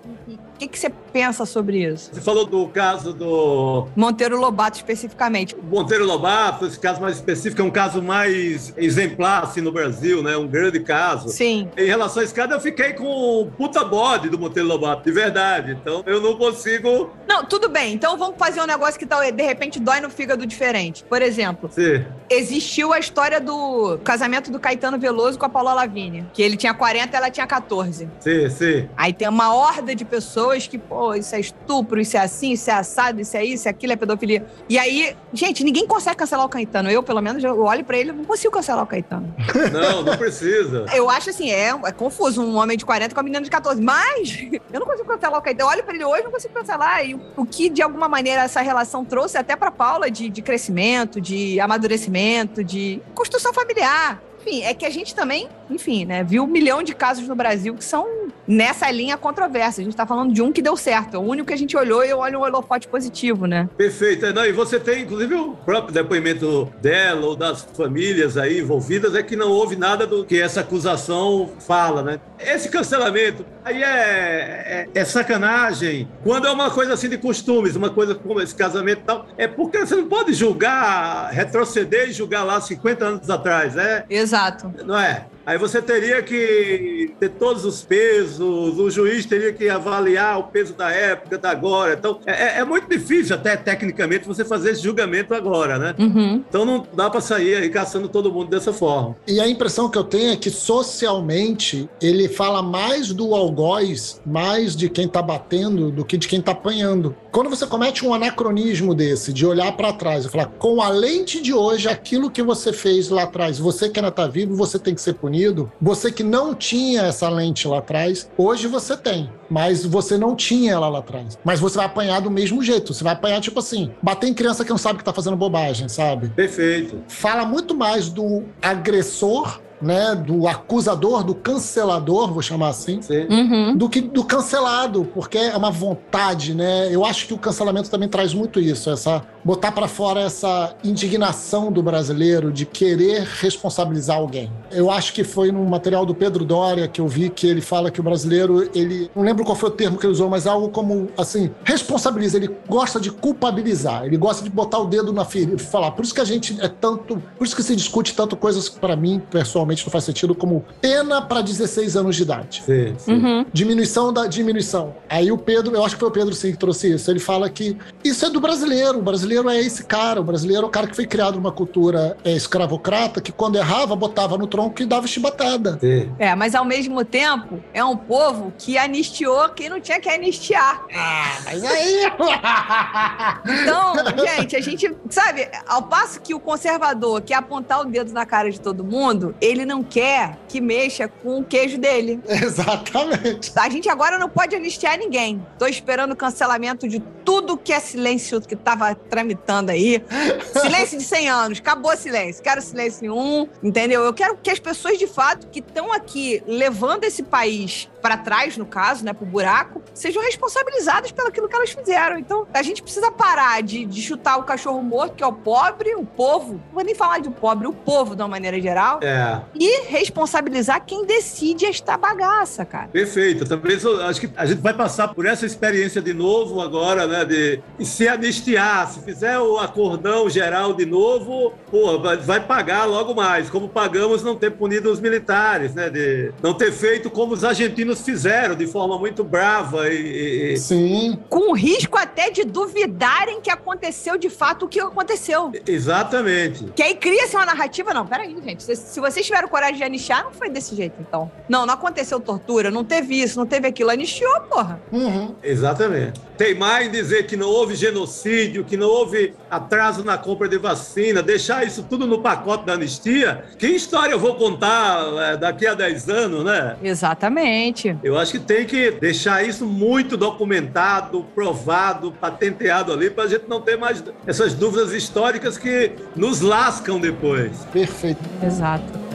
o 0.58 0.60
que, 0.60 0.66
que 0.66 0.78
você 0.78 0.90
pensa 1.12 1.46
sobre 1.46 1.84
isso? 1.84 2.10
Você 2.12 2.20
falou 2.20 2.44
do 2.44 2.66
caso 2.66 3.12
do 3.12 3.86
Monteiro 3.94 4.36
Lobato 4.36 4.76
especificamente. 4.76 5.56
Monteiro 5.62 6.04
Lobato, 6.04 6.66
esse 6.66 6.80
caso 6.80 7.00
mais 7.00 7.14
específico, 7.14 7.62
é 7.62 7.64
um 7.64 7.70
caso 7.70 8.02
mais 8.02 8.74
exemplar 8.76 9.44
assim, 9.44 9.60
no 9.60 9.70
Brasil, 9.70 10.20
né? 10.20 10.36
Um 10.36 10.48
grande 10.48 10.80
caso. 10.80 11.28
Sim. 11.28 11.68
Em 11.76 11.86
relação 11.86 12.22
a 12.22 12.24
esse 12.24 12.34
caso, 12.34 12.54
eu 12.54 12.60
fiquei 12.60 12.92
com 12.92 13.04
o 13.04 13.46
puta 13.46 13.84
bode 13.84 14.28
do 14.28 14.36
Monteiro 14.36 14.68
Lobato, 14.68 15.04
de 15.04 15.12
verdade. 15.12 15.78
Então, 15.80 16.02
eu 16.04 16.20
não 16.20 16.34
consigo 16.36 17.10
Não, 17.28 17.44
tudo 17.44 17.68
bem. 17.68 17.94
Então 17.94 18.18
vamos 18.18 18.36
fazer 18.36 18.60
um 18.60 18.66
negócio 18.66 18.98
que 18.98 19.06
tal, 19.06 19.20
de 19.20 19.42
repente 19.44 19.78
dói 19.78 20.00
no 20.00 20.10
fígado 20.10 20.44
diferente. 20.44 21.04
Por 21.04 21.22
exemplo, 21.22 21.70
ser. 21.70 22.08
existiu 22.28 22.92
a 22.92 22.98
história 22.98 23.40
do 23.40 23.96
casamento 24.02 24.50
do 24.50 24.58
Caetano 24.58 24.98
Veloso 24.98 25.38
com 25.38 25.46
a 25.46 25.48
Paula 25.48 25.72
Lavigne, 25.72 26.26
que 26.32 26.42
ele 26.42 26.56
tinha 26.56 26.74
40 26.74 27.14
e 27.14 27.16
ela 27.16 27.30
tinha 27.30 27.46
14. 27.46 28.08
Sim, 28.18 28.50
sim. 28.50 28.88
Aí 28.96 29.12
tem 29.12 29.28
uma 29.28 29.54
horda 29.54 29.94
de 29.94 30.04
pessoas 30.04 30.47
que, 30.56 30.78
pô, 30.78 31.14
isso 31.14 31.34
é 31.34 31.40
estupro, 31.40 32.00
isso 32.00 32.16
é 32.16 32.20
assim, 32.20 32.52
isso 32.52 32.70
é 32.70 32.74
assado, 32.74 33.20
isso 33.20 33.36
é 33.36 33.44
isso, 33.44 33.68
é 33.68 33.70
aquilo, 33.70 33.92
é 33.92 33.96
pedofilia. 33.96 34.46
E 34.68 34.78
aí, 34.78 35.16
gente, 35.32 35.64
ninguém 35.64 35.86
consegue 35.86 36.16
cancelar 36.16 36.46
o 36.46 36.48
Caetano. 36.48 36.90
Eu, 36.90 37.02
pelo 37.02 37.20
menos, 37.20 37.42
eu 37.42 37.62
olho 37.62 37.84
pra 37.84 37.98
ele, 37.98 38.12
não 38.12 38.24
consigo 38.24 38.52
cancelar 38.52 38.84
o 38.84 38.86
Caetano. 38.86 39.34
Não, 39.72 40.02
não 40.02 40.16
precisa. 40.16 40.86
Eu 40.94 41.10
acho 41.10 41.30
assim, 41.30 41.50
é, 41.50 41.68
é 41.68 41.92
confuso 41.92 42.42
um 42.42 42.56
homem 42.56 42.76
de 42.76 42.84
40 42.84 43.14
com 43.14 43.20
uma 43.20 43.24
menina 43.24 43.44
de 43.44 43.50
14. 43.50 43.80
Mas 43.80 44.38
eu 44.72 44.80
não 44.80 44.86
consigo 44.86 45.08
cancelar 45.08 45.38
o 45.38 45.42
Caetano. 45.42 45.68
Eu 45.68 45.72
olho 45.72 45.84
pra 45.84 45.94
ele 45.94 46.04
hoje, 46.04 46.24
não 46.24 46.30
consigo 46.30 46.54
cancelar. 46.54 47.04
E 47.04 47.14
o, 47.36 47.44
que, 47.44 47.68
de 47.68 47.82
alguma 47.82 48.08
maneira, 48.08 48.42
essa 48.42 48.60
relação 48.60 49.04
trouxe 49.04 49.36
até 49.36 49.56
pra 49.56 49.70
Paula 49.70 50.10
de, 50.10 50.28
de 50.30 50.42
crescimento, 50.42 51.20
de 51.20 51.60
amadurecimento, 51.60 52.64
de 52.64 53.00
construção 53.14 53.52
familiar. 53.52 54.22
Enfim, 54.40 54.62
é 54.62 54.72
que 54.72 54.86
a 54.86 54.90
gente 54.90 55.14
também, 55.14 55.48
enfim, 55.68 56.04
né, 56.04 56.22
viu 56.22 56.44
um 56.44 56.46
milhão 56.46 56.82
de 56.82 56.94
casos 56.94 57.26
no 57.26 57.34
Brasil 57.34 57.74
que 57.74 57.84
são 57.84 58.27
nessa 58.48 58.90
linha 58.90 59.16
controversa. 59.18 59.82
A 59.82 59.84
gente 59.84 59.94
tá 59.94 60.06
falando 60.06 60.32
de 60.32 60.40
um 60.40 60.50
que 60.50 60.62
deu 60.62 60.76
certo. 60.76 61.14
É 61.14 61.18
o 61.18 61.22
único 61.22 61.48
que 61.48 61.54
a 61.54 61.58
gente 61.58 61.76
olhou 61.76 62.02
e 62.02 62.08
eu 62.08 62.18
olho 62.18 62.38
um 62.38 62.42
holofote 62.42 62.88
positivo, 62.88 63.46
né? 63.46 63.68
Perfeito. 63.76 64.24
É, 64.24 64.32
Não, 64.32 64.44
e 64.44 64.52
você 64.52 64.80
tem, 64.80 65.02
inclusive, 65.02 65.34
o 65.34 65.52
próprio 65.52 65.92
depoimento 65.92 66.72
dela 66.80 67.26
ou 67.26 67.36
das 67.36 67.62
famílias 67.76 68.38
aí 68.38 68.60
envolvidas, 68.60 69.14
é 69.14 69.22
que 69.22 69.36
não 69.36 69.50
houve 69.50 69.76
nada 69.76 70.06
do 70.06 70.24
que 70.24 70.40
essa 70.40 70.60
acusação 70.60 71.50
fala, 71.60 72.02
né? 72.02 72.20
Esse 72.38 72.68
cancelamento 72.70 73.44
aí 73.64 73.82
é, 73.82 74.88
é, 74.94 75.00
é 75.00 75.04
sacanagem. 75.04 76.08
Quando 76.22 76.46
é 76.46 76.50
uma 76.50 76.70
coisa 76.70 76.94
assim 76.94 77.08
de 77.08 77.18
costumes, 77.18 77.76
uma 77.76 77.90
coisa 77.90 78.14
como 78.14 78.40
esse 78.40 78.54
casamento 78.54 79.00
e 79.00 79.04
tal, 79.04 79.26
é 79.36 79.46
porque 79.46 79.78
você 79.78 79.96
não 79.96 80.08
pode 80.08 80.32
julgar, 80.32 81.30
retroceder 81.32 82.08
e 82.08 82.12
julgar 82.12 82.44
lá 82.44 82.60
50 82.60 83.04
anos 83.04 83.30
atrás, 83.30 83.74
né? 83.74 84.04
Exato. 84.08 84.72
Não 84.84 84.98
é? 84.98 85.26
Aí 85.48 85.56
você 85.56 85.80
teria 85.80 86.22
que 86.22 87.10
ter 87.18 87.30
todos 87.30 87.64
os 87.64 87.80
pesos, 87.80 88.78
o 88.78 88.90
juiz 88.90 89.24
teria 89.24 89.50
que 89.50 89.66
avaliar 89.66 90.38
o 90.38 90.42
peso 90.42 90.74
da 90.74 90.90
época, 90.90 91.38
da 91.38 91.52
agora. 91.52 91.94
Então, 91.94 92.20
é, 92.26 92.58
é 92.58 92.64
muito 92.66 92.86
difícil, 92.86 93.34
até 93.34 93.56
tecnicamente, 93.56 94.28
você 94.28 94.44
fazer 94.44 94.72
esse 94.72 94.82
julgamento 94.82 95.32
agora, 95.32 95.78
né? 95.78 95.94
Uhum. 95.98 96.44
Então 96.46 96.66
não 96.66 96.86
dá 96.92 97.08
para 97.08 97.22
sair 97.22 97.54
aí 97.54 97.70
caçando 97.70 98.10
todo 98.10 98.30
mundo 98.30 98.50
dessa 98.50 98.74
forma. 98.74 99.16
E 99.26 99.40
a 99.40 99.48
impressão 99.48 99.88
que 99.88 99.96
eu 99.96 100.04
tenho 100.04 100.34
é 100.34 100.36
que 100.36 100.50
socialmente 100.50 101.88
ele 101.98 102.28
fala 102.28 102.62
mais 102.62 103.14
do 103.14 103.34
algoz, 103.34 104.20
mais 104.26 104.76
de 104.76 104.90
quem 104.90 105.08
tá 105.08 105.22
batendo 105.22 105.90
do 105.90 106.04
que 106.04 106.18
de 106.18 106.28
quem 106.28 106.42
tá 106.42 106.52
apanhando. 106.52 107.16
Quando 107.32 107.48
você 107.48 107.66
comete 107.66 108.04
um 108.04 108.12
anacronismo 108.12 108.94
desse, 108.94 109.32
de 109.32 109.46
olhar 109.46 109.74
para 109.78 109.94
trás 109.94 110.26
e 110.26 110.28
falar, 110.28 110.46
com 110.58 110.82
a 110.82 110.90
lente 110.90 111.40
de 111.40 111.54
hoje, 111.54 111.88
aquilo 111.88 112.30
que 112.30 112.42
você 112.42 112.70
fez 112.70 113.08
lá 113.08 113.22
atrás, 113.22 113.58
você 113.58 113.88
que 113.88 113.98
ainda 113.98 114.12
tá 114.12 114.26
vivo, 114.26 114.54
você 114.54 114.78
tem 114.78 114.94
que 114.94 115.00
ser 115.00 115.14
punido. 115.14 115.37
Você 115.80 116.10
que 116.10 116.22
não 116.22 116.54
tinha 116.54 117.02
essa 117.02 117.28
lente 117.28 117.66
lá 117.68 117.78
atrás, 117.78 118.28
hoje 118.36 118.66
você 118.66 118.96
tem. 118.96 119.30
Mas 119.50 119.84
você 119.84 120.16
não 120.18 120.36
tinha 120.36 120.72
ela 120.72 120.88
lá 120.88 120.98
atrás. 120.98 121.38
Mas 121.44 121.58
você 121.58 121.76
vai 121.76 121.86
apanhar 121.86 122.20
do 122.20 122.30
mesmo 122.30 122.62
jeito. 122.62 122.92
Você 122.92 123.02
vai 123.02 123.14
apanhar, 123.14 123.40
tipo 123.40 123.58
assim, 123.60 123.90
bater 124.02 124.28
em 124.28 124.34
criança 124.34 124.64
que 124.64 124.70
não 124.70 124.78
sabe 124.78 124.98
que 124.98 125.04
tá 125.04 125.12
fazendo 125.12 125.36
bobagem, 125.36 125.88
sabe? 125.88 126.28
Perfeito. 126.28 127.02
fala 127.08 127.44
muito 127.44 127.74
mais 127.74 128.08
do 128.08 128.44
agressor, 128.60 129.60
né, 129.80 130.14
do 130.14 130.46
acusador, 130.46 131.22
do 131.22 131.34
cancelador, 131.34 132.32
vou 132.32 132.42
chamar 132.42 132.68
assim, 132.68 133.00
Sim. 133.00 133.26
Uhum. 133.28 133.76
do 133.76 133.88
que 133.88 134.00
do 134.00 134.24
cancelado, 134.24 135.04
porque 135.14 135.38
é 135.38 135.56
uma 135.56 135.70
vontade, 135.70 136.54
né? 136.54 136.88
Eu 136.92 137.04
acho 137.04 137.26
que 137.26 137.34
o 137.34 137.38
cancelamento 137.38 137.90
também 137.90 138.08
traz 138.08 138.34
muito 138.34 138.60
isso, 138.60 138.90
essa 138.90 139.22
botar 139.44 139.72
para 139.72 139.88
fora 139.88 140.20
essa 140.20 140.74
indignação 140.84 141.72
do 141.72 141.82
brasileiro 141.82 142.52
de 142.52 142.66
querer 142.66 143.26
responsabilizar 143.40 144.18
alguém. 144.18 144.50
Eu 144.70 144.90
acho 144.90 145.12
que 145.14 145.24
foi 145.24 145.50
no 145.50 145.64
material 145.64 146.04
do 146.04 146.14
Pedro 146.14 146.44
Doria 146.44 146.86
que 146.86 147.00
eu 147.00 147.08
vi 147.08 147.30
que 147.30 147.46
ele 147.46 147.60
fala 147.60 147.90
que 147.90 148.00
o 148.00 148.02
brasileiro, 148.02 148.68
ele 148.74 149.10
não 149.14 149.22
lembro 149.22 149.44
qual 149.44 149.56
foi 149.56 149.70
o 149.70 149.72
termo 149.72 149.96
que 149.98 150.04
ele 150.04 150.12
usou, 150.12 150.28
mas 150.28 150.46
algo 150.46 150.68
como 150.68 151.08
assim, 151.16 151.50
responsabiliza, 151.64 152.36
ele 152.36 152.50
gosta 152.68 153.00
de 153.00 153.10
culpabilizar, 153.10 154.04
ele 154.04 154.16
gosta 154.16 154.44
de 154.44 154.50
botar 154.50 154.78
o 154.78 154.86
dedo 154.86 155.12
na 155.12 155.24
ferida 155.24 155.54
e 155.54 155.58
falar. 155.58 155.92
Por 155.92 156.04
isso 156.04 156.14
que 156.14 156.20
a 156.20 156.24
gente 156.24 156.60
é 156.60 156.68
tanto, 156.68 157.22
por 157.38 157.46
isso 157.46 157.56
que 157.56 157.62
se 157.62 157.74
discute 157.74 158.14
tanto 158.14 158.36
coisas 158.36 158.68
que 158.68 158.78
para 158.78 158.96
mim 158.96 159.22
pessoalmente 159.30 159.67
não 159.68 159.92
faz 159.92 160.04
sentido 160.04 160.34
como 160.34 160.64
pena 160.80 161.22
para 161.22 161.40
16 161.40 161.96
anos 161.96 162.16
de 162.16 162.22
idade. 162.22 162.62
Sim, 162.64 162.94
sim. 162.98 163.12
Uhum. 163.12 163.46
Diminuição 163.52 164.12
da 164.12 164.26
diminuição. 164.26 164.94
Aí 165.08 165.30
o 165.30 165.38
Pedro, 165.38 165.74
eu 165.74 165.84
acho 165.84 165.94
que 165.94 166.00
foi 166.00 166.08
o 166.08 166.12
Pedro 166.12 166.34
sim 166.34 166.52
que 166.52 166.58
trouxe 166.58 166.94
isso. 166.94 167.10
Ele 167.10 167.20
fala 167.20 167.48
que 167.48 167.76
isso 168.04 168.24
é 168.24 168.30
do 168.30 168.40
brasileiro. 168.40 168.98
O 168.98 169.02
brasileiro 169.02 169.48
é 169.48 169.60
esse 169.60 169.84
cara. 169.84 170.20
O 170.20 170.24
brasileiro 170.24 170.64
é 170.64 170.66
o 170.66 170.70
cara 170.70 170.86
que 170.86 170.96
foi 170.96 171.06
criado 171.06 171.36
numa 171.36 171.52
cultura 171.52 172.16
é, 172.24 172.32
escravocrata 172.32 173.20
que 173.20 173.32
quando 173.32 173.56
errava 173.56 173.94
botava 173.94 174.36
no 174.38 174.46
tronco 174.46 174.82
e 174.82 174.86
dava 174.86 175.06
chibatada. 175.06 175.78
Sim. 175.80 176.12
É, 176.18 176.34
mas 176.34 176.54
ao 176.54 176.64
mesmo 176.64 177.04
tempo, 177.04 177.62
é 177.72 177.84
um 177.84 177.96
povo 177.96 178.52
que 178.58 178.78
anistiou 178.78 179.48
quem 179.50 179.68
não 179.68 179.80
tinha 179.80 180.00
que 180.00 180.08
anistiar. 180.08 180.84
Ah, 180.94 181.36
mas 181.44 181.64
aí. 181.64 182.08
Então, 183.62 183.94
gente, 184.24 184.56
a 184.56 184.60
gente, 184.60 184.96
sabe, 185.08 185.48
ao 185.66 185.82
passo 185.82 186.20
que 186.20 186.34
o 186.34 186.40
conservador 186.40 187.20
quer 187.20 187.34
apontar 187.34 187.80
o 187.80 187.84
dedo 187.84 188.12
na 188.12 188.24
cara 188.24 188.50
de 188.50 188.60
todo 188.60 188.84
mundo, 188.84 189.34
ele 189.40 189.57
não 189.64 189.82
quer 189.82 190.38
que 190.48 190.60
mexa 190.60 191.08
com 191.08 191.40
o 191.40 191.44
queijo 191.44 191.78
dele. 191.78 192.20
Exatamente. 192.28 193.52
A 193.56 193.68
gente 193.68 193.88
agora 193.88 194.18
não 194.18 194.28
pode 194.28 194.54
anistiar 194.54 194.98
ninguém. 194.98 195.44
Tô 195.58 195.66
esperando 195.66 196.12
o 196.12 196.16
cancelamento 196.16 196.88
de 196.88 197.00
tudo 197.24 197.56
que 197.56 197.72
é 197.72 197.80
silêncio 197.80 198.40
que 198.40 198.56
tava 198.56 198.94
tramitando 198.94 199.70
aí. 199.70 200.02
Silêncio 200.52 200.98
de 200.98 201.04
100 201.04 201.28
anos, 201.28 201.58
acabou 201.58 201.92
o 201.92 201.96
silêncio. 201.96 202.42
Quero 202.42 202.62
silêncio 202.62 203.02
nenhum, 203.02 203.48
entendeu? 203.62 204.02
Eu 204.02 204.14
quero 204.14 204.36
que 204.36 204.50
as 204.50 204.58
pessoas 204.58 204.98
de 204.98 205.06
fato 205.06 205.46
que 205.48 205.60
estão 205.60 205.92
aqui 205.92 206.42
levando 206.46 207.04
esse 207.04 207.22
país 207.22 207.88
para 208.00 208.16
trás, 208.16 208.56
no 208.56 208.64
caso, 208.64 209.04
né, 209.04 209.12
pro 209.12 209.26
buraco, 209.26 209.82
sejam 209.92 210.22
responsabilizadas 210.22 211.12
pelo 211.12 211.28
aquilo 211.28 211.48
que 211.48 211.54
elas 211.54 211.70
fizeram. 211.70 212.18
Então, 212.18 212.46
a 212.54 212.62
gente 212.62 212.82
precisa 212.82 213.10
parar 213.10 213.62
de, 213.62 213.84
de 213.84 214.00
chutar 214.00 214.38
o 214.38 214.44
cachorro 214.44 214.82
morto, 214.82 215.14
que 215.14 215.22
é 215.22 215.26
o 215.26 215.32
pobre, 215.32 215.94
o 215.94 216.04
povo. 216.04 216.54
Não 216.54 216.74
vou 216.74 216.84
nem 216.84 216.94
falar 216.94 217.18
de 217.18 217.28
pobre, 217.30 217.66
o 217.66 217.72
povo 217.72 218.14
de 218.14 218.22
uma 218.22 218.28
maneira 218.28 218.60
geral. 218.60 219.00
É, 219.02 219.40
E 219.54 219.82
responsabilizar 219.88 220.84
quem 220.84 221.04
decide 221.04 221.66
esta 221.66 221.96
bagaça, 221.96 222.64
cara. 222.64 222.88
perfeito. 222.88 223.44
Também 223.44 223.78
sou- 223.78 224.00
acho 224.02 224.20
que 224.20 224.30
a 224.36 224.46
gente 224.46 224.60
vai 224.60 224.74
passar 224.74 225.08
por 225.08 225.26
essa 225.26 225.44
experiência 225.46 226.00
de 226.00 226.12
novo 226.12 226.60
agora, 226.60 227.06
né? 227.06 227.24
De 227.24 227.60
se 227.84 228.08
anistiar, 228.08 228.88
se 228.90 229.00
fizer 229.00 229.38
o 229.38 229.58
acordão 229.58 230.28
geral 230.28 230.72
de 230.74 230.84
novo, 230.86 231.52
pô, 231.70 231.98
vai, 231.98 232.40
pagar 232.40 232.84
logo 232.84 233.14
mais. 233.14 233.50
Como 233.50 233.68
pagamos 233.68 234.22
não 234.22 234.36
ter 234.36 234.50
punido 234.52 234.90
os 234.90 235.00
militares, 235.00 235.74
né? 235.74 235.88
De 235.90 236.32
não 236.42 236.54
ter 236.54 236.72
feito 236.72 237.10
como 237.10 237.34
os 237.34 237.44
argentinos 237.44 238.00
fizeram, 238.02 238.54
de 238.54 238.66
forma 238.66 238.98
muito 238.98 239.22
brava 239.24 239.88
e- 239.88 240.52
e, 240.54 240.56
Sim. 240.56 241.18
Com 241.28 241.52
risco 241.54 241.96
até 241.98 242.30
de 242.30 242.44
duvidarem 242.44 243.40
que 243.40 243.50
aconteceu 243.50 244.16
de 244.18 244.28
fato 244.30 244.64
o 244.66 244.68
que 244.68 244.80
aconteceu. 244.80 245.50
Exatamente. 245.66 246.64
Que 246.74 246.82
aí 246.82 246.94
cria-se 246.94 247.34
uma 247.36 247.46
narrativa. 247.46 247.92
Não, 247.94 248.06
peraí, 248.06 248.36
gente. 248.44 248.62
Se, 248.62 248.76
se 248.76 249.00
vocês 249.00 249.26
tiveram 249.38 249.48
coragem 249.48 249.76
de 249.76 249.84
anistiar, 249.84 250.24
não 250.24 250.32
foi 250.32 250.50
desse 250.50 250.74
jeito, 250.74 250.96
então. 251.00 251.30
Não, 251.48 251.64
não 251.64 251.74
aconteceu 251.74 252.20
tortura, 252.20 252.70
não 252.70 252.84
teve 252.84 253.14
isso, 253.14 253.38
não 253.38 253.46
teve 253.46 253.68
aquilo. 253.68 253.90
Anistiou, 253.90 254.40
porra. 254.42 254.80
Uhum. 254.92 255.34
Exatamente. 255.42 256.20
Teimar 256.36 256.82
em 256.82 256.90
dizer 256.90 257.26
que 257.26 257.36
não 257.36 257.48
houve 257.48 257.74
genocídio, 257.74 258.64
que 258.64 258.76
não 258.76 258.88
houve 258.88 259.34
atraso 259.50 260.04
na 260.04 260.18
compra 260.18 260.48
de 260.48 260.58
vacina, 260.58 261.22
deixar 261.22 261.64
isso 261.66 261.82
tudo 261.82 262.06
no 262.06 262.20
pacote 262.20 262.64
da 262.64 262.74
anistia, 262.74 263.44
que 263.58 263.66
história 263.66 264.12
eu 264.12 264.18
vou 264.18 264.34
contar 264.36 265.32
eh, 265.32 265.36
daqui 265.36 265.66
a 265.66 265.74
10 265.74 266.08
anos, 266.08 266.44
né? 266.44 266.76
Exatamente. 266.82 267.96
Eu 268.02 268.16
acho 268.18 268.32
que 268.32 268.38
tem 268.38 268.66
que 268.66 268.92
deixar 268.92 269.44
isso 269.44 269.66
muito 269.66 270.16
documentado, 270.16 271.24
provado, 271.34 272.12
patenteado 272.12 272.92
ali, 272.92 273.10
para 273.10 273.24
a 273.24 273.28
gente 273.28 273.44
não 273.48 273.60
ter 273.60 273.76
mais 273.76 274.02
essas 274.26 274.54
dúvidas 274.54 274.92
históricas 274.92 275.58
que 275.58 275.92
nos 276.14 276.40
lascam 276.40 277.00
depois. 277.00 277.64
Perfeito. 277.72 278.20
Exato. 278.42 279.07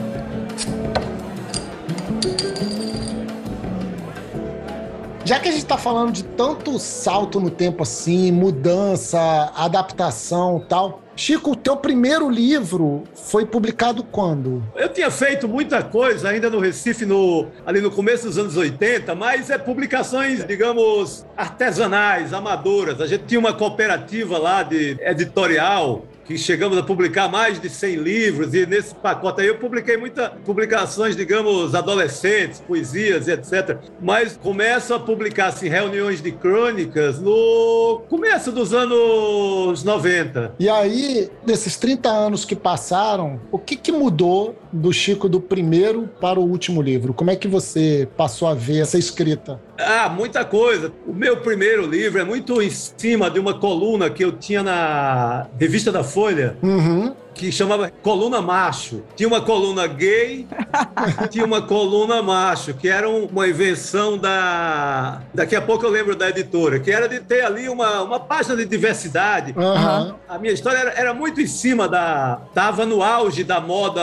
Já 5.24 5.40
que 5.40 5.48
a 5.48 5.52
gente 5.52 5.64
tá 5.64 5.78
falando 5.78 6.12
de 6.12 6.22
tanto 6.22 6.78
salto 6.78 7.40
no 7.40 7.48
tempo 7.48 7.82
assim, 7.82 8.30
mudança, 8.30 9.18
adaptação 9.56 10.62
tal, 10.68 11.02
Chico, 11.16 11.52
o 11.52 11.56
teu 11.56 11.76
primeiro 11.76 12.28
livro 12.28 13.04
foi 13.14 13.46
publicado 13.46 14.02
quando? 14.02 14.62
Eu 14.74 14.88
tinha 14.88 15.10
feito 15.10 15.48
muita 15.48 15.82
coisa 15.82 16.28
ainda 16.28 16.50
no 16.50 16.58
Recife, 16.58 17.06
no, 17.06 17.46
ali 17.64 17.80
no 17.80 17.90
começo 17.90 18.26
dos 18.26 18.36
anos 18.36 18.56
80, 18.56 19.14
mas 19.14 19.48
é 19.48 19.56
publicações, 19.56 20.44
digamos, 20.44 21.24
artesanais, 21.36 22.32
amadoras. 22.32 23.00
A 23.00 23.06
gente 23.06 23.24
tinha 23.24 23.38
uma 23.38 23.52
cooperativa 23.52 24.36
lá 24.38 24.62
de 24.62 24.98
editorial 25.00 26.04
que 26.24 26.38
chegamos 26.38 26.78
a 26.78 26.82
publicar 26.82 27.28
mais 27.28 27.60
de 27.60 27.68
100 27.68 27.96
livros, 27.96 28.54
e 28.54 28.66
nesse 28.66 28.94
pacote 28.94 29.42
aí 29.42 29.48
eu 29.48 29.58
publiquei 29.58 29.96
muitas 29.96 30.30
publicações, 30.44 31.16
digamos, 31.16 31.74
adolescentes, 31.74 32.60
poesias, 32.60 33.28
etc. 33.28 33.78
Mas 34.00 34.36
começo 34.36 34.94
a 34.94 35.00
publicar 35.00 35.46
assim, 35.46 35.68
reuniões 35.68 36.22
de 36.22 36.32
crônicas 36.32 37.20
no 37.20 38.02
começo 38.08 38.50
dos 38.50 38.72
anos 38.72 39.82
90. 39.82 40.54
E 40.58 40.68
aí, 40.68 41.30
nesses 41.46 41.76
30 41.76 42.08
anos 42.08 42.44
que 42.44 42.56
passaram, 42.56 43.40
o 43.50 43.58
que, 43.58 43.76
que 43.76 43.92
mudou 43.92 44.56
do 44.72 44.92
Chico 44.92 45.28
do 45.28 45.40
primeiro 45.40 46.08
para 46.20 46.40
o 46.40 46.44
último 46.44 46.80
livro? 46.80 47.12
Como 47.12 47.30
é 47.30 47.36
que 47.36 47.46
você 47.46 48.08
passou 48.16 48.48
a 48.48 48.54
ver 48.54 48.80
essa 48.80 48.98
escrita? 48.98 49.60
Ah, 49.78 50.08
muita 50.08 50.44
coisa. 50.44 50.92
O 51.06 51.12
meu 51.12 51.38
primeiro 51.38 51.86
livro 51.86 52.20
é 52.20 52.24
muito 52.24 52.62
em 52.62 52.70
cima 52.70 53.30
de 53.30 53.40
uma 53.40 53.58
coluna 53.58 54.08
que 54.08 54.24
eu 54.24 54.32
tinha 54.32 54.62
na 54.62 55.46
revista 55.58 55.90
da 55.90 56.04
Folha. 56.04 56.56
Uhum 56.62 57.14
que 57.34 57.50
chamava 57.50 57.90
Coluna 58.02 58.40
Macho. 58.40 59.02
Tinha 59.16 59.28
uma 59.28 59.40
coluna 59.40 59.86
gay, 59.86 60.46
tinha 61.30 61.44
uma 61.44 61.60
coluna 61.62 62.22
macho, 62.22 62.74
que 62.74 62.88
era 62.88 63.08
uma 63.08 63.48
invenção 63.48 64.16
da. 64.16 65.22
Daqui 65.34 65.56
a 65.56 65.60
pouco 65.60 65.84
eu 65.84 65.90
lembro 65.90 66.14
da 66.14 66.28
editora, 66.28 66.78
que 66.78 66.90
era 66.90 67.08
de 67.08 67.20
ter 67.20 67.44
ali 67.44 67.68
uma, 67.68 68.02
uma 68.02 68.20
página 68.20 68.56
de 68.56 68.64
diversidade. 68.64 69.54
Uhum. 69.56 70.14
A 70.28 70.38
minha 70.38 70.52
história 70.52 70.78
era, 70.78 70.90
era, 70.92 71.14
muito 71.14 71.40
em 71.40 71.46
cima 71.46 71.88
da. 71.88 72.40
Estava 72.48 72.86
no 72.86 73.02
auge 73.02 73.42
da 73.42 73.60
moda 73.60 74.00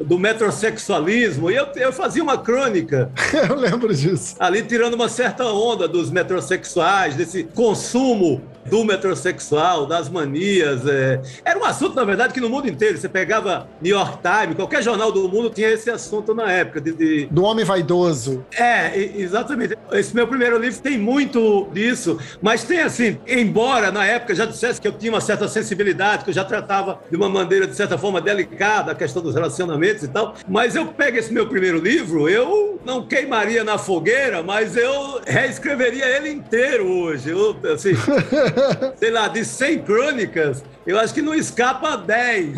do 0.00 0.18
metrosexualismo, 0.18 1.50
e 1.50 1.56
eu, 1.56 1.66
eu 1.76 1.92
fazia 1.92 2.22
uma 2.22 2.38
crônica. 2.38 3.10
eu 3.48 3.56
lembro 3.56 3.92
disso. 3.94 4.36
Ali 4.38 4.62
tirando 4.62 4.94
uma 4.94 5.08
certa 5.08 5.44
onda 5.46 5.88
dos 5.88 6.10
metrosexuais, 6.10 7.16
desse 7.16 7.44
consumo 7.44 8.42
do 8.66 8.84
metrosexual, 8.84 9.86
das 9.86 10.08
manias. 10.08 10.86
É... 10.86 11.20
Era 11.44 11.58
um 11.58 11.64
assunto, 11.64 11.94
na 11.94 12.04
verdade, 12.04 12.32
que 12.32 12.40
no 12.40 12.48
mundo 12.48 12.68
inteiro, 12.68 12.98
você 12.98 13.08
pegava 13.08 13.68
New 13.80 13.94
York 13.96 14.18
Times, 14.22 14.56
qualquer 14.56 14.82
jornal 14.82 15.12
do 15.12 15.28
mundo 15.28 15.50
tinha 15.50 15.70
esse 15.70 15.90
assunto 15.90 16.34
na 16.34 16.50
época. 16.50 16.80
De, 16.80 16.92
de... 16.92 17.26
Do 17.26 17.42
homem 17.42 17.64
vaidoso. 17.64 18.44
É, 18.56 18.96
exatamente. 19.16 19.76
Esse 19.92 20.14
meu 20.14 20.26
primeiro 20.26 20.58
livro 20.58 20.80
tem 20.80 20.98
muito 20.98 21.68
disso, 21.72 22.18
mas 22.40 22.64
tem 22.64 22.80
assim, 22.80 23.18
embora 23.26 23.90
na 23.90 24.04
época 24.04 24.34
já 24.34 24.44
dissesse 24.44 24.80
que 24.80 24.88
eu 24.88 24.92
tinha 24.92 25.12
uma 25.12 25.20
certa 25.20 25.48
sensibilidade, 25.48 26.24
que 26.24 26.30
eu 26.30 26.34
já 26.34 26.44
tratava 26.44 27.00
de 27.10 27.16
uma 27.16 27.28
maneira, 27.28 27.66
de 27.66 27.74
certa 27.74 27.96
forma, 27.98 28.20
delicada 28.20 28.92
a 28.92 28.94
questão 28.94 29.22
dos 29.22 29.34
relacionamentos 29.34 30.02
e 30.02 30.08
tal, 30.08 30.34
mas 30.48 30.74
eu 30.74 30.86
pego 30.86 31.18
esse 31.18 31.32
meu 31.32 31.46
primeiro 31.46 31.78
livro, 31.78 32.28
eu 32.28 32.80
não 32.84 33.06
queimaria 33.06 33.64
na 33.64 33.78
fogueira, 33.78 34.42
mas 34.42 34.76
eu 34.76 35.20
reescreveria 35.26 36.06
ele 36.06 36.30
inteiro 36.30 36.86
hoje. 36.86 37.30
Eu, 37.30 37.56
assim, 37.72 37.92
sei 38.96 39.10
lá, 39.10 39.28
de 39.28 39.44
100 39.44 39.82
crônicas, 39.82 40.64
eu 40.86 40.98
acho 40.98 41.14
que 41.14 41.22
não 41.22 41.34
escapa 41.34 41.96
10, 41.96 42.54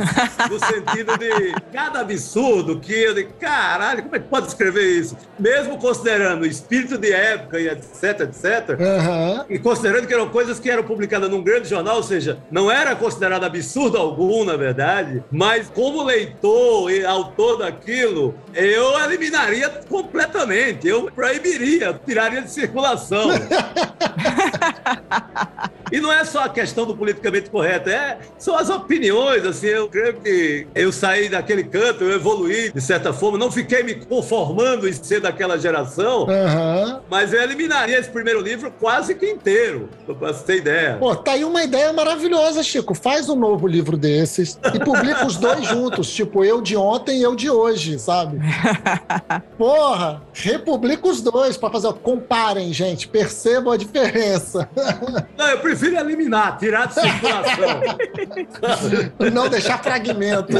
no 0.50 0.58
sentido 0.58 1.16
de 1.16 1.54
cada 1.72 2.00
absurdo 2.00 2.80
que 2.80 2.92
eu 2.92 3.14
de 3.14 3.22
caralho, 3.24 4.02
como 4.02 4.16
é 4.16 4.18
que 4.18 4.28
pode 4.28 4.48
escrever 4.48 4.98
isso? 4.98 5.16
Mesmo 5.38 5.78
considerando 5.78 6.42
o 6.42 6.46
espírito 6.46 6.98
de 6.98 7.12
época 7.12 7.60
e 7.60 7.68
etc, 7.68 8.22
etc, 8.22 8.80
uhum. 8.80 9.44
e 9.48 9.60
considerando 9.60 10.08
que 10.08 10.14
eram 10.14 10.28
coisas 10.28 10.58
que 10.58 10.68
eram 10.68 10.82
publicadas 10.82 11.30
num 11.30 11.42
grande 11.42 11.68
jornal, 11.68 11.96
ou 11.96 12.02
seja, 12.02 12.38
não 12.50 12.70
era 12.70 12.96
considerado 12.96 13.44
absurdo 13.44 13.96
algum, 13.96 14.44
na 14.44 14.56
verdade, 14.56 15.22
mas 15.30 15.68
como 15.68 16.02
leitor 16.02 16.90
e 16.90 17.04
autor 17.04 17.58
daquilo, 17.58 18.34
eu 18.52 18.98
eliminaria 19.04 19.68
completamente, 19.88 20.88
eu 20.88 21.08
proibiria, 21.14 21.98
tiraria 22.04 22.42
de 22.42 22.50
circulação. 22.50 23.28
E 25.92 26.00
não 26.00 26.12
é 26.12 26.24
só 26.24 26.44
a 26.44 26.48
questão 26.48 26.84
do 26.84 26.96
politicamente 26.96 27.50
correto, 27.50 27.88
é, 27.88 28.18
são 28.38 28.56
as 28.56 28.68
opiniões, 28.68 29.44
assim, 29.44 29.66
eu 29.68 29.88
creio 29.88 30.14
que 30.14 30.66
eu 30.74 30.90
saí 30.90 31.28
daquele 31.28 31.64
canto, 31.64 32.04
eu 32.04 32.12
evoluí 32.12 32.72
de 32.72 32.80
certa 32.80 33.12
forma, 33.12 33.38
não 33.38 33.50
fiquei 33.50 33.82
me 33.82 33.94
conformando 33.94 34.88
em 34.88 34.92
ser 34.92 35.20
daquela 35.20 35.58
geração, 35.58 36.22
uhum. 36.22 37.00
mas 37.08 37.32
eu 37.32 37.42
eliminaria 37.42 37.98
esse 37.98 38.10
primeiro 38.10 38.40
livro 38.40 38.72
quase 38.80 39.14
que 39.14 39.26
inteiro, 39.26 39.88
pra 40.04 40.14
você 40.14 40.44
ter 40.44 40.56
ideia. 40.58 40.96
Pô, 40.98 41.14
tá 41.14 41.32
aí 41.32 41.44
uma 41.44 41.62
ideia 41.62 41.92
maravilhosa, 41.92 42.62
Chico, 42.62 42.94
faz 42.94 43.28
um 43.28 43.36
novo 43.36 43.66
livro 43.66 43.96
desses 43.96 44.58
e 44.74 44.78
publica 44.78 45.26
os 45.26 45.36
dois 45.36 45.64
juntos, 45.68 46.12
tipo, 46.12 46.44
eu 46.44 46.60
de 46.60 46.76
ontem 46.76 47.18
e 47.18 47.22
eu 47.22 47.36
de 47.36 47.50
hoje, 47.50 47.98
sabe? 47.98 48.38
Porra, 49.56 50.22
republica 50.32 51.08
os 51.08 51.20
dois 51.20 51.56
pra 51.56 51.70
fazer, 51.70 51.92
comparem, 51.94 52.72
gente, 52.72 53.08
percebam 53.08 53.72
a 53.72 53.76
diferença. 53.76 54.68
Não, 55.36 55.48
eu 55.48 55.58
prefiro 55.58 55.85
prefiro 55.86 56.00
eliminar, 56.00 56.58
tirar 56.58 56.86
de 56.86 56.94
circulação. 56.94 57.82
Não 59.32 59.48
deixar 59.48 59.82
fragmento. 59.82 60.52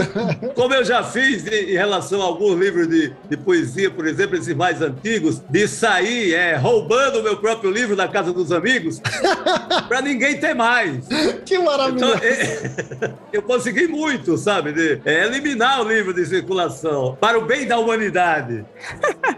Como 0.54 0.74
eu 0.74 0.84
já 0.84 1.02
fiz 1.02 1.46
em 1.46 1.72
relação 1.72 2.20
a 2.22 2.24
alguns 2.24 2.58
livros 2.58 2.88
de, 2.88 3.12
de 3.28 3.36
poesia, 3.36 3.90
por 3.90 4.06
exemplo, 4.06 4.36
esses 4.36 4.54
mais 4.54 4.80
antigos, 4.80 5.40
de 5.48 5.66
sair 5.66 6.34
é, 6.34 6.56
roubando 6.56 7.20
o 7.20 7.22
meu 7.22 7.36
próprio 7.36 7.70
livro 7.70 7.96
da 7.96 8.08
casa 8.08 8.32
dos 8.32 8.52
amigos, 8.52 9.00
para 9.88 10.00
ninguém 10.00 10.38
ter 10.38 10.54
mais. 10.54 11.06
Que 11.44 11.58
maravilha! 11.58 11.96
Então, 11.96 12.14
é, 12.22 13.14
eu 13.32 13.42
consegui 13.42 13.86
muito, 13.88 14.36
sabe? 14.36 14.72
De, 14.72 15.00
é, 15.04 15.24
eliminar 15.26 15.80
o 15.80 15.88
livro 15.88 16.12
de 16.12 16.24
circulação 16.24 17.16
para 17.20 17.38
o 17.38 17.44
bem 17.44 17.66
da 17.66 17.78
humanidade. 17.78 18.64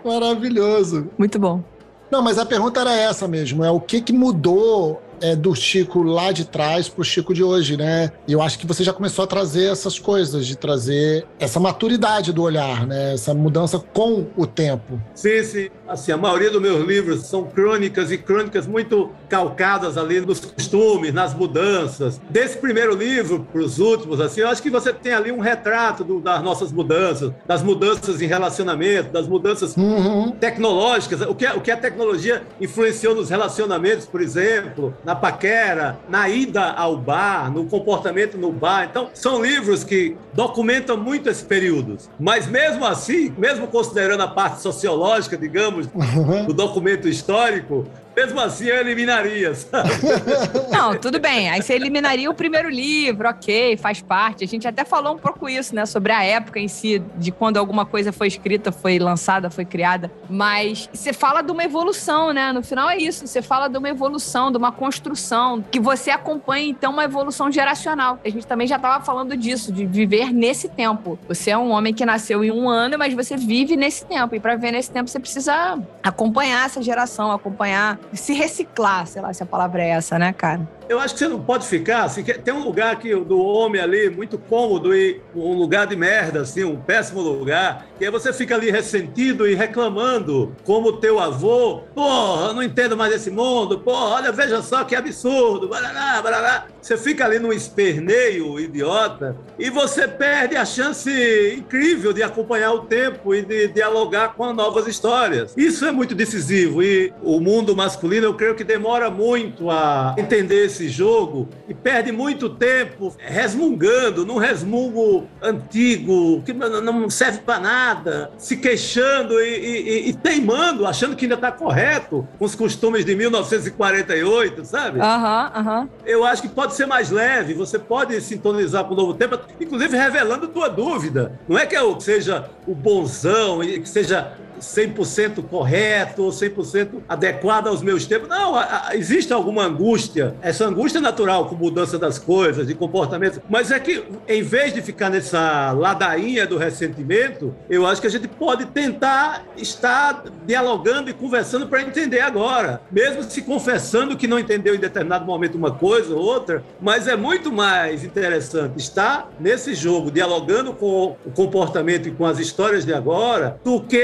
Maravilhoso. 0.04 1.10
Muito 1.18 1.38
bom. 1.38 1.62
Não, 2.10 2.22
mas 2.22 2.38
a 2.38 2.46
pergunta 2.46 2.80
era 2.80 2.94
essa 2.94 3.28
mesmo: 3.28 3.62
é 3.62 3.70
o 3.70 3.80
que, 3.80 4.00
que 4.00 4.12
mudou 4.12 5.02
é, 5.20 5.36
do 5.36 5.54
Chico 5.54 6.02
lá 6.02 6.32
de 6.32 6.44
trás 6.44 6.88
para 6.88 7.02
o 7.02 7.04
Chico 7.04 7.34
de 7.34 7.42
hoje, 7.42 7.76
né? 7.76 8.10
E 8.26 8.32
eu 8.32 8.42
acho 8.42 8.58
que 8.58 8.66
você 8.66 8.82
já 8.84 8.92
começou 8.92 9.24
a 9.24 9.26
trazer 9.26 9.70
essas 9.70 9.98
coisas, 9.98 10.46
de 10.46 10.56
trazer 10.56 11.26
essa 11.38 11.60
maturidade 11.60 12.32
do 12.32 12.42
olhar, 12.42 12.86
né? 12.86 13.14
Essa 13.14 13.34
mudança 13.34 13.78
com 13.78 14.26
o 14.36 14.46
tempo. 14.46 15.00
Sim, 15.14 15.42
sim. 15.42 15.68
Assim, 15.88 16.12
a 16.12 16.16
maioria 16.16 16.50
dos 16.50 16.60
meus 16.60 16.86
livros 16.86 17.26
são 17.26 17.44
crônicas 17.44 18.12
e 18.12 18.18
crônicas 18.18 18.66
muito 18.66 19.10
calcadas 19.28 19.96
ali 19.96 20.20
nos 20.20 20.40
costumes, 20.40 21.12
nas 21.12 21.34
mudanças. 21.34 22.20
Desse 22.28 22.58
primeiro 22.58 22.94
livro 22.94 23.46
para 23.52 23.60
os 23.62 23.78
últimos, 23.78 24.20
assim, 24.20 24.40
eu 24.40 24.48
acho 24.48 24.62
que 24.62 24.70
você 24.70 24.92
tem 24.92 25.12
ali 25.12 25.32
um 25.32 25.40
retrato 25.40 26.04
do, 26.04 26.20
das 26.20 26.42
nossas 26.42 26.72
mudanças, 26.72 27.32
das 27.46 27.62
mudanças 27.62 28.20
em 28.20 28.26
relacionamento, 28.26 29.10
das 29.10 29.26
mudanças 29.26 29.76
uhum. 29.76 30.30
tecnológicas, 30.32 31.22
o 31.22 31.34
que, 31.34 31.46
o 31.46 31.60
que 31.60 31.70
a 31.70 31.76
tecnologia 31.76 32.42
influenciou 32.60 33.14
nos 33.14 33.30
relacionamentos, 33.30 34.06
por 34.06 34.20
exemplo, 34.20 34.94
na 35.04 35.14
paquera, 35.14 35.98
na 36.08 36.28
ida 36.28 36.70
ao 36.72 36.96
bar, 36.96 37.50
no 37.52 37.64
comportamento 37.64 38.36
no 38.36 38.52
bar. 38.52 38.88
Então, 38.90 39.08
são 39.14 39.42
livros 39.42 39.84
que 39.84 40.16
documentam 40.34 40.96
muito 40.96 41.28
esse 41.28 41.44
período. 41.44 41.96
Mas 42.18 42.46
mesmo 42.46 42.84
assim, 42.84 43.32
mesmo 43.38 43.66
considerando 43.68 44.22
a 44.22 44.28
parte 44.28 44.60
sociológica, 44.60 45.36
digamos, 45.36 45.77
uhum. 45.86 46.46
do 46.46 46.54
documento 46.54 47.08
histórico, 47.08 47.86
mesmo 48.18 48.40
assim, 48.40 48.64
eu 48.64 48.76
eliminaria, 48.78 49.54
sabe? 49.54 49.90
Não, 50.72 50.96
tudo 50.96 51.20
bem. 51.20 51.48
Aí 51.50 51.62
você 51.62 51.74
eliminaria 51.74 52.28
o 52.28 52.34
primeiro 52.34 52.68
livro, 52.68 53.28
ok, 53.28 53.76
faz 53.76 54.02
parte. 54.02 54.42
A 54.42 54.46
gente 54.48 54.66
até 54.66 54.84
falou 54.84 55.14
um 55.14 55.18
pouco 55.18 55.48
isso, 55.48 55.72
né? 55.72 55.86
Sobre 55.86 56.10
a 56.10 56.24
época 56.24 56.58
em 56.58 56.66
si, 56.66 57.00
de 57.16 57.30
quando 57.30 57.58
alguma 57.58 57.86
coisa 57.86 58.12
foi 58.12 58.26
escrita, 58.26 58.72
foi 58.72 58.98
lançada, 58.98 59.50
foi 59.50 59.64
criada. 59.64 60.10
Mas 60.28 60.90
você 60.92 61.12
fala 61.12 61.42
de 61.42 61.52
uma 61.52 61.62
evolução, 61.62 62.32
né? 62.32 62.52
No 62.52 62.60
final 62.60 62.90
é 62.90 62.96
isso. 62.96 63.24
Você 63.24 63.40
fala 63.40 63.68
de 63.68 63.78
uma 63.78 63.88
evolução, 63.88 64.50
de 64.50 64.58
uma 64.58 64.72
construção, 64.72 65.62
que 65.70 65.78
você 65.78 66.10
acompanha, 66.10 66.68
então, 66.68 66.92
uma 66.92 67.04
evolução 67.04 67.52
geracional. 67.52 68.18
A 68.24 68.28
gente 68.28 68.48
também 68.48 68.66
já 68.66 68.76
estava 68.76 69.04
falando 69.04 69.36
disso, 69.36 69.72
de 69.72 69.86
viver 69.86 70.32
nesse 70.32 70.68
tempo. 70.68 71.16
Você 71.28 71.50
é 71.50 71.58
um 71.58 71.70
homem 71.70 71.94
que 71.94 72.04
nasceu 72.04 72.42
em 72.42 72.50
um 72.50 72.68
ano, 72.68 72.98
mas 72.98 73.14
você 73.14 73.36
vive 73.36 73.76
nesse 73.76 74.04
tempo. 74.04 74.34
E 74.34 74.40
para 74.40 74.56
viver 74.56 74.72
nesse 74.72 74.90
tempo, 74.90 75.08
você 75.08 75.20
precisa 75.20 75.78
acompanhar 76.02 76.66
essa 76.66 76.82
geração, 76.82 77.30
acompanhar 77.30 77.96
se 78.12 78.32
reciclar, 78.32 79.06
sei 79.06 79.22
lá 79.22 79.32
se 79.32 79.42
a 79.42 79.46
palavra 79.46 79.82
é 79.82 79.88
essa, 79.90 80.18
né, 80.18 80.32
cara? 80.32 80.60
Eu 80.88 80.98
acho 80.98 81.14
que 81.14 81.20
você 81.20 81.28
não 81.28 81.40
pode 81.40 81.66
ficar 81.66 82.04
assim. 82.04 82.24
Tem 82.24 82.54
um 82.54 82.64
lugar 82.64 82.92
aqui 82.92 83.14
do 83.14 83.38
homem 83.38 83.80
ali 83.80 84.08
muito 84.08 84.38
cômodo 84.38 84.94
e 84.94 85.20
um 85.34 85.52
lugar 85.52 85.86
de 85.86 85.94
merda, 85.94 86.40
assim, 86.40 86.64
um 86.64 86.76
péssimo 86.76 87.20
lugar. 87.20 87.86
E 88.00 88.04
aí 88.06 88.10
você 88.10 88.32
fica 88.32 88.54
ali 88.54 88.70
ressentido 88.70 89.46
e 89.46 89.54
reclamando, 89.54 90.56
como 90.64 90.94
teu 90.94 91.20
avô. 91.20 91.82
Porra, 91.94 92.48
eu 92.48 92.54
não 92.54 92.62
entendo 92.62 92.96
mais 92.96 93.12
esse 93.12 93.30
mundo. 93.30 93.78
Porra, 93.78 94.16
olha, 94.16 94.32
veja 94.32 94.62
só 94.62 94.82
que 94.84 94.96
absurdo. 94.96 95.68
Barará, 95.68 96.22
barará. 96.22 96.66
Você 96.80 96.96
fica 96.96 97.24
ali 97.24 97.38
num 97.38 97.52
esperneio 97.52 98.58
idiota 98.58 99.36
e 99.58 99.68
você 99.68 100.08
perde 100.08 100.56
a 100.56 100.64
chance 100.64 101.10
incrível 101.54 102.14
de 102.14 102.22
acompanhar 102.22 102.72
o 102.72 102.80
tempo 102.80 103.34
e 103.34 103.42
de 103.42 103.68
dialogar 103.68 104.34
com 104.34 104.54
novas 104.54 104.86
histórias. 104.86 105.52
Isso 105.54 105.84
é 105.84 105.92
muito 105.92 106.14
decisivo 106.14 106.82
e 106.82 107.12
o 107.22 107.40
mundo 107.40 107.76
masculino, 107.76 108.26
eu 108.26 108.34
creio 108.34 108.54
que 108.54 108.64
demora 108.64 109.10
muito 109.10 109.70
a 109.70 110.14
entender 110.16 110.66
esse 110.66 110.77
esse 110.78 110.88
jogo 110.88 111.48
e 111.68 111.74
perde 111.74 112.12
muito 112.12 112.48
tempo 112.48 113.14
resmungando, 113.18 114.24
num 114.24 114.38
resmungo 114.38 115.26
antigo, 115.42 116.42
que 116.42 116.52
não 116.52 117.10
serve 117.10 117.40
para 117.40 117.58
nada, 117.58 118.30
se 118.38 118.56
queixando 118.56 119.40
e, 119.40 119.44
e, 119.44 120.08
e, 120.08 120.12
teimando, 120.14 120.86
achando 120.86 121.16
que 121.16 121.24
ainda 121.24 121.34
está 121.34 121.50
correto 121.50 122.26
com 122.38 122.44
os 122.44 122.54
costumes 122.54 123.04
de 123.04 123.14
1948, 123.16 124.64
sabe? 124.64 125.00
Aham, 125.00 125.52
uhum, 125.54 125.60
aham. 125.60 125.80
Uhum. 125.80 125.88
Eu 126.06 126.24
acho 126.24 126.42
que 126.42 126.48
pode 126.48 126.74
ser 126.74 126.86
mais 126.86 127.10
leve, 127.10 127.54
você 127.54 127.78
pode 127.78 128.20
sintonizar 128.20 128.84
com 128.84 128.94
o 128.94 128.96
novo 128.96 129.14
tempo, 129.14 129.38
inclusive 129.60 129.96
revelando 129.96 130.48
tua 130.48 130.68
dúvida. 130.68 131.38
Não 131.48 131.58
é 131.58 131.66
que 131.66 131.76
eu 131.76 131.98
seja 132.00 132.48
o 132.66 132.74
bonzão 132.74 133.62
e 133.62 133.80
que 133.80 133.88
seja 133.88 134.32
100% 134.58 135.42
correto 135.48 136.22
ou 136.22 136.30
100% 136.30 137.02
adequado 137.08 137.68
aos 137.68 137.82
meus 137.82 138.06
tempos. 138.06 138.28
Não, 138.28 138.54
a, 138.54 138.88
a, 138.88 138.96
existe 138.96 139.32
alguma 139.32 139.64
angústia. 139.64 140.34
Essa 140.42 140.66
angústia 140.66 140.98
é 140.98 141.02
natural 141.02 141.46
com 141.46 141.54
mudança 141.54 141.98
das 141.98 142.18
coisas, 142.18 142.66
de 142.66 142.74
comportamento. 142.74 143.42
Mas 143.48 143.70
é 143.70 143.78
que, 143.78 144.04
em 144.26 144.42
vez 144.42 144.72
de 144.72 144.82
ficar 144.82 145.10
nessa 145.10 145.72
ladainha 145.72 146.46
do 146.46 146.56
ressentimento, 146.56 147.54
eu 147.68 147.86
acho 147.86 148.00
que 148.00 148.06
a 148.06 148.10
gente 148.10 148.28
pode 148.28 148.66
tentar 148.66 149.44
estar 149.56 150.24
dialogando 150.46 151.10
e 151.10 151.12
conversando 151.12 151.66
para 151.66 151.82
entender 151.82 152.20
agora. 152.20 152.80
Mesmo 152.90 153.22
se 153.22 153.42
confessando 153.42 154.16
que 154.16 154.26
não 154.26 154.38
entendeu 154.38 154.74
em 154.74 154.78
determinado 154.78 155.24
momento 155.24 155.56
uma 155.56 155.72
coisa 155.72 156.14
ou 156.14 156.20
outra, 156.20 156.62
mas 156.80 157.06
é 157.06 157.16
muito 157.16 157.52
mais 157.52 158.04
interessante 158.04 158.78
estar 158.78 159.30
nesse 159.38 159.74
jogo, 159.74 160.10
dialogando 160.10 160.72
com 160.72 161.16
o 161.24 161.30
comportamento 161.30 162.08
e 162.08 162.10
com 162.10 162.24
as 162.24 162.38
histórias 162.38 162.84
de 162.84 162.94
agora, 162.94 163.60
do 163.64 163.80
que 163.80 163.96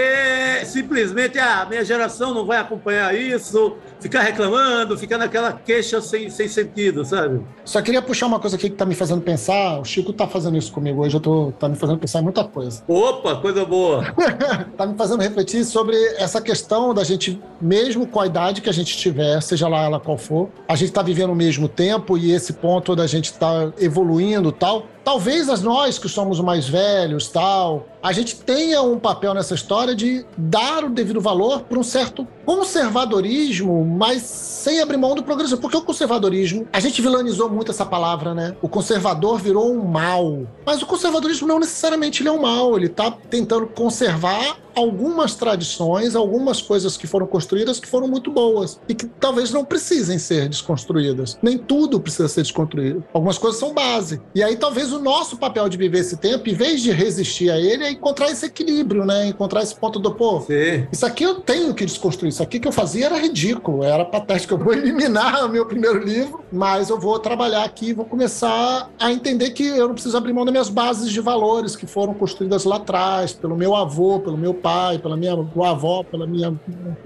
simplesmente, 0.65 1.39
ah, 1.39 1.67
minha 1.69 1.85
geração 1.85 2.35
não 2.35 2.47
vai 2.47 2.59
acompanhar 2.59 3.15
isso, 3.15 3.77
ficar 4.01 4.23
reclamando, 4.23 4.97
ficar 4.99 5.19
naquela 5.19 5.53
queixa 5.53 6.01
sem, 6.01 6.29
sem 6.31 6.49
sentido, 6.49 7.05
sabe? 7.05 7.41
Só 7.65 7.81
queria 7.81 8.03
puxar 8.03 8.27
uma 8.27 8.39
coisa 8.39 8.57
aqui 8.57 8.71
que 8.71 8.77
tá 8.77 8.85
me 8.85 8.95
fazendo 8.95 9.21
pensar. 9.23 9.81
O 9.81 9.85
Chico 9.85 10.13
tá 10.13 10.27
fazendo 10.27 10.57
isso 10.57 10.73
comigo 10.73 11.03
hoje, 11.03 11.17
eu 11.17 11.21
tô, 11.21 11.53
tá 11.59 11.69
me 11.69 11.77
fazendo 11.77 11.99
pensar 11.99 12.21
em 12.21 12.23
muita 12.23 12.45
coisa. 12.45 12.83
Opa, 12.87 13.37
coisa 13.37 13.65
boa! 13.65 14.05
tá 14.77 14.87
me 14.87 14.97
fazendo 14.97 15.21
refletir 15.21 15.65
sobre 15.65 15.97
essa 16.17 16.41
questão 16.41 16.93
da 16.93 17.05
gente, 17.05 17.41
mesmo 17.61 18.07
com 18.07 18.21
a 18.21 18.27
idade 18.27 18.61
que 18.61 18.69
a 18.69 18.73
gente 18.73 18.97
tiver, 18.97 19.41
seja 19.43 19.69
lá 19.69 19.85
ela 19.85 20.01
qual 20.01 20.19
for, 20.19 20.51
a 20.69 20.77
gente 20.77 20.93
tá 20.93 21.03
vivendo 21.03 21.31
o 21.31 21.37
mesmo 21.37 21.69
tempo 21.69 22.17
e 22.19 22.33
esse 22.33 22.53
ponto 22.55 22.95
da 22.95 23.07
gente 23.07 23.33
tá 23.33 23.73
evoluindo 23.79 24.53
tal. 24.53 24.87
Talvez 25.05 25.61
nós 25.61 25.99
que 25.99 26.09
somos 26.09 26.41
mais 26.41 26.67
velhos, 26.67 27.29
tal, 27.29 27.87
a 28.03 28.13
gente 28.13 28.37
tenha 28.37 28.83
um 28.83 28.99
papel 28.99 29.35
nessa 29.35 29.55
história 29.55 29.95
de 29.95 30.25
dar 30.37 30.85
o 30.85 30.89
devido 30.91 31.21
valor 31.21 31.61
para 31.61 31.79
um 31.79 31.83
certo 31.83 32.27
conservadorismo, 32.45 33.85
mas 33.85 34.23
sem 34.23 34.81
abrir 34.81 34.97
mão 34.97 35.15
do 35.15 35.23
progresso. 35.23 35.59
Porque 35.59 35.77
o 35.77 35.83
conservadorismo, 35.83 36.67
a 36.73 36.81
gente 36.81 37.01
vilanizou 37.03 37.51
muito 37.51 37.71
essa 37.71 37.85
palavra, 37.85 38.35
né? 38.35 38.57
O 38.63 38.69
conservador 38.69 39.39
virou 39.39 39.73
um 39.73 39.85
mal. 39.85 40.47
Mas 40.65 40.83
o 40.83 40.87
conservadorismo 40.87 41.47
não 41.47 41.59
necessariamente 41.59 42.23
ele 42.23 42.29
é 42.31 42.33
um 42.33 42.41
mal, 42.41 42.77
ele 42.77 42.87
está 42.87 43.11
tentando 43.11 43.67
conservar 43.67 44.59
algumas 44.75 45.35
tradições, 45.35 46.17
algumas 46.17 46.61
coisas 46.61 46.97
que 46.97 47.07
foram 47.07 47.27
construídas 47.27 47.79
que 47.79 47.87
foram 47.87 48.09
muito 48.09 48.31
boas 48.31 48.81
e 48.89 48.95
que 48.95 49.07
talvez 49.07 49.53
não 49.53 49.65
precisem 49.65 50.19
ser 50.19 50.49
desconstruídas. 50.49 51.39
Nem 51.41 51.57
tudo 51.57 52.01
precisa 52.01 52.29
ser 52.29 52.43
desconstruído. 52.43 53.05
Algumas 53.13 53.39
coisas 53.39 53.61
são 53.61 53.73
base. 53.73 54.21
E 54.35 54.43
aí 54.43 54.57
talvez 54.57 54.93
o 54.95 55.03
nosso 55.03 55.37
papel 55.37 55.69
de 55.69 55.77
viver 55.77 55.99
esse 55.99 56.17
tempo, 56.17 56.49
em 56.49 56.55
vez 56.55 56.83
de 56.83 56.91
resistir 56.91 57.51
a 57.51 57.59
ele, 57.59 57.85
é 57.85 57.91
encontrar 57.91 58.31
esse 58.31 58.47
equilíbrio, 58.47 59.05
né? 59.05 59.27
Encontrar 59.27 59.63
esse 59.63 59.75
ponto 59.75 59.99
do 59.99 60.15
pô. 60.15 60.41
Sim. 60.41 60.87
Isso 60.91 61.05
aqui 61.05 61.25
eu 61.25 61.37
tenho 61.37 61.75
que 61.75 61.85
desconstruir. 61.85 62.31
Isso 62.31 62.43
aqui 62.43 62.59
que 62.59 62.69
eu 62.69 62.73
fazia 62.73 63.07
era 63.07 63.19
ridículo, 63.19 63.85
era 63.85 64.05
patético. 64.05 64.55
Eu 64.55 64.59
vou 64.59 64.73
eliminar 64.73 65.45
o 65.45 65.49
meu 65.49 65.67
primeiro 65.67 65.99
livro, 65.99 66.43
mas 66.53 66.89
eu 66.89 66.99
vou 66.99 67.19
trabalhar 67.19 67.65
aqui, 67.65 67.93
vou 67.93 68.05
começar 68.05 68.91
a 68.99 69.13
entender 69.13 69.51
que 69.51 69.67
eu 69.67 69.89
não 69.89 69.95
preciso 69.95 70.17
abrir 70.17 70.33
mão 70.33 70.45
das 70.45 70.53
minhas 70.53 70.69
bases 70.69 71.11
de 71.11 71.21
valores 71.21 71.77
que 71.77 71.87
foram 71.87 72.15
construídas 72.15 72.65
lá 72.65 72.77
atrás, 72.77 73.33
pelo 73.33 73.57
meu 73.57 73.75
avô, 73.75 74.21
pelo 74.21 74.37
meu 74.37 74.55
pai, 74.55 74.99
pela 74.99 75.17
minha 75.17 75.33
avó, 75.33 76.03
pela 76.03 76.27
minha. 76.27 76.55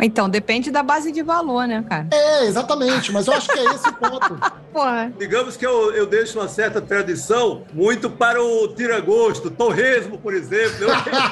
Então, 0.00 0.28
depende 0.28 0.70
da 0.70 0.82
base 0.82 1.10
de 1.12 1.22
valor, 1.22 1.66
né, 1.66 1.84
cara? 1.88 2.08
É, 2.12 2.46
exatamente, 2.46 3.12
mas 3.12 3.26
eu 3.26 3.34
acho 3.34 3.48
que 3.48 3.58
é 3.58 3.64
esse 3.64 3.88
o 3.88 3.92
ponto. 3.94 4.38
Porra. 4.72 5.12
Digamos 5.18 5.56
que 5.56 5.66
eu, 5.66 5.92
eu 5.92 6.06
deixo 6.06 6.38
uma 6.38 6.48
certa 6.48 6.80
tradição 6.80 7.62
muito 7.78 8.10
para 8.10 8.42
o 8.42 8.66
tira-gosto, 8.66 9.52
torresmo, 9.52 10.18
por 10.18 10.34
exemplo. 10.34 10.78
Eu... 10.80 10.88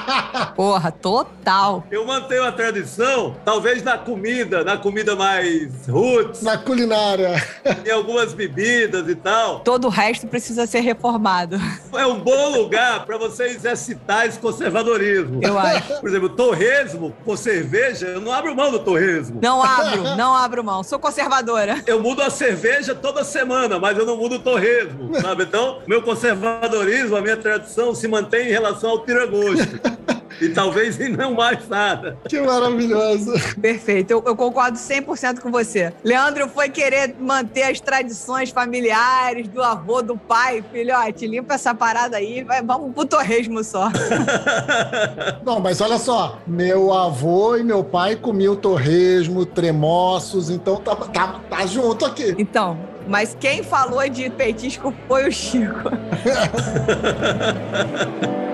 Porra, 0.55 0.93
total. 0.93 1.85
Eu 1.91 2.07
mantenho 2.07 2.45
a 2.45 2.53
tradição, 2.53 3.35
talvez 3.45 3.83
na 3.83 3.99
comida, 3.99 4.63
na 4.63 4.77
comida 4.77 5.17
mais 5.17 5.89
roots. 5.89 6.43
Na 6.43 6.57
culinária. 6.57 7.43
Em 7.85 7.91
algumas 7.91 8.33
bebidas 8.33 9.09
e 9.09 9.17
tal. 9.17 9.59
Todo 9.61 9.87
o 9.87 9.91
resto 9.91 10.29
precisa 10.29 10.69
ser 10.69 10.81
reformado. 10.81 11.61
É 11.93 12.07
um 12.07 12.21
bom 12.21 12.51
lugar 12.57 13.05
para 13.05 13.19
você 13.19 13.47
exercitar 13.47 14.27
esse 14.27 14.39
conservadorismo. 14.39 15.41
Eu 15.43 15.59
acho. 15.59 16.01
Por 16.01 16.09
exemplo, 16.09 16.29
torresmo 16.29 17.13
com 17.25 17.37
cerveja, 17.37 18.07
eu 18.07 18.21
não 18.21 18.31
abro 18.31 18.55
mão 18.55 18.71
do 18.71 18.79
torresmo. 18.79 19.41
Não 19.43 19.61
abro, 19.61 20.17
não 20.17 20.33
abro 20.33 20.63
mão. 20.63 20.85
Sou 20.85 21.01
conservadora. 21.01 21.83
Eu 21.89 22.01
mudo 22.01 22.23
a 22.23 22.31
cerveja 22.31 22.95
toda 22.95 23.25
semana, 23.25 23.81
mas 23.81 23.99
eu 23.99 24.07
não 24.07 24.17
mudo 24.17 24.37
o 24.37 24.39
torresmo, 24.39 25.11
sabe? 25.21 25.43
Então, 25.43 25.81
meu 25.89 26.03
conservadorismo, 26.37 27.17
a 27.17 27.21
minha 27.21 27.37
tradição 27.37 27.95
se 27.95 28.07
mantém 28.07 28.49
em 28.49 28.51
relação 28.51 28.91
ao 28.91 29.05
tiragosto. 29.05 29.81
E 30.39 30.51
talvez 30.51 31.01
e 31.01 31.09
não 31.09 31.33
mais 31.33 31.67
nada. 31.67 32.19
Que 32.29 32.39
maravilhoso. 32.39 33.33
Perfeito, 33.59 34.11
eu, 34.11 34.23
eu 34.27 34.37
concordo 34.37 34.77
100% 34.77 35.41
com 35.41 35.51
você. 35.51 35.95
Leandro 36.05 36.47
foi 36.47 36.69
querer 36.69 37.15
manter 37.19 37.63
as 37.63 37.81
tradições 37.81 38.51
familiares 38.51 39.49
do 39.49 39.63
avô, 39.63 40.03
do 40.03 40.15
pai. 40.15 40.63
Filhote, 40.71 41.27
limpa 41.27 41.55
essa 41.55 41.75
parada 41.75 42.19
aí, 42.19 42.45
vai, 42.45 42.63
vamos 42.63 42.93
pro 42.93 43.07
torresmo 43.07 43.65
só. 43.65 43.91
Não, 45.43 45.59
mas 45.59 45.81
olha 45.81 45.97
só, 45.97 46.39
meu 46.47 46.93
avô 46.93 47.57
e 47.57 47.65
meu 47.65 47.83
pai 47.83 48.15
comiam 48.15 48.55
torresmo, 48.55 49.47
tremoços, 49.47 50.51
então 50.51 50.77
tá, 50.77 50.95
tá, 50.97 51.41
tá 51.49 51.65
junto 51.65 52.05
aqui. 52.05 52.35
Então, 52.37 52.79
mas 53.07 53.37
quem 53.39 53.63
falou 53.63 54.09
de 54.09 54.31
petisco 54.31 54.95
foi 55.07 55.29
o 55.29 55.33
Chico. 55.33 55.91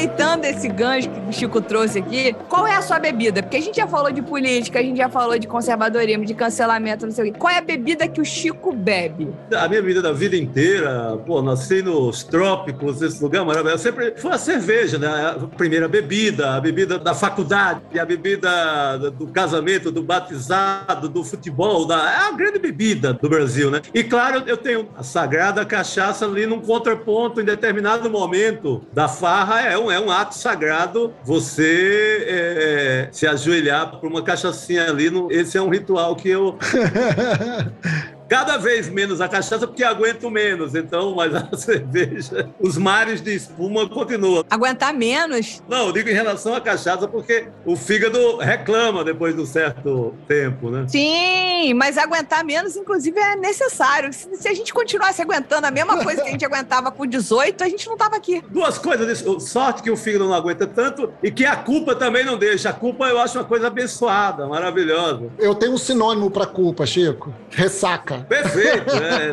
aproveitando 0.00 0.44
esse 0.44 0.68
gancho 0.68 1.10
que 1.10 1.19
o 1.30 1.32
Chico 1.32 1.60
trouxe 1.60 2.00
aqui, 2.00 2.34
qual 2.48 2.66
é 2.66 2.76
a 2.76 2.82
sua 2.82 2.98
bebida? 2.98 3.42
Porque 3.42 3.56
a 3.56 3.60
gente 3.60 3.76
já 3.76 3.86
falou 3.86 4.12
de 4.12 4.20
política, 4.20 4.80
a 4.80 4.82
gente 4.82 4.98
já 4.98 5.08
falou 5.08 5.38
de 5.38 5.46
conservadorismo, 5.46 6.24
de 6.24 6.34
cancelamento, 6.34 7.06
não 7.06 7.12
sei 7.12 7.30
o 7.30 7.32
quê. 7.32 7.38
Qual 7.38 7.52
é 7.52 7.58
a 7.58 7.62
bebida 7.62 8.06
que 8.08 8.20
o 8.20 8.24
Chico 8.24 8.72
bebe? 8.72 9.28
A 9.54 9.68
minha 9.68 9.80
bebida 9.80 10.02
da 10.02 10.12
vida 10.12 10.36
inteira, 10.36 11.18
pô, 11.24 11.40
nasci 11.40 11.82
nos 11.82 12.24
trópicos, 12.24 13.00
esse 13.00 13.22
lugar 13.22 13.44
maravilhoso. 13.44 13.82
Sempre 13.82 14.14
foi 14.16 14.32
a 14.32 14.38
cerveja, 14.38 14.98
né? 14.98 15.08
A 15.08 15.46
primeira 15.56 15.88
bebida, 15.88 16.54
a 16.56 16.60
bebida 16.60 16.98
da 16.98 17.14
faculdade, 17.14 17.98
a 17.98 18.04
bebida 18.04 18.98
do 19.10 19.28
casamento, 19.28 19.90
do 19.90 20.02
batizado, 20.02 21.08
do 21.08 21.24
futebol, 21.24 21.86
da... 21.86 21.96
é 21.96 22.28
a 22.28 22.32
grande 22.32 22.58
bebida 22.58 23.12
do 23.12 23.28
Brasil, 23.28 23.70
né? 23.70 23.80
E 23.94 24.02
claro, 24.02 24.42
eu 24.46 24.56
tenho 24.56 24.88
a 24.96 25.02
sagrada 25.02 25.64
cachaça 25.64 26.26
ali 26.26 26.46
num 26.46 26.60
contraponto 26.60 27.40
em 27.40 27.44
determinado 27.44 28.10
momento 28.10 28.82
da 28.92 29.06
farra, 29.08 29.60
é 29.60 29.78
um, 29.78 29.90
é 29.90 30.00
um 30.00 30.10
ato 30.10 30.34
sagrado 30.34 31.12
você 31.24 32.24
é, 32.26 33.08
se 33.12 33.26
ajoelhar 33.26 33.98
por 33.98 34.08
uma 34.08 34.22
cachaçinha 34.22 34.88
ali. 34.88 35.10
No, 35.10 35.30
esse 35.30 35.56
é 35.56 35.62
um 35.62 35.68
ritual 35.68 36.16
que 36.16 36.28
eu 36.28 36.58
cada 38.30 38.56
vez 38.56 38.88
menos 38.88 39.20
a 39.20 39.28
cachaça 39.28 39.66
porque 39.66 39.82
aguento 39.82 40.30
menos. 40.30 40.76
Então, 40.76 41.16
mas 41.16 41.34
a 41.34 41.48
cerveja, 41.58 42.48
os 42.60 42.78
mares 42.78 43.20
de 43.20 43.34
espuma 43.34 43.88
continuam. 43.88 44.44
Aguentar 44.48 44.94
menos? 44.94 45.60
Não, 45.68 45.88
eu 45.88 45.92
digo 45.92 46.08
em 46.08 46.12
relação 46.12 46.54
à 46.54 46.60
cachaça 46.60 47.08
porque 47.08 47.48
o 47.66 47.74
fígado 47.74 48.36
reclama 48.36 49.02
depois 49.02 49.34
de 49.34 49.42
um 49.42 49.46
certo 49.46 50.14
tempo, 50.28 50.70
né? 50.70 50.84
Sim, 50.86 51.74
mas 51.74 51.98
aguentar 51.98 52.44
menos, 52.44 52.76
inclusive, 52.76 53.18
é 53.18 53.34
necessário. 53.34 54.12
Se, 54.12 54.28
se 54.36 54.46
a 54.46 54.54
gente 54.54 54.72
continuasse 54.72 55.20
aguentando 55.20 55.66
a 55.66 55.70
mesma 55.72 56.00
coisa 56.04 56.22
que 56.22 56.28
a 56.28 56.30
gente 56.30 56.44
aguentava 56.46 56.92
com 56.92 57.04
18, 57.04 57.64
a 57.64 57.68
gente 57.68 57.88
não 57.88 57.96
tava 57.96 58.14
aqui. 58.14 58.40
Duas 58.48 58.78
coisas 58.78 59.08
disso. 59.08 59.40
Sorte 59.40 59.82
que 59.82 59.90
o 59.90 59.96
fígado 59.96 60.26
não 60.26 60.34
aguenta 60.34 60.68
tanto 60.68 61.12
e 61.20 61.32
que 61.32 61.44
a 61.44 61.56
culpa 61.56 61.96
também 61.96 62.24
não 62.24 62.38
deixa. 62.38 62.70
A 62.70 62.72
culpa 62.72 63.08
eu 63.08 63.18
acho 63.18 63.38
uma 63.38 63.44
coisa 63.44 63.66
abençoada, 63.66 64.46
maravilhosa. 64.46 65.28
Eu 65.36 65.52
tenho 65.56 65.72
um 65.72 65.78
sinônimo 65.78 66.30
para 66.30 66.46
culpa, 66.46 66.86
Chico. 66.86 67.34
Ressaca. 67.50 68.19
Perfeito. 68.28 68.90
É. 68.96 69.30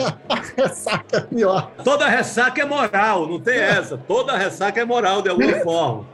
ressaca 0.57 1.17
é 1.17 1.21
pior. 1.21 1.71
Toda 1.83 2.07
ressaca 2.07 2.61
é 2.61 2.65
moral, 2.65 3.27
não 3.27 3.39
tem 3.39 3.57
essa. 3.57 3.97
Toda 3.97 4.35
ressaca 4.35 4.79
é 4.79 4.85
moral, 4.85 5.21
de 5.21 5.29
alguma 5.29 5.53
forma. 5.59 6.05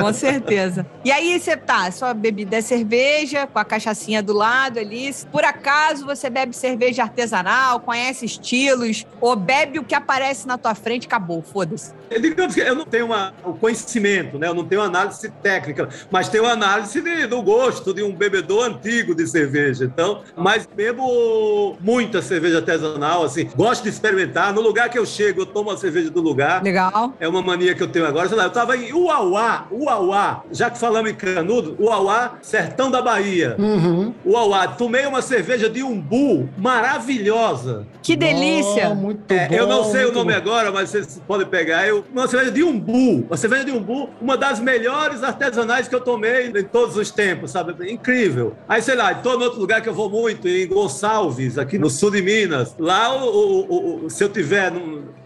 Com 0.00 0.12
certeza. 0.12 0.86
E 1.04 1.12
aí 1.12 1.38
você 1.38 1.56
tá, 1.56 1.90
sua 1.90 2.14
bebida 2.14 2.56
é 2.56 2.60
cerveja, 2.60 3.46
com 3.46 3.58
a 3.58 3.64
cachaçinha 3.64 4.22
do 4.22 4.32
lado 4.32 4.78
ali. 4.78 5.14
Por 5.30 5.44
acaso 5.44 6.04
você 6.06 6.30
bebe 6.30 6.54
cerveja 6.54 7.02
artesanal, 7.02 7.80
conhece 7.80 8.24
estilos, 8.24 9.06
ou 9.20 9.36
bebe 9.36 9.78
o 9.78 9.84
que 9.84 9.94
aparece 9.94 10.46
na 10.46 10.58
tua 10.58 10.74
frente, 10.74 11.06
acabou, 11.06 11.42
foda-se. 11.42 11.94
Digamos 12.10 12.54
que 12.54 12.60
eu 12.60 12.74
não 12.74 12.84
tenho 12.84 13.06
uma, 13.06 13.34
o 13.44 13.52
conhecimento, 13.54 14.38
né? 14.38 14.48
eu 14.48 14.54
não 14.54 14.64
tenho 14.64 14.80
análise 14.80 15.28
técnica, 15.42 15.88
mas 16.10 16.28
tenho 16.28 16.46
análise 16.46 17.00
de, 17.00 17.26
do 17.26 17.42
gosto 17.42 17.92
de 17.92 18.02
um 18.02 18.14
bebedor 18.14 18.64
antigo 18.64 19.14
de 19.14 19.26
cerveja. 19.26 19.84
Então, 19.84 20.22
mas 20.36 20.66
bebo 20.66 21.76
muita 21.96 22.20
cerveja 22.20 22.58
artesanal, 22.58 23.24
assim, 23.24 23.48
gosto 23.56 23.84
de 23.84 23.88
experimentar. 23.88 24.52
No 24.52 24.60
lugar 24.60 24.90
que 24.90 24.98
eu 24.98 25.06
chego, 25.06 25.40
eu 25.40 25.46
tomo 25.46 25.70
a 25.70 25.78
cerveja 25.78 26.10
do 26.10 26.20
lugar. 26.20 26.62
Legal. 26.62 27.14
É 27.18 27.26
uma 27.26 27.40
mania 27.40 27.74
que 27.74 27.82
eu 27.82 27.88
tenho 27.88 28.04
agora. 28.06 28.28
Sei 28.28 28.36
lá, 28.36 28.44
eu 28.44 28.50
tava 28.50 28.76
em 28.76 28.92
Uauá, 28.92 29.66
Uauá, 29.72 30.42
já 30.52 30.68
que 30.68 30.78
falamos 30.78 31.10
em 31.10 31.14
Canudo, 31.14 31.74
Uauá, 31.80 32.34
sertão 32.42 32.90
da 32.90 33.00
Bahia. 33.00 33.56
Uhum. 33.58 34.12
Uauá, 34.26 34.68
tomei 34.68 35.06
uma 35.06 35.22
cerveja 35.22 35.70
de 35.70 35.82
umbu 35.82 36.48
maravilhosa. 36.58 37.86
Que 38.02 38.14
delícia. 38.14 38.90
Oh, 38.90 38.94
muito 38.94 39.30
É, 39.32 39.48
bom. 39.48 39.54
eu 39.54 39.66
não 39.66 39.84
sei 39.84 40.04
o 40.04 40.12
nome 40.12 40.32
bom. 40.32 40.38
agora, 40.38 40.70
mas 40.70 40.90
vocês 40.90 41.20
podem 41.26 41.46
pegar. 41.46 41.86
Eu, 41.88 42.04
uma 42.12 42.28
cerveja 42.28 42.52
de 42.52 42.62
umbu. 42.62 43.24
Uma 43.26 43.36
cerveja 43.38 43.64
de 43.64 43.72
umbu, 43.72 44.10
uma 44.20 44.36
das 44.36 44.60
melhores 44.60 45.22
artesanais 45.22 45.88
que 45.88 45.94
eu 45.94 46.00
tomei 46.00 46.48
em 46.48 46.62
todos 46.64 46.96
os 46.96 47.10
tempos, 47.10 47.50
sabe? 47.52 47.74
Incrível. 47.90 48.54
Aí, 48.68 48.82
sei 48.82 48.96
lá, 48.96 49.12
estou 49.12 49.34
em 49.40 49.42
outro 49.42 49.58
lugar 49.58 49.80
que 49.80 49.88
eu 49.88 49.94
vou 49.94 50.10
muito, 50.10 50.46
em 50.46 50.66
Gonçalves, 50.68 51.56
aqui 51.58 51.78
no 51.78 51.85
sul 51.90 52.10
de 52.10 52.22
Minas. 52.22 52.74
Lá, 52.78 53.14
o, 53.14 53.26
o- 53.28 54.04
o- 54.06 54.10
se 54.10 54.22
eu 54.22 54.28
tiver, 54.28 54.72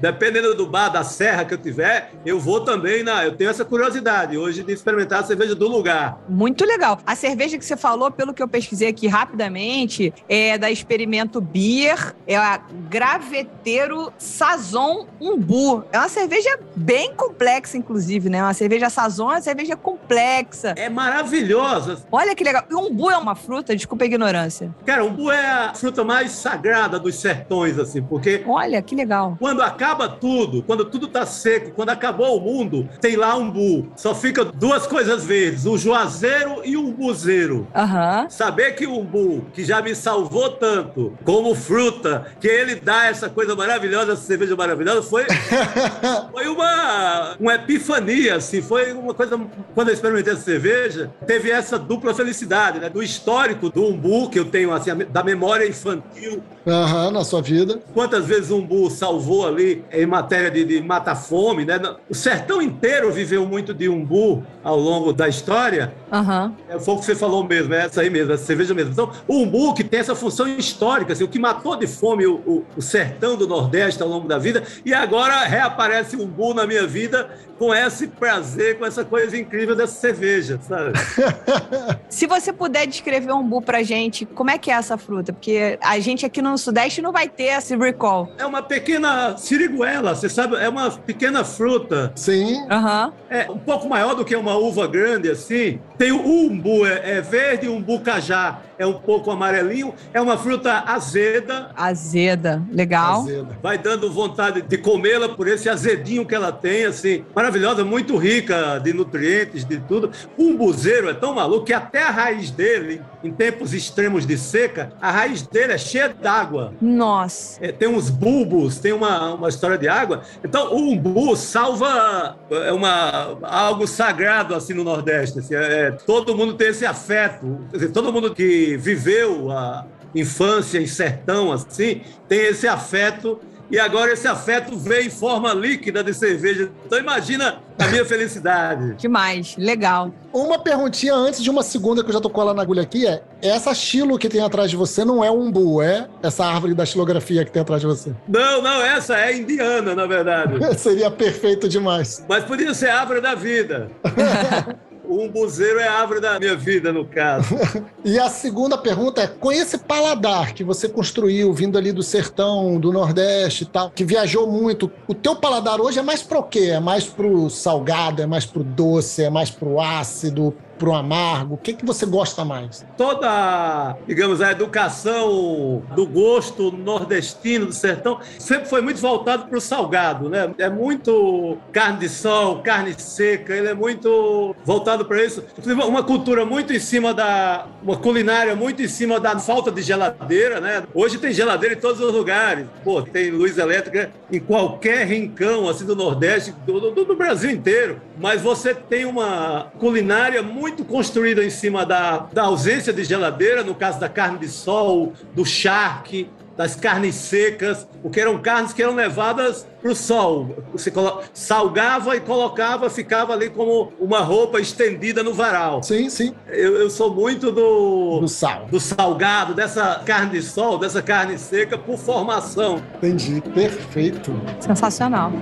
dependendo 0.01 0.55
do 0.55 0.67
bar, 0.67 0.89
da 0.89 1.03
serra 1.05 1.45
que 1.45 1.55
eu 1.55 1.59
tiver, 1.59 2.13
eu 2.25 2.39
vou 2.39 2.61
também 2.61 3.03
na. 3.03 3.25
Eu 3.25 3.37
tenho 3.37 3.51
essa 3.51 3.65
curiosidade 3.65 4.37
hoje 4.37 4.63
de 4.63 4.73
experimentar 4.73 5.21
a 5.21 5.25
cerveja 5.25 5.55
do 5.55 5.69
lugar. 5.69 6.19
Muito 6.29 6.65
legal. 6.65 6.99
A 7.07 7.15
cerveja 7.17 7.59
que 7.59 7.65
você 7.65 7.77
falou, 7.77 8.11
pelo 8.11 8.33
que 8.35 8.43
eu 8.43 8.49
pesquisei 8.49 8.89
aqui 8.89 9.07
rapidamente, 9.07 10.13
é 10.29 10.57
da 10.59 10.71
Experimento 10.71 11.41
Beer, 11.41 12.15
é 12.27 12.37
a 12.37 12.61
Graveteiro 12.89 14.13
Sazon 14.19 15.07
Umbu. 15.21 15.85
É 15.93 15.99
uma 15.99 16.09
cerveja 16.09 16.59
bem 16.75 17.15
complexa, 17.15 17.77
inclusive, 17.77 18.29
né? 18.29 18.43
Uma 18.43 18.55
cerveja 18.55 18.89
Sazon 18.91 19.31
é 19.31 19.35
uma 19.35 19.41
cerveja 19.43 19.77
complexa. 19.77 20.75
É 20.77 20.89
maravilhosa. 20.89 22.03
Olha 22.11 22.35
que 22.35 22.43
legal. 22.45 22.65
E 22.71 22.75
umbu 22.75 23.11
é 23.11 23.17
uma 23.17 23.35
fruta? 23.35 23.75
Desculpa 23.75 24.05
a 24.05 24.07
ignorância. 24.07 24.75
Cara, 24.87 25.05
umbu 25.05 25.31
é 25.31 25.47
a 25.47 25.75
fruta 25.75 26.03
mais 26.05 26.31
sagrada 26.51 26.99
dos 26.99 27.15
sertões, 27.17 27.79
assim, 27.79 28.03
porque 28.03 28.43
Olha, 28.47 28.83
que 28.83 28.95
legal. 28.95 29.37
Quando 29.39 29.63
acaba 29.63 30.09
tudo, 30.09 30.63
quando 30.63 30.85
tudo 30.85 31.07
tá 31.07 31.25
seco, 31.25 31.71
quando 31.71 31.91
acabou 31.91 32.37
o 32.37 32.41
mundo, 32.41 32.89
tem 33.01 33.17
lá 33.17 33.37
umbu. 33.37 33.91
Só 33.97 34.15
fica 34.15 34.45
duas 34.45 34.87
coisas 34.87 35.25
verdes, 35.25 35.65
o 35.65 35.79
juazeiro 35.79 36.63
e 36.65 36.77
o 36.77 36.87
umbuzeiro. 36.87 37.69
Aham. 37.75 38.29
Saber 38.29 38.73
que 38.73 38.87
o 38.87 38.99
umbu, 38.99 39.47
que 39.53 39.65
já 39.65 39.81
me 39.81 39.95
salvou 39.95 40.51
tanto, 40.51 41.17
como 41.25 41.55
fruta, 41.55 42.27
que 42.41 42.49
ele 42.49 42.75
dá 42.75 43.07
essa 43.07 43.29
coisa 43.29 43.55
maravilhosa, 43.55 44.13
essa 44.13 44.23
cerveja 44.23 44.57
maravilhosa, 44.57 45.03
foi, 45.03 45.27
foi 46.33 46.49
uma, 46.49 47.37
uma 47.39 47.55
epifania, 47.55 48.37
assim, 48.37 48.61
foi 48.61 48.93
uma 48.93 49.15
coisa, 49.15 49.39
quando 49.75 49.89
eu 49.89 49.95
experimentei 49.95 50.33
essa 50.33 50.43
cerveja, 50.43 51.11
teve 51.27 51.51
essa 51.51 51.79
dupla 51.79 52.13
felicidade, 52.13 52.81
né, 52.81 52.89
do 52.89 53.03
histórico 53.03 53.71
do 53.71 53.85
umbu, 53.85 54.29
que 54.29 54.39
eu 54.39 54.45
tenho, 54.47 54.73
assim, 54.73 54.91
da 55.11 55.23
memória 55.23 55.67
infantil, 55.69 56.30
you. 56.31 56.60
Aham, 56.67 57.11
na 57.11 57.25
sua 57.25 57.41
vida. 57.41 57.81
Quantas 57.95 58.27
vezes 58.27 58.51
o 58.51 58.57
umbu 58.59 58.91
salvou 58.91 59.47
ali 59.47 59.83
em 59.91 60.05
matéria 60.07 60.51
de, 60.51 60.65
de 60.65 60.81
mata-fome, 60.83 61.65
né? 61.65 61.81
O 62.09 62.15
sertão 62.15 62.61
inteiro 62.61 63.11
viveu 63.11 63.47
muito 63.47 63.73
de 63.73 63.89
umbu 63.89 64.45
ao 64.63 64.79
longo 64.79 65.13
da 65.13 65.27
história. 65.29 65.95
Aham. 66.13 66.55
É, 66.69 66.79
Foi 66.79 66.95
o 66.95 66.99
que 66.99 67.05
você 67.07 67.15
falou 67.15 67.43
mesmo, 67.45 67.73
é 67.75 67.87
essa 67.87 68.03
aí 68.03 68.11
mesmo, 68.11 68.33
essa 68.33 68.45
cerveja 68.45 68.75
mesmo. 68.75 68.93
Então, 68.93 69.11
o 69.27 69.37
umbu 69.39 69.73
que 69.75 69.83
tem 69.83 70.01
essa 70.01 70.15
função 70.15 70.47
histórica, 70.49 71.13
assim, 71.15 71.25
o 71.25 71.29
que 71.29 71.39
matou 71.39 71.77
de 71.77 71.87
fome 71.87 72.27
o, 72.27 72.35
o- 72.47 72.65
o 72.77 72.83
sertão 72.83 73.37
do 73.37 73.47
Nordeste 73.49 74.03
ao 74.03 74.09
longo 74.09 74.29
da 74.29 74.37
vida, 74.39 74.63
e 74.85 74.93
agora 74.93 75.45
reaparece 75.45 76.17
o 76.17 76.23
umbu 76.25 76.53
na 76.53 76.67
minha 76.67 76.87
vida 76.87 77.31
com 77.59 77.75
esse 77.75 78.07
prazer, 78.07 78.79
com 78.79 78.87
essa 78.87 79.05
coisa 79.05 79.37
incrível 79.37 79.77
dessa 79.77 79.95
cerveja, 79.95 80.59
sabe? 80.67 80.93
Se 82.09 82.27
você 82.27 82.53
puder 82.53 82.87
descrever 82.87 83.33
um 83.33 83.41
umbu 83.41 83.63
pra 83.63 83.83
gente, 83.83 84.25
como 84.27 84.51
é 84.51 84.59
que 84.59 84.71
é 84.71 84.75
essa 84.75 84.97
fruta? 84.99 85.33
Porque 85.33 85.79
a 85.83 85.99
gente 86.01 86.25
aqui 86.27 86.41
no 86.43 86.51
Sudeste 86.61 87.03
não 87.03 87.13
vai 87.13 87.29
ter 87.29 87.45
esse 87.45 87.77
recall. 87.77 88.33
É 88.39 88.47
uma 88.47 88.63
pequena 88.63 89.37
siriguela, 89.37 90.15
você 90.15 90.29
sabe? 90.29 90.57
É 90.57 90.69
uma 90.69 90.91
pequena 90.91 91.45
fruta 91.45 92.13
Sim. 92.15 92.67
Aham. 92.71 93.13
É 93.29 93.51
um 93.51 93.59
pouco 93.59 93.89
maior 93.89 94.15
do 94.15 94.25
que 94.25 94.35
uma 94.37 94.57
uva 94.57 94.87
grande, 94.87 95.31
assim. 95.31 95.81
Tem 95.97 96.13
o 96.13 96.21
umbu, 96.21 96.87
é, 96.87 97.19
é 97.19 97.21
verde, 97.21 97.69
o 97.69 97.75
umbu 97.75 98.01
cajá 98.01 98.59
é 98.81 98.87
um 98.87 98.95
pouco 98.95 99.31
amarelinho. 99.31 99.95
É 100.12 100.20
uma 100.20 100.39
fruta 100.39 100.85
azeda, 100.87 101.70
Azeda. 101.76 102.62
Legal. 102.72 103.20
Azeda. 103.20 103.59
vai 103.62 103.76
dando 103.76 104.11
vontade 104.11 104.62
de 104.62 104.78
comê-la 104.78 105.28
por 105.28 105.47
esse 105.47 105.68
azedinho 105.68 106.24
que 106.24 106.35
ela 106.35 106.51
tem, 106.51 106.87
assim. 106.87 107.22
Maravilhosa, 107.35 107.85
muito 107.85 108.16
rica 108.16 108.78
de 108.78 108.95
nutrientes, 108.95 109.66
de 109.66 109.78
tudo. 109.81 110.11
O 110.39 110.45
umbuzeiro 110.45 111.11
é 111.11 111.14
tão 111.14 111.35
maluco 111.35 111.66
que 111.66 111.74
até 111.74 112.03
a 112.03 112.11
raiz 112.11 112.51
dele, 112.51 113.03
em 113.22 113.31
tempos 113.31 113.74
extremos 113.74 114.26
de 114.26 114.39
seca, 114.39 114.95
a 114.99 115.11
raiz 115.11 115.43
dele 115.43 115.74
é 115.74 115.78
cheia 115.78 116.09
d'água. 116.09 116.72
Nossa. 116.81 117.62
É, 117.62 117.70
tem 117.70 117.87
uns 117.87 118.09
bulbos, 118.09 118.78
tem 118.78 118.93
uma, 118.93 119.35
uma 119.35 119.51
história 119.51 119.76
de 119.76 119.89
água. 119.89 120.22
Então, 120.43 120.72
o 120.72 120.91
umbu 120.91 121.37
salva 121.37 122.35
é 122.51 122.72
uma, 122.72 123.37
algo 123.43 123.87
sagrado 123.87 124.55
assim 124.55 124.72
no 124.72 124.85
Nordeste. 124.85 125.39
assim, 125.39 125.55
é, 125.55 125.91
todo 125.91 126.35
mundo 126.35 126.55
tem 126.55 126.68
esse 126.68 126.87
afeto. 126.87 127.61
Quer 127.70 127.76
dizer, 127.76 127.93
todo 127.93 128.11
mundo 128.11 128.35
que 128.35 128.70
viveu 128.77 129.51
a 129.51 129.87
infância 130.14 130.79
em 130.81 130.87
sertão 130.87 131.53
assim 131.53 132.03
tem 132.29 132.47
esse 132.47 132.66
afeto. 132.66 133.41
E 133.71 133.79
agora 133.79 134.12
esse 134.12 134.27
afeto 134.27 134.77
veio 134.77 135.07
em 135.07 135.11
forma 135.11 135.55
líquida 135.55 136.03
de 136.03 136.12
cerveja. 136.12 136.73
Então 136.85 136.99
imagina 136.99 137.61
a 137.79 137.87
minha 137.87 138.05
felicidade. 138.05 138.95
Demais. 138.99 139.55
Legal. 139.57 140.12
Uma 140.33 140.59
perguntinha 140.59 141.14
antes 141.14 141.41
de 141.41 141.49
uma 141.49 141.62
segunda 141.62 142.03
que 142.03 142.09
eu 142.09 142.12
já 142.12 142.21
tô 142.21 142.29
colando 142.29 142.57
na 142.57 142.62
agulha 142.62 142.83
aqui 142.83 143.07
é: 143.07 143.23
essa 143.41 143.73
chilo 143.73 144.18
que 144.18 144.29
tem 144.29 144.41
atrás 144.41 144.71
de 144.71 144.77
você 144.77 145.05
não 145.05 145.25
é 145.25 145.31
um 145.31 145.43
umbu, 145.43 145.81
é 145.81 146.09
essa 146.21 146.45
árvore 146.45 146.75
da 146.75 146.85
xilografia 146.85 147.45
que 147.45 147.53
tem 147.53 147.62
atrás 147.62 147.81
de 147.81 147.87
você? 147.87 148.12
Não, 148.27 148.61
não, 148.61 148.83
essa 148.83 149.16
é 149.16 149.37
indiana, 149.37 149.95
na 149.95 150.07
verdade. 150.07 150.59
Seria 150.77 151.09
perfeito 151.09 151.68
demais. 151.68 152.25
Mas 152.29 152.43
podia 152.43 152.75
ser 152.75 152.89
a 152.89 153.03
árvore 153.03 153.21
da 153.21 153.37
vida. 153.37 153.89
O 155.11 155.25
umbuzeiro 155.25 155.81
é 155.81 155.89
a 155.89 155.95
árvore 155.95 156.21
da 156.21 156.39
minha 156.39 156.55
vida, 156.55 156.93
no 156.93 157.05
caso. 157.05 157.57
E 158.03 158.19
a 158.19 158.31
segunda 158.31 158.79
pergunta 158.79 159.21
é: 159.21 159.27
com 159.27 159.53
esse 159.53 159.77
paladar 159.77 160.55
que 160.55 160.65
você 160.65 160.89
construiu, 160.89 161.53
vindo 161.53 161.77
ali 161.77 161.93
do 161.93 162.03
sertão, 162.03 162.81
do 162.81 162.93
Nordeste 162.93 163.65
e 163.65 163.67
tal, 163.67 163.91
que 163.91 164.05
viajou 164.05 164.51
muito, 164.51 164.91
o 165.07 165.13
teu 165.13 165.37
paladar 165.37 165.81
hoje 165.81 165.99
é 165.99 166.03
mais 166.03 166.23
pro 166.23 166.43
quê? 166.43 166.71
É 166.71 166.81
mais 166.81 167.05
pro 167.05 167.51
salgado, 167.51 168.23
é 168.23 168.27
mais 168.27 168.47
pro 168.47 168.65
doce, 168.65 169.25
é 169.25 169.29
mais 169.29 169.51
pro 169.51 169.81
ácido, 169.81 170.55
pro 170.81 170.95
amargo? 170.95 171.55
O 171.55 171.59
que, 171.59 171.74
que 171.74 171.85
você 171.85 172.07
gosta 172.07 172.43
mais? 172.43 172.85
Toda, 172.97 173.97
digamos, 174.09 174.41
a 174.41 174.51
educação 174.51 175.83
do 175.95 176.07
gosto 176.07 176.72
nordestino 176.72 177.66
do 177.66 177.72
sertão 177.72 178.18
sempre 178.39 178.66
foi 178.68 178.81
muito 178.81 178.99
voltado 179.01 179.47
para 179.47 179.59
o 179.59 179.61
salgado, 179.61 180.28
né? 180.31 180.51
É 180.59 180.70
muito 180.70 181.59
carne 181.70 181.99
de 181.99 182.09
sol, 182.09 182.62
carne 182.62 182.95
seca, 182.99 183.55
ele 183.55 183.68
é 183.68 183.74
muito 183.74 184.57
voltado 184.64 185.05
para 185.05 185.22
isso. 185.22 185.45
Uma 185.87 186.03
cultura 186.03 186.45
muito 186.47 186.72
em 186.72 186.78
cima 186.78 187.12
da. 187.12 187.66
Uma 187.83 187.97
culinária 187.97 188.57
muito 188.57 188.83
em 188.83 188.89
cima 188.89 189.20
da 189.20 189.39
falta 189.39 189.70
de 189.70 189.83
geladeira, 189.83 190.61
né? 190.61 190.83
Hoje 190.95 191.18
tem 191.18 191.33
geladeira 191.33 191.74
em 191.74 191.78
todos 191.78 192.01
os 192.01 192.12
lugares. 192.12 192.66
Pô, 192.83 193.03
tem 193.03 193.31
luz 193.31 193.59
elétrica 193.59 194.11
em 194.33 194.41
qualquer 194.41 195.07
rincão, 195.07 195.68
assim, 195.68 195.85
do 195.85 195.95
Nordeste, 195.95 196.55
do, 196.66 196.81
do- 196.91 197.05
do 197.05 197.16
Brasil 197.16 197.51
inteiro. 197.51 198.01
Mas 198.18 198.41
você 198.41 198.74
tem 198.74 199.05
uma 199.05 199.66
culinária 199.78 200.43
muito 200.43 200.70
construída 200.85 201.45
em 201.45 201.51
cima 201.51 201.85
da, 201.85 202.27
da 202.33 202.43
ausência 202.45 202.93
de 202.93 203.05
geladeira, 203.05 203.62
no 203.62 203.75
caso 203.75 204.01
da 204.01 204.09
carne 204.09 204.39
de 204.39 204.49
sol, 204.49 205.12
do 205.35 205.45
charque, 205.45 206.29
das 206.57 206.77
carnes 206.77 207.14
secas, 207.14 207.89
porque 208.03 208.21
eram 208.21 208.39
carnes 208.39 208.75
que 208.75 208.83
eram 208.83 208.95
levadas 208.95 209.66
para 209.81 209.91
o 209.91 209.95
sol. 209.95 210.57
Você 210.73 210.93
salgava 211.33 212.14
e 212.16 212.21
colocava, 212.21 212.91
ficava 212.91 213.33
ali 213.33 213.49
como 213.49 213.91
uma 213.99 214.21
roupa 214.21 214.61
estendida 214.61 215.23
no 215.23 215.33
varal. 215.33 215.83
Sim, 215.83 216.11
sim. 216.11 216.35
Eu, 216.49 216.77
eu 216.77 216.91
sou 216.91 217.14
muito 217.14 217.51
do, 217.51 218.21
Do 218.21 218.29
sal. 218.29 218.66
do 218.71 218.79
salgado, 218.79 219.55
dessa 219.55 220.03
carne 220.05 220.33
de 220.33 220.43
sol, 220.43 220.77
dessa 220.77 221.01
carne 221.01 221.39
seca, 221.39 221.79
por 221.79 221.97
formação. 221.97 222.83
Entendi. 222.97 223.41
Perfeito. 223.55 224.31
Sensacional. 224.61 225.33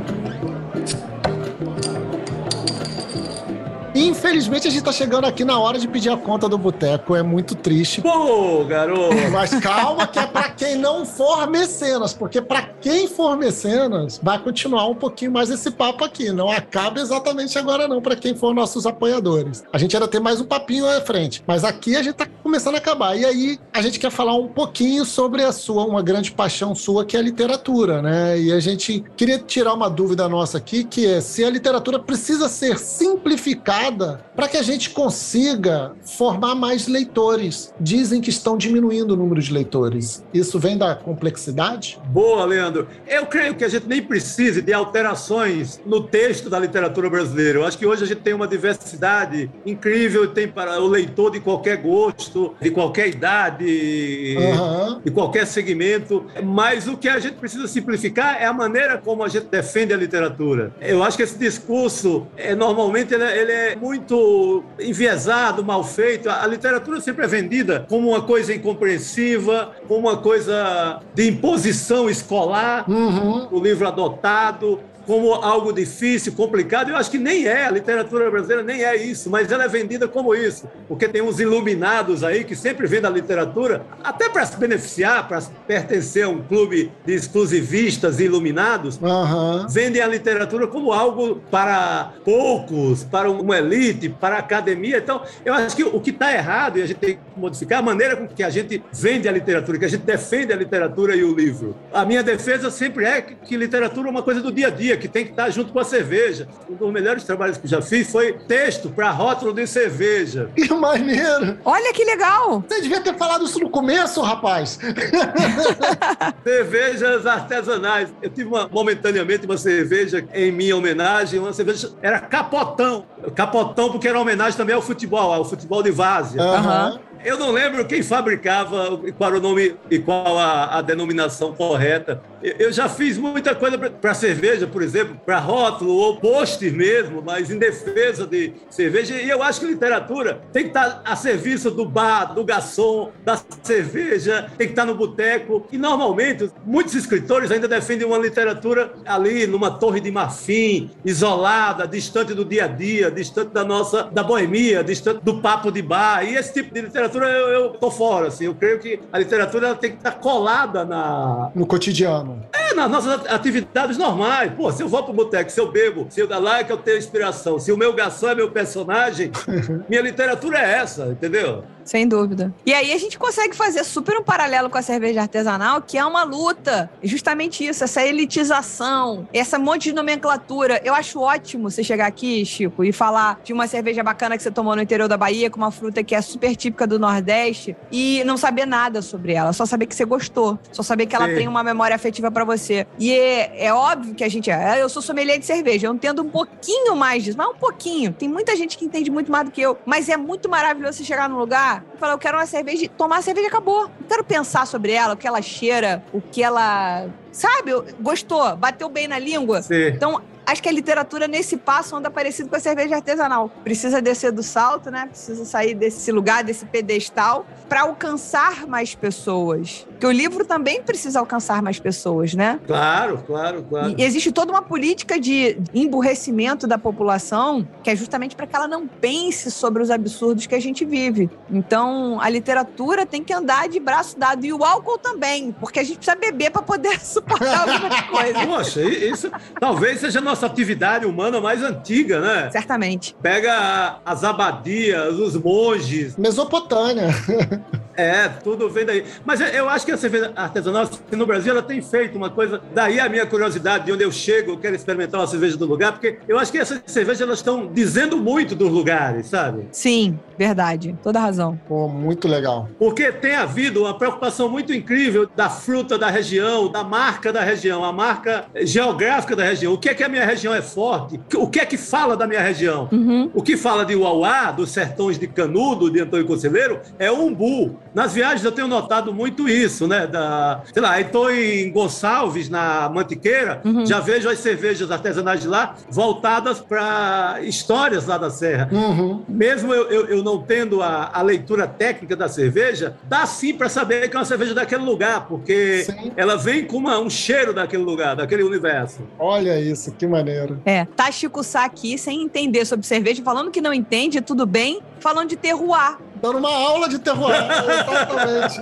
Infelizmente, 3.99 4.69
a 4.69 4.71
gente 4.71 4.85
tá 4.85 4.93
chegando 4.93 5.25
aqui 5.25 5.45
na 5.45 5.59
hora 5.59 5.77
de 5.77 5.89
pedir 5.89 6.09
a 6.09 6.17
conta 6.17 6.49
do 6.49 6.57
boteco. 6.57 7.17
É 7.17 7.23
muito 7.23 7.57
triste. 7.57 8.01
Pô, 8.01 8.65
garoto! 8.65 9.17
Mas 9.33 9.53
calma, 9.59 10.07
que 10.07 10.21
é 10.21 10.27
pra 10.27 10.51
quem 10.51 10.77
não 10.77 11.05
for 11.05 11.51
mecenas, 11.51 12.13
porque 12.13 12.41
pra 12.41 12.63
quem 12.63 13.09
for 13.09 13.37
mecenas, 13.37 14.21
vai 14.23 14.39
continuar 14.39 14.87
um 14.87 14.95
pouquinho 14.95 15.33
mais 15.33 15.51
esse 15.51 15.73
papo 15.73 16.05
aqui. 16.05 16.31
Não 16.31 16.49
acaba 16.49 17.01
exatamente 17.01 17.59
agora, 17.59 17.89
não, 17.89 18.01
pra 18.01 18.15
quem 18.15 18.37
for 18.37 18.55
nossos 18.55 18.87
apoiadores. 18.87 19.65
A 19.73 19.79
gente 19.79 19.97
ainda 19.97 20.07
tem 20.07 20.21
mais 20.21 20.41
um 20.41 20.45
papinho 20.45 20.89
à 20.89 21.01
frente, 21.01 21.43
mas 21.45 21.65
aqui 21.65 21.97
a 21.97 22.03
gente 22.03 22.15
tá 22.15 22.27
começando 22.41 22.77
a 22.77 22.79
acabar. 22.79 23.19
E 23.19 23.25
aí, 23.25 23.59
a 23.73 23.83
gente 23.83 23.99
quer 23.99 24.13
falar 24.13 24.37
um 24.37 24.47
pouquinho 24.47 25.05
sobre 25.05 25.43
a 25.43 25.51
sua, 25.51 25.85
uma 25.85 26.03
grande 26.03 26.31
paixão 26.31 26.73
sua, 26.73 27.05
que 27.05 27.17
é 27.17 27.21
a 27.21 27.23
literatura, 27.23 28.01
né? 28.01 28.41
E 28.41 28.53
a 28.53 28.61
gente 28.61 29.03
queria 29.17 29.41
tirar 29.41 29.75
uma 29.75 29.91
dúvida 29.91 30.29
nossa 30.29 30.59
aqui, 30.59 30.85
que 30.85 31.05
é 31.05 31.21
se 31.21 31.45
a 31.45 31.51
literatura 31.51 31.99
precisa 31.99 32.49
ser 32.49 32.79
simplificada 32.79 33.88
para 34.35 34.49
que 34.49 34.57
a 34.57 34.63
gente 34.63 34.91
consiga 34.91 35.93
formar 36.03 36.55
mais 36.55 36.87
leitores. 36.87 37.73
Dizem 37.81 38.21
que 38.21 38.31
estão 38.31 38.57
diminuindo 38.57 39.15
o 39.15 39.17
número 39.17 39.41
de 39.41 39.53
leitores. 39.53 40.25
Isso 40.33 40.59
vem 40.59 40.77
da 40.77 40.95
complexidade? 40.95 41.99
Boa, 42.07 42.45
Leandro. 42.45 42.87
Eu 43.07 43.27
creio 43.27 43.55
que 43.55 43.65
a 43.65 43.69
gente 43.69 43.87
nem 43.87 44.03
precise 44.03 44.63
de 44.63 44.73
alterações 44.73 45.81
no 45.85 46.03
texto 46.03 46.51
da 46.51 46.59
literatura 46.59 47.09
brasileira. 47.09 47.59
Eu 47.59 47.67
acho 47.67 47.79
que 47.79 47.87
hoje 47.87 48.05
a 48.05 48.07
gente 48.07 48.21
tem 48.21 48.35
uma 48.35 48.47
diversidade 48.47 49.51
incrível, 49.65 50.29
tem 50.29 50.49
para 50.49 50.81
o 50.81 50.87
leitor 50.87 51.31
de 51.31 51.41
qualquer 51.41 51.77
gosto, 51.79 52.55
de 52.61 52.71
qualquer 52.71 53.09
idade, 53.09 54.37
uhum. 54.39 55.01
de 55.05 55.11
qualquer 55.11 55.47
segmento. 55.47 56.25
Mas 56.43 56.87
o 56.87 56.97
que 56.97 57.09
a 57.09 57.19
gente 57.19 57.37
precisa 57.37 57.67
simplificar 57.67 58.41
é 58.41 58.47
a 58.47 58.53
maneira 58.53 58.99
como 58.99 59.23
a 59.23 59.29
gente 59.29 59.47
defende 59.47 59.93
a 59.93 59.97
literatura. 59.97 60.73
Eu 60.81 61.03
acho 61.03 61.17
que 61.17 61.23
esse 61.23 61.39
discurso, 61.39 62.27
é, 62.37 62.55
normalmente, 62.55 63.15
ele 63.15 63.25
é, 63.25 63.41
ele 63.41 63.53
é 63.53 63.68
muito 63.77 64.63
enviesado, 64.79 65.65
mal 65.65 65.85
feito. 65.85 66.29
A 66.29 66.47
literatura 66.47 67.01
sempre 67.01 67.25
é 67.25 67.29
vendida 67.29 67.87
como 67.89 68.11
uma 68.11 68.23
coisa 68.23 68.55
incompreensiva, 68.55 69.73
como 69.87 70.09
uma 70.09 70.17
coisa 70.19 71.01
de 71.15 71.29
imposição 71.29 72.09
escolar, 72.09 72.89
uhum. 72.89 73.49
o 73.51 73.61
livro 73.61 73.87
adotado, 73.87 74.81
como 75.09 75.33
algo 75.33 75.73
difícil, 75.73 76.35
complicado. 76.35 76.91
Eu 76.91 76.97
acho 76.97 77.11
que 77.11 77.17
nem 77.17 77.47
é, 77.47 77.65
a 77.65 77.71
literatura 77.71 78.31
brasileira 78.31 78.63
nem 78.63 78.85
é 78.85 78.95
isso, 78.95 79.31
mas 79.31 79.51
ela 79.51 79.65
é 79.65 79.69
vendida 79.69 80.07
como 80.07 80.35
isso, 80.35 80.69
porque 80.87 81.09
tem 81.09 81.23
uns 81.23 81.41
iluminados 81.41 82.23
aí 82.23 82.45
que 82.45 82.55
sempre 82.55 82.87
vendem 82.87 83.11
a 83.11 83.15
literatura, 83.15 83.87
até 84.05 84.29
para 84.29 84.45
se 84.45 84.59
beneficiar, 84.59 85.27
para 85.27 85.41
pertencer 85.67 86.25
a 86.25 86.29
um 86.29 86.43
clube 86.43 86.93
de 87.07 87.15
exclusivistas 87.15 88.21
e 88.21 88.25
iluminados, 88.25 89.01
uhum. 89.01 89.67
vendem 89.67 90.03
a 90.03 90.07
literatura 90.07 90.67
como 90.67 90.93
algo 90.93 91.37
para 91.51 92.13
poucos, 92.23 93.03
para 93.03 93.31
uma 93.31 93.57
elite, 93.57 94.11
para 94.11 94.37
a 94.37 94.41
academia. 94.41 94.99
Então, 94.99 95.23
eu 95.43 95.55
acho 95.55 95.75
que 95.75 95.85
o 95.85 96.01
que 96.03 96.11
está 96.11 96.35
errado, 96.35 96.79
e 96.79 96.83
a 96.83 96.87
gente 96.87 96.99
tem 96.99 97.15
que 97.15 97.21
modificar, 97.35 97.79
a 97.79 97.83
maneira 97.83 98.15
com 98.15 98.29
que 98.29 98.43
a 98.43 98.51
gente 98.51 98.85
vende 98.93 99.27
a 99.27 99.33
literatura, 99.33 99.79
que 99.79 99.87
a 99.87 99.89
gente 99.89 100.05
defende 100.05 100.53
a 100.53 100.57
literatura 100.57 101.17
e 101.17 101.25
o 101.25 101.35
livro. 101.35 101.75
A 101.95 102.05
minha 102.05 102.23
defesa 102.23 102.71
sempre 102.71 103.07
é 103.07 103.23
que 103.23 103.57
literatura 103.57 104.09
é 104.09 104.11
uma 104.11 104.23
coisa 104.23 104.43
do 104.43 104.53
dia 104.53 104.67
a 104.67 104.71
dia, 104.71 104.98
que 104.99 105.09
tem 105.09 105.25
que 105.25 105.31
estar 105.31 105.49
junto 105.51 105.73
com 105.73 105.79
a 105.79 105.85
cerveja. 105.85 106.49
Um 106.69 106.75
dos 106.75 106.93
melhores 106.93 107.25
trabalhos 107.25 107.57
que 107.57 107.67
já 107.67 107.81
fiz 107.81 108.11
foi 108.11 108.33
texto 108.33 108.91
para 108.91 109.11
rótulo 109.11 109.53
de 109.53 109.67
cerveja. 109.67 110.51
Que 110.55 110.73
maneiro! 110.75 111.59
Olha 111.65 111.93
que 111.93 112.05
legal! 112.05 112.65
Você 112.69 112.81
devia 112.81 113.01
ter 113.01 113.17
falado 113.17 113.45
isso 113.45 113.59
no 113.61 113.71
começo, 113.71 114.21
rapaz. 114.21 114.79
Cervejas 116.45 117.27
artesanais. 117.27 118.13
Eu 118.21 118.31
tive 118.31 118.49
uma, 118.49 118.69
momentaneamente 118.69 119.47
uma 119.47 119.57
cerveja 119.57 120.27
em 120.35 120.53
minha 120.53 120.77
homenagem, 120.77 121.39
uma 121.39 121.53
cerveja 121.53 121.91
era 122.03 122.21
capotão. 122.21 123.07
Capotão 123.35 123.91
porque 123.91 124.09
era 124.09 124.19
homenagem 124.19 124.57
também 124.57 124.75
ao 124.75 124.83
futebol, 124.83 125.33
ao 125.33 125.45
futebol 125.45 125.83
de 125.83 125.91
várzea. 125.91 126.43
Uhum. 126.43 126.99
Eu 127.25 127.39
não 127.39 127.51
lembro 127.51 127.85
quem 127.85 128.03
fabricava 128.03 129.01
e 129.05 129.13
qual 129.13 129.33
o 129.33 129.41
nome 129.41 129.77
e 129.91 129.99
qual 129.99 130.39
a, 130.39 130.79
a 130.79 130.83
denominação 130.83 131.53
correta. 131.53 132.23
Eu 132.43 132.73
já 132.73 132.89
fiz 132.89 133.19
muita 133.19 133.55
coisa 133.55 133.77
para 133.79 134.15
cerveja, 134.15 134.67
por 134.67 134.83
exemplo, 134.83 135.21
para 135.25 135.39
rótulo 135.39 135.93
ou 135.93 136.17
post 136.17 136.69
mesmo, 136.71 137.23
mas 137.25 137.51
em 137.51 137.59
defesa 137.59 138.27
de 138.27 138.53
cerveja. 138.71 139.15
E 139.15 139.29
eu 139.29 139.43
acho 139.43 139.61
que 139.61 139.67
literatura 139.67 140.41
tem 140.53 140.65
que 140.65 140.69
estar 140.69 141.03
a 141.05 141.17
serviço 141.17 141.71
do 141.71 141.85
bar, 141.85 142.35
do 142.35 142.45
garçom, 142.45 143.11
da 143.25 143.41
cerveja, 143.63 144.51
tem 144.57 144.69
que 144.69 144.73
estar 144.73 144.85
no 144.85 144.95
boteco. 144.95 145.67
E 145.73 145.79
normalmente, 145.79 146.51
muitos 146.65 146.95
escritores 146.95 147.51
ainda 147.51 147.67
defendem 147.67 148.07
uma 148.07 148.19
literatura 148.19 148.93
ali 149.05 149.47
numa 149.47 149.71
torre 149.71 150.01
de 150.01 150.11
marfim, 150.11 150.91
isolada, 151.05 151.87
distante 151.87 152.35
do 152.35 152.45
dia 152.45 152.65
a 152.65 152.69
dia, 152.69 153.11
distante 153.11 153.53
da 153.53 153.65
nossa, 153.65 154.05
da 154.05 154.23
boemia, 154.23 154.85
distante 154.85 155.21
do 155.23 155.41
papo 155.41 155.71
de 155.71 155.83
bar. 155.83 156.25
E 156.25 156.37
esse 156.37 156.53
tipo 156.53 156.73
de 156.73 156.83
literatura 156.83 157.29
eu, 157.29 157.49
eu 157.49 157.69
tô 157.71 157.91
fora, 157.91 158.29
assim. 158.29 158.45
Eu 158.45 158.55
creio 158.55 158.79
que 158.79 159.01
a 159.13 159.19
literatura 159.19 159.75
tem 159.75 159.91
que 159.93 159.97
estar 159.99 160.13
colada 160.13 160.85
na... 160.85 161.51
No 161.55 161.67
cotidiano. 161.67 162.28
É, 162.53 162.75
nas 162.75 162.91
nossas 162.91 163.27
atividades 163.27 163.97
normais. 163.97 164.53
Pô, 164.55 164.71
se 164.73 164.83
eu 164.83 164.89
vou 164.89 165.03
pro 165.03 165.13
boteco, 165.13 165.51
se 165.51 165.61
eu 165.61 165.71
bebo, 165.71 166.07
se 166.11 166.21
eu 166.21 166.27
dá 166.27 166.39
lá 166.39 166.59
é 166.61 166.65
que 166.65 166.73
eu 166.73 166.77
tenho 166.77 166.99
inspiração. 166.99 167.59
Se 167.59 167.73
o 167.73 167.77
meu 167.77 167.93
garçom 167.93 168.29
é 168.29 168.35
meu 168.35 168.51
personagem, 168.51 169.31
minha 169.89 170.03
literatura 170.03 170.59
é 170.59 170.79
essa, 170.79 171.07
entendeu? 171.07 171.65
Sem 171.89 172.07
dúvida. 172.07 172.53
E 172.67 172.75
aí 172.75 172.93
a 172.93 172.99
gente 172.99 173.19
consegue 173.19 173.57
fazer 173.57 173.83
super 173.83 174.19
um 174.19 174.23
paralelo 174.23 174.69
com 174.69 174.77
a 174.77 174.83
cerveja 174.83 175.23
artesanal, 175.23 175.81
que 175.81 175.97
é 175.97 176.05
uma 176.05 176.23
luta. 176.23 176.91
Justamente 177.03 177.67
isso, 177.67 177.83
essa 177.83 178.05
elitização, 178.05 179.27
essa 179.33 179.59
monte 179.59 179.85
de 179.85 179.95
nomenclatura. 179.95 180.83
Eu 180.85 180.95
acho 180.95 181.19
ótimo 181.19 181.71
você 181.71 181.83
chegar 181.83 182.07
aqui, 182.07 182.45
Chico, 182.45 182.85
e 182.85 182.93
falar 182.93 183.41
de 183.43 183.55
uma 183.55 183.67
cerveja 183.67 184.03
bacana 184.03 184.37
que 184.37 184.43
você 184.43 184.51
tomou 184.51 184.77
no 184.77 184.83
interior 184.83 185.09
da 185.09 185.17
Bahia, 185.17 185.49
com 185.49 185.57
uma 185.57 185.71
fruta 185.71 186.05
que 186.05 186.15
é 186.15 186.21
super 186.21 186.55
típica 186.55 186.87
do 186.87 186.99
Nordeste, 186.99 187.75
e 187.91 188.23
não 188.25 188.37
saber 188.37 188.67
nada 188.67 189.01
sobre 189.01 189.33
ela, 189.33 189.55
só 189.55 189.65
saber 189.65 189.87
que 189.87 189.95
você 189.95 190.05
gostou, 190.05 190.59
só 190.71 190.83
saber 190.83 191.07
que 191.07 191.17
ela 191.17 191.29
Sim. 191.29 191.37
tem 191.37 191.49
uma 191.49 191.63
memória 191.63 191.97
afetiva 191.97 192.18
para 192.21 192.45
você. 192.45 192.87
E 192.99 193.13
é, 193.13 193.67
é, 193.67 193.73
óbvio 193.73 194.15
que 194.15 194.25
a 194.25 194.29
gente 194.29 194.51
é. 194.51 194.83
Eu 194.83 194.89
sou 194.89 195.03
sommelier 195.03 195.39
de 195.39 195.47
cerveja, 195.47 195.87
eu 195.87 195.95
entendo 195.95 196.23
um 196.23 196.31
pouquinho 196.31 196.97
mais 196.97 197.25
disso, 197.25 197.37
mas 197.37 197.49
um 197.49 197.55
pouquinho. 197.55 198.13
Tem 198.13 198.29
muita 198.29 198.57
gente 198.57 198.77
que 198.77 198.85
entende 198.85 199.11
muito 199.11 199.31
mais 199.31 199.45
do 199.45 199.51
que 199.51 199.61
eu, 199.61 199.79
mas 199.85 200.09
é 200.09 200.17
muito 200.17 200.49
maravilhoso 200.49 200.99
você 200.99 201.05
chegar 201.05 201.29
num 201.29 201.39
lugar 201.39 201.85
falar, 201.99 202.13
eu 202.13 202.19
quero 202.19 202.39
uma 202.39 202.47
cerveja, 202.47 202.89
tomar 202.97 203.19
a 203.19 203.23
cerveja 203.23 203.49
acabou. 203.49 203.91
Não 204.01 204.09
quero 204.09 204.25
pensar 204.25 204.67
sobre 204.67 204.93
ela, 204.93 205.15
o 205.15 205.17
que 205.17 205.27
ela 205.27 205.43
cheira, 205.43 206.03
o 206.13 206.21
que 206.21 206.43
ela. 206.43 207.07
Sabe? 207.33 207.73
Gostou, 208.01 208.57
bateu 208.57 208.89
bem 208.89 209.07
na 209.07 209.19
língua. 209.19 209.63
Sim. 209.63 209.89
Então, 209.89 210.23
acho 210.53 210.63
que 210.63 210.69
a 210.69 210.73
literatura 210.73 211.29
nesse 211.29 211.57
passo 211.57 211.95
anda 211.95 212.11
parecido 212.11 212.49
com 212.49 212.57
a 212.57 212.61
cerveja 212.61 212.97
artesanal. 212.97 213.51
Precisa 213.63 214.01
descer 214.01 214.33
do 214.33 214.43
salto, 214.43 214.91
né? 214.91 215.07
Precisa 215.07 215.45
sair 215.45 215.75
desse 215.75 216.11
lugar, 216.11 216.43
desse 216.43 216.65
pedestal, 216.65 217.47
para 217.69 217.83
alcançar 217.83 218.67
mais 218.67 218.95
pessoas. 218.95 219.87
Porque 219.91 220.07
o 220.07 220.13
livro 220.13 220.45
também 220.45 220.83
precisa 220.83 221.19
alcançar 221.19 221.61
mais 221.61 221.79
pessoas, 221.79 222.33
né? 222.33 222.61
Claro, 222.67 223.23
claro, 223.27 223.67
claro. 223.69 223.95
E 223.99 224.03
existe 224.03 224.31
toda 224.31 224.53
uma 224.53 224.63
política 224.63 225.19
de 225.19 225.59
emburrecimento 225.75 226.67
da 226.67 226.79
população, 226.79 227.67
que 227.83 227.91
é 227.91 227.97
justamente 227.97 228.37
para 228.37 228.47
que 228.47 228.55
ela 228.55 228.69
não 228.69 228.87
pense 228.87 229.51
sobre 229.51 229.83
os 229.83 229.91
absurdos 229.91 230.47
que 230.47 230.55
a 230.55 230.61
gente 230.61 230.85
vive. 230.85 231.29
Então, 231.51 232.21
a 232.21 232.29
literatura 232.29 233.05
tem 233.05 233.25
que 233.25 233.33
andar 233.33 233.69
de 233.69 233.81
braço 233.81 234.19
dado 234.19 234.47
e 234.47 234.53
o 234.53 234.65
álcool 234.65 234.99
também, 234.99 235.53
porque 235.59 235.81
a 235.81 235.85
gente 235.85 235.97
precisa 235.97 236.17
beber 236.17 236.53
para 236.53 236.63
poder 236.63 237.01
suportar 237.05 237.69
algumas 237.69 238.01
coisas. 238.09 238.47
Poxa, 238.47 238.83
isso 238.83 239.31
talvez 239.61 240.01
seja 240.01 240.21
nossa 240.39 240.47
atividade 240.47 241.05
humana 241.05 241.41
mais 241.41 241.63
antiga, 241.65 242.21
né? 242.21 242.49
Certamente. 242.53 243.15
Pega 243.21 243.97
as 244.07 244.23
abadias, 244.23 245.19
os 245.19 245.35
monges. 245.35 246.17
Mesopotâmia. 246.17 247.09
É, 247.99 248.29
tudo 248.29 248.71
vem 248.71 248.87
daí. 248.87 249.05
Mas 249.25 249.41
eu 249.41 249.69
acho 249.69 249.85
que 249.85 249.91
a 249.91 249.97
cerveja 249.97 250.33
artesanal 250.37 250.89
no 251.11 251.27
Brasil 251.27 251.51
ela 251.51 251.63
tem 251.63 251.83
feito 251.83 252.17
uma 252.17 252.31
coisa. 252.31 252.63
Daí 252.73 253.01
a 253.01 253.09
minha 253.09 253.27
curiosidade 253.27 253.87
de 253.87 253.93
onde 253.93 254.05
eu 254.05 254.13
chego, 254.13 254.53
eu 254.53 254.57
quero 254.57 254.77
experimentar 254.77 255.21
uma 255.21 255.27
cerveja 255.27 255.57
do 255.57 255.67
lugar, 255.67 255.91
porque 255.91 256.17
eu 256.29 256.39
acho 256.39 256.53
que 256.53 256.59
essas 256.59 256.81
cervejas 256.87 257.23
elas 257.23 257.39
estão 257.41 257.67
dizendo 257.67 258.17
muito 258.17 258.55
dos 258.55 258.71
lugares, 258.71 259.27
sabe? 259.27 259.67
Sim, 259.73 260.17
verdade. 260.39 260.97
Toda 261.03 261.19
razão. 261.19 261.59
Pô, 261.67 261.89
muito 261.89 262.29
legal. 262.29 262.69
Porque 262.79 263.11
tem 263.11 263.35
havido 263.35 263.81
uma 263.81 263.99
preocupação 263.99 264.49
muito 264.49 264.73
incrível 264.73 265.29
da 265.35 265.51
fruta 265.51 265.99
da 265.99 266.09
região, 266.09 266.71
da 266.71 266.85
marca 266.85 267.33
da 267.33 267.43
região, 267.43 267.85
a 267.85 267.93
marca 267.93 268.45
geográfica 268.63 269.35
da 269.35 269.43
região. 269.43 269.73
O 269.73 269.79
que 269.79 269.89
é 269.89 269.95
que 269.95 270.05
a 270.05 270.09
minha 270.09 270.25
região 270.25 270.55
é 270.55 270.63
forte? 270.63 271.21
O 271.35 271.49
que 271.49 271.59
é 271.59 271.67
que 271.67 271.77
fala 271.77 272.17
da 272.17 272.29
minha 272.29 272.41
região? 272.41 272.89
Uhum. 272.93 273.29
O 273.35 273.43
que 273.43 273.57
fala 273.57 273.85
de 273.85 273.97
Uauá, 273.97 274.53
dos 274.53 274.71
sertões 274.71 275.19
de 275.19 275.27
Canudo, 275.27 275.91
de 275.91 276.01
Antônio 276.01 276.25
Conselheiro, 276.27 276.81
é 276.97 277.11
umbu 277.11 277.77
Nas 277.95 278.13
viagens 278.13 278.45
eu 278.45 278.53
tenho 278.53 278.69
notado 278.69 279.13
muito 279.13 279.49
isso, 279.49 279.87
né? 279.87 280.07
Da, 280.07 280.63
sei 280.73 280.83
lá, 280.83 281.01
estou 281.01 281.31
em 281.31 281.71
Gonçalves, 281.71 282.49
na 282.49 282.89
Mantiqueira, 282.89 283.61
uhum. 283.65 283.85
já 283.85 284.01
vejo 284.01 284.29
as 284.29 284.39
cervejas 284.39 284.91
artesanais 284.91 285.41
de 285.41 285.49
lá 285.49 285.77
voltadas 285.91 286.61
para 286.61 287.39
histórias 287.43 288.07
lá 288.07 288.19
da 288.19 288.31
Serra. 288.31 288.69
Uhum. 288.73 289.25
Mesmo 289.29 289.73
eu, 289.73 289.91
eu, 289.91 290.07
eu, 290.07 290.23
não 290.23 290.43
tendo 290.43 290.83
a, 290.83 291.11
a, 291.13 291.23
leitura 291.23 291.67
técnica 291.67 292.17
da 292.17 292.29
cerveja, 292.29 292.97
dá 293.05 293.27
sim 293.27 293.55
para 293.55 293.69
saber 293.69 294.09
que 294.09 294.17
é 294.17 294.19
uma 294.19 294.25
cerveja 294.25 294.55
daquele 294.55 294.83
lugar, 294.83 295.27
porque 295.27 295.85
sim. 295.85 296.13
ela 296.17 296.37
vem 296.37 296.65
com 296.65 296.77
uma, 296.77 296.99
um 296.99 297.11
cheiro 297.11 297.53
daquele 297.53 297.83
lugar, 297.83 298.17
daquele 298.17 298.43
universo. 298.43 299.01
Olha 299.19 299.59
isso, 299.61 299.93
que 299.93 300.07
maneiro. 300.07 300.61
É, 300.65 300.85
tá 300.85 301.11
Chico 301.11 301.43
Sá 301.43 301.65
aqui 301.65 301.99
sem 301.99 302.23
entender 302.23 302.65
sobre 302.65 302.87
cerveja, 302.87 303.23
falando 303.23 303.51
que 303.51 303.61
não 303.61 303.73
entende, 303.73 304.21
tudo 304.21 304.47
bem, 304.47 304.81
falando 305.01 305.29
de 305.29 305.37
terroir. 305.37 305.97
Dando 306.21 306.39
uma 306.39 306.53
aula 306.53 306.89
de 306.89 306.99
terroir. 306.99 307.39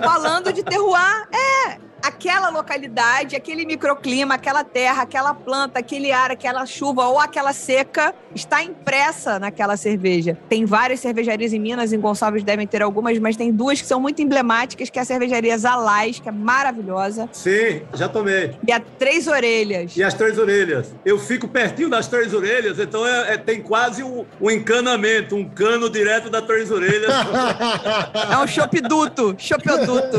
Falando 0.03 0.51
de 0.53 0.63
terroir, 0.63 1.27
é 1.31 1.86
aquela 2.01 2.49
localidade, 2.49 3.35
aquele 3.35 3.65
microclima, 3.65 4.35
aquela 4.35 4.63
terra, 4.63 5.03
aquela 5.03 5.33
planta, 5.33 5.79
aquele 5.79 6.11
ar, 6.11 6.31
aquela 6.31 6.65
chuva 6.65 7.07
ou 7.07 7.19
aquela 7.19 7.53
seca 7.53 8.13
está 8.33 8.63
impressa 8.63 9.39
naquela 9.39 9.75
cerveja. 9.75 10.37
Tem 10.47 10.65
várias 10.65 10.99
cervejarias 10.99 11.53
em 11.53 11.59
Minas, 11.59 11.93
em 11.93 11.99
Gonçalves 11.99 12.43
devem 12.43 12.67
ter 12.67 12.81
algumas, 12.81 13.17
mas 13.19 13.35
tem 13.35 13.51
duas 13.51 13.81
que 13.81 13.87
são 13.87 13.99
muito 13.99 14.21
emblemáticas, 14.21 14.89
que 14.89 14.99
é 14.99 15.01
a 15.01 15.05
cervejaria 15.05 15.57
Zalais, 15.57 16.19
que 16.19 16.29
é 16.29 16.31
maravilhosa. 16.31 17.29
Sim, 17.31 17.81
já 17.93 18.07
tomei. 18.07 18.55
E 18.67 18.71
a 18.71 18.79
Três 18.79 19.27
Orelhas. 19.27 19.95
E 19.97 20.03
as 20.03 20.13
Três 20.13 20.37
Orelhas. 20.37 20.93
Eu 21.03 21.19
fico 21.19 21.47
pertinho 21.47 21.89
das 21.89 22.07
Três 22.07 22.33
Orelhas, 22.33 22.79
então 22.79 23.05
é, 23.05 23.33
é 23.33 23.37
tem 23.37 23.61
quase 23.61 24.03
um, 24.03 24.25
um, 24.39 24.51
encanamento, 24.51 25.35
um 25.35 25.47
cano 25.47 25.89
direto 25.89 26.29
da 26.29 26.41
Três 26.41 26.71
Orelhas. 26.71 27.09
é 28.31 28.37
um 28.37 28.47
chopeduto, 28.47 29.35
chopeduto. 29.37 30.17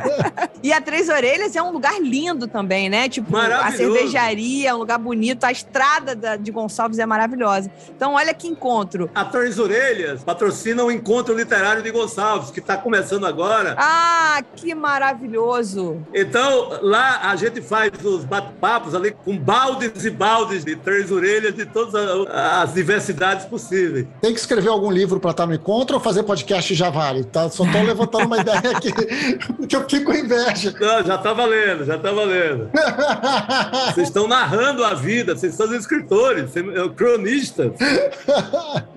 e 0.62 0.72
a 0.72 0.80
Três 0.80 1.09
Orelhas 1.10 1.56
é 1.56 1.62
um 1.62 1.72
lugar 1.72 2.00
lindo 2.00 2.46
também, 2.46 2.88
né? 2.88 3.08
Tipo, 3.08 3.36
a 3.36 3.70
cervejaria 3.72 4.70
é 4.70 4.74
um 4.74 4.78
lugar 4.78 4.98
bonito, 4.98 5.44
a 5.44 5.52
estrada 5.52 6.14
da, 6.14 6.36
de 6.36 6.50
Gonçalves 6.50 6.98
é 6.98 7.06
maravilhosa. 7.06 7.70
Então, 7.94 8.14
olha 8.14 8.32
que 8.32 8.48
encontro. 8.48 9.10
A 9.14 9.24
Três 9.24 9.58
Orelhas 9.58 10.22
patrocina 10.22 10.84
o 10.84 10.90
Encontro 10.90 11.34
Literário 11.34 11.82
de 11.82 11.90
Gonçalves, 11.90 12.50
que 12.50 12.60
está 12.60 12.76
começando 12.76 13.26
agora. 13.26 13.74
Ah, 13.78 14.42
que 14.56 14.74
maravilhoso! 14.74 16.04
Então, 16.14 16.78
lá 16.82 17.30
a 17.30 17.36
gente 17.36 17.60
faz 17.60 17.90
os 18.04 18.24
bate-papos 18.24 18.94
ali 18.94 19.10
com 19.10 19.36
baldes 19.36 20.04
e 20.04 20.10
baldes 20.10 20.64
de 20.64 20.76
Três 20.76 21.10
Orelhas 21.10 21.54
de 21.54 21.66
todas 21.66 21.94
as 22.30 22.74
diversidades 22.74 23.46
possíveis. 23.46 24.06
Tem 24.20 24.32
que 24.32 24.40
escrever 24.40 24.68
algum 24.68 24.90
livro 24.90 25.18
para 25.18 25.30
estar 25.32 25.46
no 25.46 25.54
encontro 25.54 25.96
ou 25.96 26.02
fazer 26.02 26.22
podcast 26.22 26.74
já 26.74 26.90
vale? 26.90 27.24
Tá? 27.24 27.48
Só 27.50 27.64
estou 27.64 27.82
levantando 27.82 28.26
uma 28.26 28.38
ideia 28.40 28.76
aqui, 28.76 28.92
que 29.66 29.76
eu 29.76 29.88
fico 29.88 30.06
com 30.06 30.14
inveja. 30.14 30.74
Não, 30.80 30.99
já 31.04 31.18
tá 31.18 31.32
valendo, 31.32 31.84
já 31.84 31.98
tá 31.98 32.10
valendo. 32.10 32.70
vocês 33.92 34.08
estão 34.08 34.26
narrando 34.26 34.84
a 34.84 34.94
vida, 34.94 35.36
vocês 35.36 35.54
são 35.54 35.74
escritores, 35.74 36.54
é 36.56 36.62
cronistas. 36.94 37.72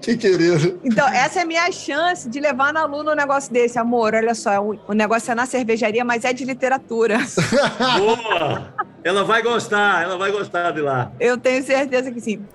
que 0.02 0.18
querido. 0.18 0.80
Então, 0.84 1.08
essa 1.08 1.40
é 1.40 1.44
a 1.44 1.46
minha 1.46 1.72
chance 1.72 2.30
de 2.30 2.40
levar 2.40 2.74
na 2.74 2.82
aluna 2.82 3.12
um 3.12 3.16
negócio 3.16 3.52
desse, 3.52 3.78
amor. 3.80 4.14
Olha 4.14 4.36
só, 4.36 4.62
o 4.62 4.94
negócio 4.94 5.32
é 5.32 5.36
na 5.36 5.46
cervejaria, 5.46 6.04
mas 6.04 6.24
é 6.26 6.34
de 6.34 6.46
literatura. 6.46 7.20
Boa! 7.98 8.74
Ela 9.04 9.24
vai 9.24 9.42
gostar, 9.42 10.04
ela 10.04 10.18
vai 10.18 10.32
gostar 10.32 10.72
de 10.72 10.82
lá. 10.82 11.12
Eu 11.20 11.38
tenho 11.38 11.64
certeza 11.64 12.12
que 12.12 12.22
sim. 12.22 12.46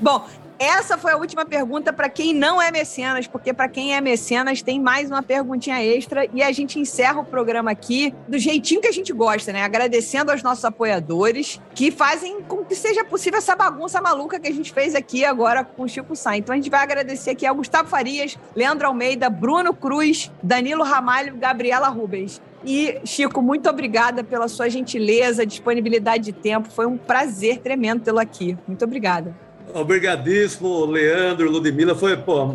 Bom, 0.00 0.26
essa 0.62 0.96
foi 0.96 1.10
a 1.10 1.16
última 1.16 1.44
pergunta 1.44 1.92
para 1.92 2.08
quem 2.08 2.32
não 2.32 2.62
é 2.62 2.70
mecenas, 2.70 3.26
porque 3.26 3.52
para 3.52 3.68
quem 3.68 3.96
é 3.96 4.00
mecenas 4.00 4.62
tem 4.62 4.80
mais 4.80 5.10
uma 5.10 5.22
perguntinha 5.22 5.82
extra 5.82 6.28
e 6.32 6.40
a 6.40 6.52
gente 6.52 6.78
encerra 6.78 7.20
o 7.20 7.24
programa 7.24 7.72
aqui 7.72 8.14
do 8.28 8.38
jeitinho 8.38 8.80
que 8.80 8.86
a 8.86 8.92
gente 8.92 9.12
gosta, 9.12 9.52
né? 9.52 9.64
Agradecendo 9.64 10.30
aos 10.30 10.42
nossos 10.42 10.64
apoiadores 10.64 11.60
que 11.74 11.90
fazem 11.90 12.40
com 12.42 12.64
que 12.64 12.76
seja 12.76 13.04
possível 13.04 13.38
essa 13.38 13.56
bagunça 13.56 14.00
maluca 14.00 14.38
que 14.38 14.46
a 14.46 14.52
gente 14.52 14.72
fez 14.72 14.94
aqui 14.94 15.24
agora 15.24 15.64
com 15.64 15.82
o 15.82 15.88
Chico 15.88 16.14
Sá. 16.14 16.36
Então 16.36 16.52
a 16.52 16.56
gente 16.56 16.70
vai 16.70 16.80
agradecer 16.80 17.30
aqui 17.30 17.44
ao 17.44 17.56
Gustavo 17.56 17.88
Farias, 17.88 18.38
Leandro 18.54 18.86
Almeida, 18.86 19.28
Bruno 19.28 19.74
Cruz, 19.74 20.30
Danilo 20.40 20.84
Ramalho, 20.84 21.36
Gabriela 21.36 21.88
Rubens. 21.88 22.40
E, 22.64 23.00
Chico, 23.04 23.42
muito 23.42 23.68
obrigada 23.68 24.22
pela 24.22 24.46
sua 24.46 24.68
gentileza, 24.68 25.44
disponibilidade 25.44 26.24
de 26.24 26.32
tempo. 26.32 26.70
Foi 26.70 26.86
um 26.86 26.96
prazer 26.96 27.58
tremendo 27.58 28.02
tê-lo 28.02 28.20
aqui. 28.20 28.56
Muito 28.68 28.84
obrigada. 28.84 29.34
Obrigadíssimo, 29.74 30.84
Leandro, 30.86 31.50
Ludmila. 31.50 31.94
Foi, 31.94 32.16
pô, 32.16 32.54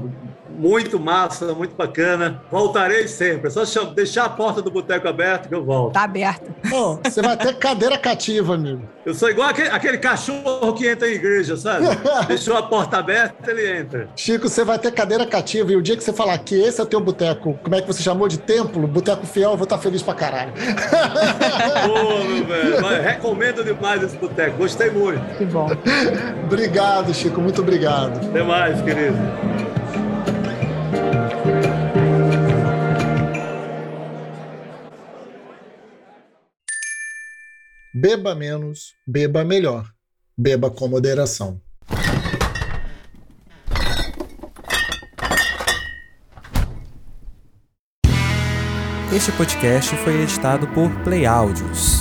muito 0.58 1.00
massa, 1.00 1.54
muito 1.54 1.76
bacana. 1.76 2.42
Voltarei 2.52 3.08
sempre. 3.08 3.48
É 3.48 3.50
só 3.50 3.84
deixar 3.86 4.26
a 4.26 4.30
porta 4.30 4.62
do 4.62 4.72
boteco 4.72 5.08
aberta 5.08 5.48
que 5.48 5.56
eu 5.56 5.64
volto. 5.64 5.94
Tá 5.94 6.04
aberta. 6.04 6.46
Oh, 6.74 6.98
você 7.04 7.22
vai 7.22 7.38
ter 7.38 7.56
cadeira 7.58 7.98
cativa, 7.98 8.56
amigo. 8.56 8.82
Eu 9.06 9.14
sou 9.14 9.30
igual 9.30 9.50
aquele, 9.50 9.70
aquele 9.70 9.98
cachorro 10.00 10.74
que 10.74 10.88
entra 10.88 11.08
em 11.10 11.14
igreja, 11.14 11.56
sabe? 11.56 11.86
Deixou 12.28 12.58
a 12.58 12.64
porta 12.64 12.98
aberta, 12.98 13.50
ele 13.50 13.80
entra. 13.80 14.10
Chico, 14.16 14.50
você 14.50 14.64
vai 14.64 14.78
ter 14.80 14.92
cadeira 14.92 15.26
cativa 15.26 15.72
e 15.72 15.76
o 15.76 15.82
dia 15.82 15.96
que 15.96 16.04
você 16.04 16.12
falar 16.12 16.38
que 16.40 16.56
esse 16.56 16.82
é 16.82 16.84
o 16.84 16.88
teu 16.88 17.00
boteco, 17.00 17.58
como 17.64 17.76
é 17.76 17.82
que 17.82 17.88
você 17.88 18.02
chamou 18.02 18.28
de 18.28 18.38
templo, 18.38 18.88
boteco 18.88 19.26
fiel, 19.26 19.52
eu 19.52 19.58
vou 19.58 19.64
estar 19.64 19.78
feliz 19.78 20.02
pra 20.02 20.14
caralho. 20.14 20.52
Pô, 21.86 22.24
meu 22.24 22.46
velho. 22.46 23.02
Recomendo 23.02 23.64
demais 23.64 24.02
esse 24.04 24.18
boteco. 24.18 24.58
Gostei 24.58 24.90
muito. 24.90 25.22
Que 25.38 25.46
bom. 25.46 25.70
obrigado, 26.44 27.14
Chico. 27.14 27.40
Muito 27.40 27.62
obrigado. 27.62 28.18
Até 28.26 28.44
mais, 28.44 28.82
querido. 28.82 29.18
Beba 38.00 38.36
menos, 38.36 38.94
beba 39.08 39.44
melhor. 39.44 39.90
Beba 40.38 40.70
com 40.70 40.88
moderação. 40.88 41.60
Este 49.12 49.32
podcast 49.32 49.96
foi 49.96 50.22
editado 50.22 50.68
por 50.76 50.92
Play 51.04 51.26
Áudios. 51.26 51.98